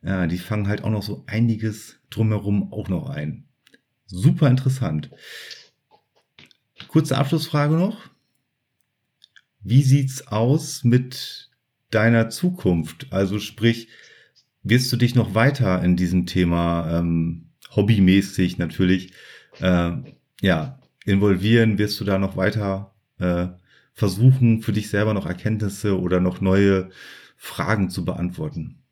ja, 0.01 0.27
die 0.27 0.37
fangen 0.37 0.67
halt 0.67 0.83
auch 0.83 0.89
noch 0.89 1.03
so 1.03 1.23
einiges 1.27 1.97
drumherum 2.09 2.73
auch 2.73 2.89
noch 2.89 3.09
ein. 3.09 3.45
Super 4.05 4.47
interessant. 4.47 5.09
Kurze 6.87 7.17
Abschlussfrage 7.17 7.75
noch. 7.75 7.97
Wie 9.61 9.83
sieht's 9.83 10.27
aus 10.27 10.83
mit 10.83 11.49
deiner 11.89 12.29
Zukunft? 12.29 13.07
Also 13.11 13.39
sprich, 13.39 13.87
wirst 14.61 14.91
du 14.91 14.97
dich 14.97 15.15
noch 15.15 15.35
weiter 15.35 15.81
in 15.83 15.95
diesem 15.95 16.25
Thema 16.25 16.99
ähm, 16.99 17.49
hobbymäßig 17.75 18.57
natürlich 18.57 19.13
äh, 19.59 19.91
ja 20.41 20.79
involvieren? 21.05 21.77
Wirst 21.77 21.99
du 21.99 22.03
da 22.05 22.17
noch 22.17 22.35
weiter 22.35 22.93
äh, 23.19 23.47
versuchen, 23.93 24.61
für 24.61 24.73
dich 24.73 24.89
selber 24.89 25.13
noch 25.13 25.25
Erkenntnisse 25.25 25.99
oder 25.99 26.19
noch 26.19 26.41
neue 26.41 26.89
Fragen 27.37 27.89
zu 27.89 28.05
beantworten? 28.05 28.82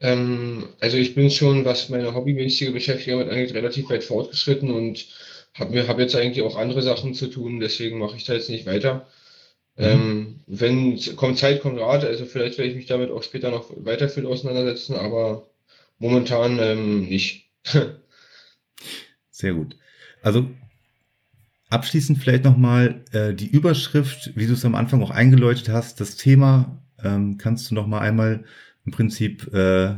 Ähm, 0.00 0.68
also 0.80 0.96
ich 0.96 1.14
bin 1.14 1.30
schon, 1.30 1.64
was 1.64 1.88
meine 1.88 2.14
hobbymäßige 2.14 2.72
Beschäftigung 2.72 3.22
angeht, 3.28 3.54
relativ 3.54 3.90
weit 3.90 4.04
fortgeschritten 4.04 4.70
und 4.70 5.06
habe 5.54 5.72
mir 5.72 5.88
hab 5.88 5.98
jetzt 5.98 6.14
eigentlich 6.14 6.44
auch 6.44 6.56
andere 6.56 6.82
Sachen 6.82 7.14
zu 7.14 7.26
tun, 7.28 7.60
deswegen 7.60 7.98
mache 7.98 8.16
ich 8.16 8.24
da 8.24 8.34
jetzt 8.34 8.50
nicht 8.50 8.66
weiter. 8.66 9.08
Mhm. 9.76 9.84
Ähm, 9.84 10.40
wenn 10.46 11.16
kommt 11.16 11.38
Zeit, 11.38 11.60
kommt 11.60 11.80
Rat, 11.80 12.04
also 12.04 12.24
vielleicht 12.26 12.58
werde 12.58 12.70
ich 12.70 12.76
mich 12.76 12.86
damit 12.86 13.10
auch 13.10 13.22
später 13.22 13.50
noch 13.50 13.70
weiter 13.76 14.08
viel 14.08 14.26
auseinandersetzen, 14.26 14.94
aber 14.94 15.48
momentan 15.98 16.58
ähm, 16.60 17.08
nicht. 17.08 17.50
Sehr 19.30 19.54
gut. 19.54 19.76
Also 20.22 20.48
abschließend 21.70 22.18
vielleicht 22.18 22.44
nochmal 22.44 23.04
äh, 23.12 23.34
die 23.34 23.46
Überschrift, 23.46 24.32
wie 24.34 24.46
du 24.46 24.54
es 24.54 24.64
am 24.64 24.74
Anfang 24.74 25.02
auch 25.02 25.10
eingeläutet 25.10 25.68
hast, 25.68 26.00
das 26.00 26.16
Thema 26.16 26.82
ähm, 27.02 27.38
kannst 27.38 27.70
du 27.70 27.74
nochmal 27.74 28.00
einmal 28.00 28.44
im 28.84 28.92
Prinzip 28.92 29.52
äh, 29.52 29.96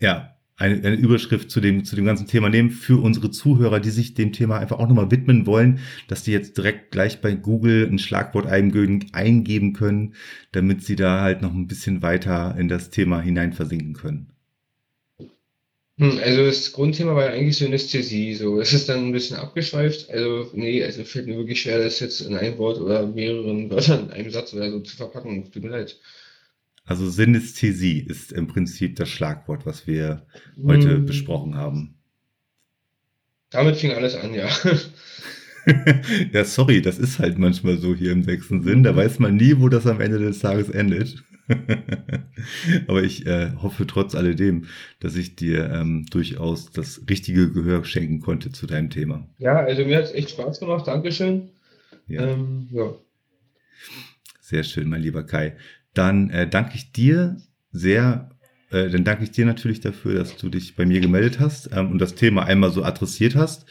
ja 0.00 0.34
eine, 0.58 0.74
eine 0.84 0.96
Überschrift 0.96 1.50
zu 1.50 1.60
dem, 1.60 1.84
zu 1.84 1.94
dem 1.94 2.04
ganzen 2.04 2.26
Thema 2.26 2.48
nehmen 2.48 2.70
für 2.70 3.00
unsere 3.00 3.30
Zuhörer, 3.30 3.78
die 3.80 3.90
sich 3.90 4.14
dem 4.14 4.32
Thema 4.32 4.58
einfach 4.58 4.78
auch 4.78 4.88
nochmal 4.88 5.10
widmen 5.10 5.46
wollen, 5.46 5.78
dass 6.08 6.24
die 6.24 6.32
jetzt 6.32 6.56
direkt 6.58 6.90
gleich 6.90 7.20
bei 7.20 7.34
Google 7.34 7.88
ein 7.88 7.98
Schlagwort 7.98 8.46
eingeben 8.46 9.72
können, 9.72 10.14
damit 10.52 10.84
sie 10.84 10.96
da 10.96 11.20
halt 11.20 11.42
noch 11.42 11.54
ein 11.54 11.68
bisschen 11.68 12.02
weiter 12.02 12.56
in 12.58 12.68
das 12.68 12.90
Thema 12.90 13.20
hinein 13.20 13.52
versinken 13.52 13.94
können. 13.94 14.32
Hm, 15.98 16.18
also 16.22 16.44
das 16.44 16.72
Grundthema 16.72 17.14
war 17.14 17.28
eigentlich 17.28 17.58
Synästhesie, 17.58 18.34
so. 18.34 18.60
Es 18.60 18.72
ist 18.72 18.88
dann 18.88 19.06
ein 19.06 19.12
bisschen 19.12 19.36
abgeschweift. 19.36 20.10
Also, 20.10 20.50
nee, 20.54 20.82
also 20.84 21.04
fällt 21.04 21.26
mir 21.26 21.36
wirklich 21.36 21.62
schwer, 21.62 21.82
das 21.82 21.98
jetzt 22.00 22.20
in 22.20 22.36
ein 22.36 22.56
Wort 22.58 22.80
oder 22.80 23.06
mehreren 23.06 23.70
Wörtern 23.70 24.06
in 24.06 24.10
einem 24.12 24.30
Satz 24.30 24.54
oder 24.54 24.70
so 24.70 24.80
zu 24.80 24.96
verpacken. 24.96 25.50
Tut 25.50 25.62
mir 25.64 25.70
leid. 25.70 25.98
Also 26.88 27.10
Synästhesie 27.10 28.00
ist 28.00 28.32
im 28.32 28.46
Prinzip 28.46 28.96
das 28.96 29.10
Schlagwort, 29.10 29.66
was 29.66 29.86
wir 29.86 30.26
heute 30.64 30.96
hm. 30.96 31.04
besprochen 31.04 31.54
haben. 31.54 31.98
Damit 33.50 33.76
fing 33.76 33.92
alles 33.92 34.14
an, 34.14 34.32
ja. 34.32 34.48
ja, 36.32 36.44
sorry, 36.44 36.80
das 36.80 36.98
ist 36.98 37.18
halt 37.18 37.38
manchmal 37.38 37.76
so 37.76 37.94
hier 37.94 38.12
im 38.12 38.22
sechsten 38.22 38.62
Sinn. 38.62 38.84
Da 38.84 38.96
weiß 38.96 39.18
man 39.18 39.36
nie, 39.36 39.58
wo 39.58 39.68
das 39.68 39.86
am 39.86 40.00
Ende 40.00 40.18
des 40.18 40.38
Tages 40.38 40.70
endet. 40.70 41.22
Aber 42.88 43.02
ich 43.02 43.26
äh, 43.26 43.52
hoffe 43.56 43.86
trotz 43.86 44.14
alledem, 44.14 44.64
dass 45.00 45.14
ich 45.16 45.36
dir 45.36 45.70
ähm, 45.70 46.06
durchaus 46.10 46.70
das 46.70 47.02
richtige 47.08 47.52
Gehör 47.52 47.84
schenken 47.84 48.20
konnte 48.20 48.50
zu 48.50 48.66
deinem 48.66 48.88
Thema. 48.88 49.28
Ja, 49.36 49.56
also 49.58 49.84
mir 49.84 49.98
hat 49.98 50.04
es 50.04 50.12
echt 50.12 50.30
Spaß 50.30 50.58
gemacht. 50.58 50.86
Dankeschön. 50.86 51.50
Ja. 52.06 52.28
Ähm, 52.28 52.68
ja. 52.72 52.94
Sehr 54.40 54.62
schön, 54.62 54.88
mein 54.88 55.02
lieber 55.02 55.24
Kai 55.24 55.54
dann 55.94 56.30
äh, 56.30 56.48
danke 56.48 56.76
ich 56.76 56.92
dir 56.92 57.36
sehr, 57.70 58.30
äh, 58.70 58.88
dann 58.88 59.04
danke 59.04 59.24
ich 59.24 59.30
dir 59.30 59.46
natürlich 59.46 59.80
dafür, 59.80 60.14
dass 60.14 60.36
du 60.36 60.48
dich 60.48 60.76
bei 60.76 60.86
mir 60.86 61.00
gemeldet 61.00 61.40
hast 61.40 61.70
ähm, 61.72 61.92
und 61.92 61.98
das 61.98 62.14
Thema 62.14 62.44
einmal 62.44 62.70
so 62.70 62.84
adressiert 62.84 63.34
hast. 63.34 63.66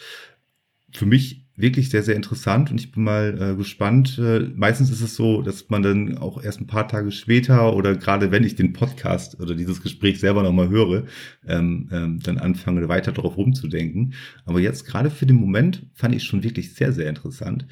Für 0.91 1.05
mich 1.05 1.47
wirklich 1.57 1.89
sehr, 1.89 2.03
sehr 2.03 2.15
interessant 2.15 2.69
und 2.69 2.79
ich 2.79 2.91
bin 2.91 3.03
mal 3.03 3.35
äh, 3.41 3.55
gespannt. 3.55 4.19
Äh, 4.19 4.51
meistens 4.55 4.91
ist 4.91 5.01
es 5.01 5.15
so, 5.15 5.41
dass 5.41 5.69
man 5.69 5.81
dann 5.81 6.17
auch 6.19 6.41
erst 6.41 6.61
ein 6.61 6.67
paar 6.67 6.87
Tage 6.87 7.11
später 7.11 7.75
oder 7.75 7.95
gerade 7.95 8.31
wenn 8.31 8.43
ich 8.43 8.55
den 8.55 8.73
Podcast 8.73 9.39
oder 9.41 9.55
dieses 9.55 9.81
Gespräch 9.81 10.19
selber 10.19 10.43
nochmal 10.43 10.69
höre, 10.69 11.05
ähm, 11.47 11.89
ähm, 11.91 12.19
dann 12.19 12.37
anfange 12.37 12.87
weiter 12.87 13.11
darauf 13.11 13.37
rumzudenken. 13.37 14.13
Aber 14.45 14.59
jetzt 14.59 14.85
gerade 14.85 15.09
für 15.09 15.25
den 15.25 15.37
Moment 15.37 15.87
fand 15.95 16.15
ich 16.15 16.23
schon 16.23 16.43
wirklich 16.43 16.75
sehr, 16.75 16.93
sehr 16.93 17.09
interessant. 17.09 17.67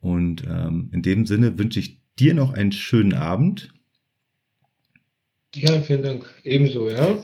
Und 0.00 0.44
ähm, 0.46 0.90
in 0.92 1.00
dem 1.00 1.24
Sinne 1.24 1.58
wünsche 1.58 1.80
ich 1.80 2.02
dir 2.18 2.34
noch 2.34 2.52
einen 2.52 2.72
schönen 2.72 3.14
Abend 3.14 3.72
ja, 5.54 5.80
vielen 5.80 6.02
Dank. 6.02 6.24
Ebenso, 6.44 6.88
ja. 6.88 7.22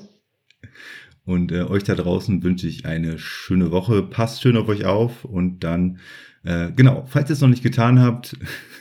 Und 1.24 1.53
äh, 1.53 1.62
euch 1.62 1.85
da 1.85 1.95
draußen 1.95 2.43
wünsche 2.43 2.66
ich 2.66 2.87
eine 2.87 3.18
schöne 3.18 3.70
Woche. 3.70 4.03
Passt 4.03 4.41
schön 4.41 4.57
auf 4.57 4.68
euch 4.68 4.87
auf 4.87 5.24
und 5.24 5.61
dann, 5.61 5.99
äh, 6.43 6.72
genau, 6.72 7.05
falls 7.07 7.31
ihr 7.31 7.35
es 7.35 7.41
noch 7.41 7.49
nicht 7.49 7.62
getan 7.62 8.01
habt, 8.01 8.37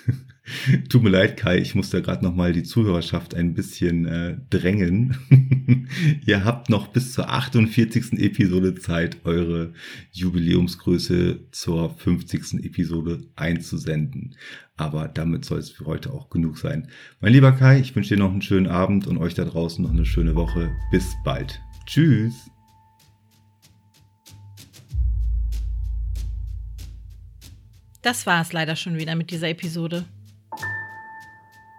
Tut 0.89 1.04
mir 1.04 1.10
leid, 1.10 1.38
Kai, 1.38 1.58
ich 1.58 1.76
muss 1.76 1.89
da 1.89 2.00
gerade 2.00 2.24
nochmal 2.24 2.54
die 2.54 2.64
Zuhörerschaft 2.64 3.36
ein 3.36 3.54
bisschen 3.54 4.06
äh, 4.06 4.38
drängen. 4.50 5.18
Ihr 6.26 6.45
habt 6.45 6.70
noch 6.70 6.88
bis 6.88 7.14
zur 7.14 7.30
48. 7.30 8.14
Episode 8.14 8.76
Zeit, 8.76 9.18
eure 9.26 9.74
Jubiläumsgröße 10.12 11.52
zur 11.52 11.95
50. 11.98 12.64
Episode 12.64 13.24
einzusenden. 13.36 14.36
Aber 14.78 15.08
damit 15.08 15.43
soll 15.43 15.60
es 15.60 15.72
für 15.72 15.86
heute 15.86 16.12
auch 16.12 16.30
genug 16.30 16.58
sein. 16.58 16.88
Mein 17.20 17.34
lieber 17.34 17.52
Kai, 17.52 17.80
ich 17.80 17.95
wünsche 17.95 18.16
dir 18.16 18.20
noch 18.20 18.32
einen 18.32 18.41
schönen 18.41 18.68
Abend 18.68 19.08
und 19.08 19.18
euch 19.18 19.34
da 19.34 19.43
draußen 19.43 19.84
noch 19.84 19.91
eine 19.91 20.06
schöne 20.06 20.36
Woche. 20.36 20.72
Bis 20.91 21.16
bald. 21.26 21.60
Tschüss. 21.86 22.34
Das 28.02 28.26
war 28.26 28.41
es 28.41 28.54
leider 28.54 28.76
schon 28.76 28.98
wieder 28.98 29.16
mit 29.16 29.32
dieser 29.32 29.50
Episode. 29.50 30.06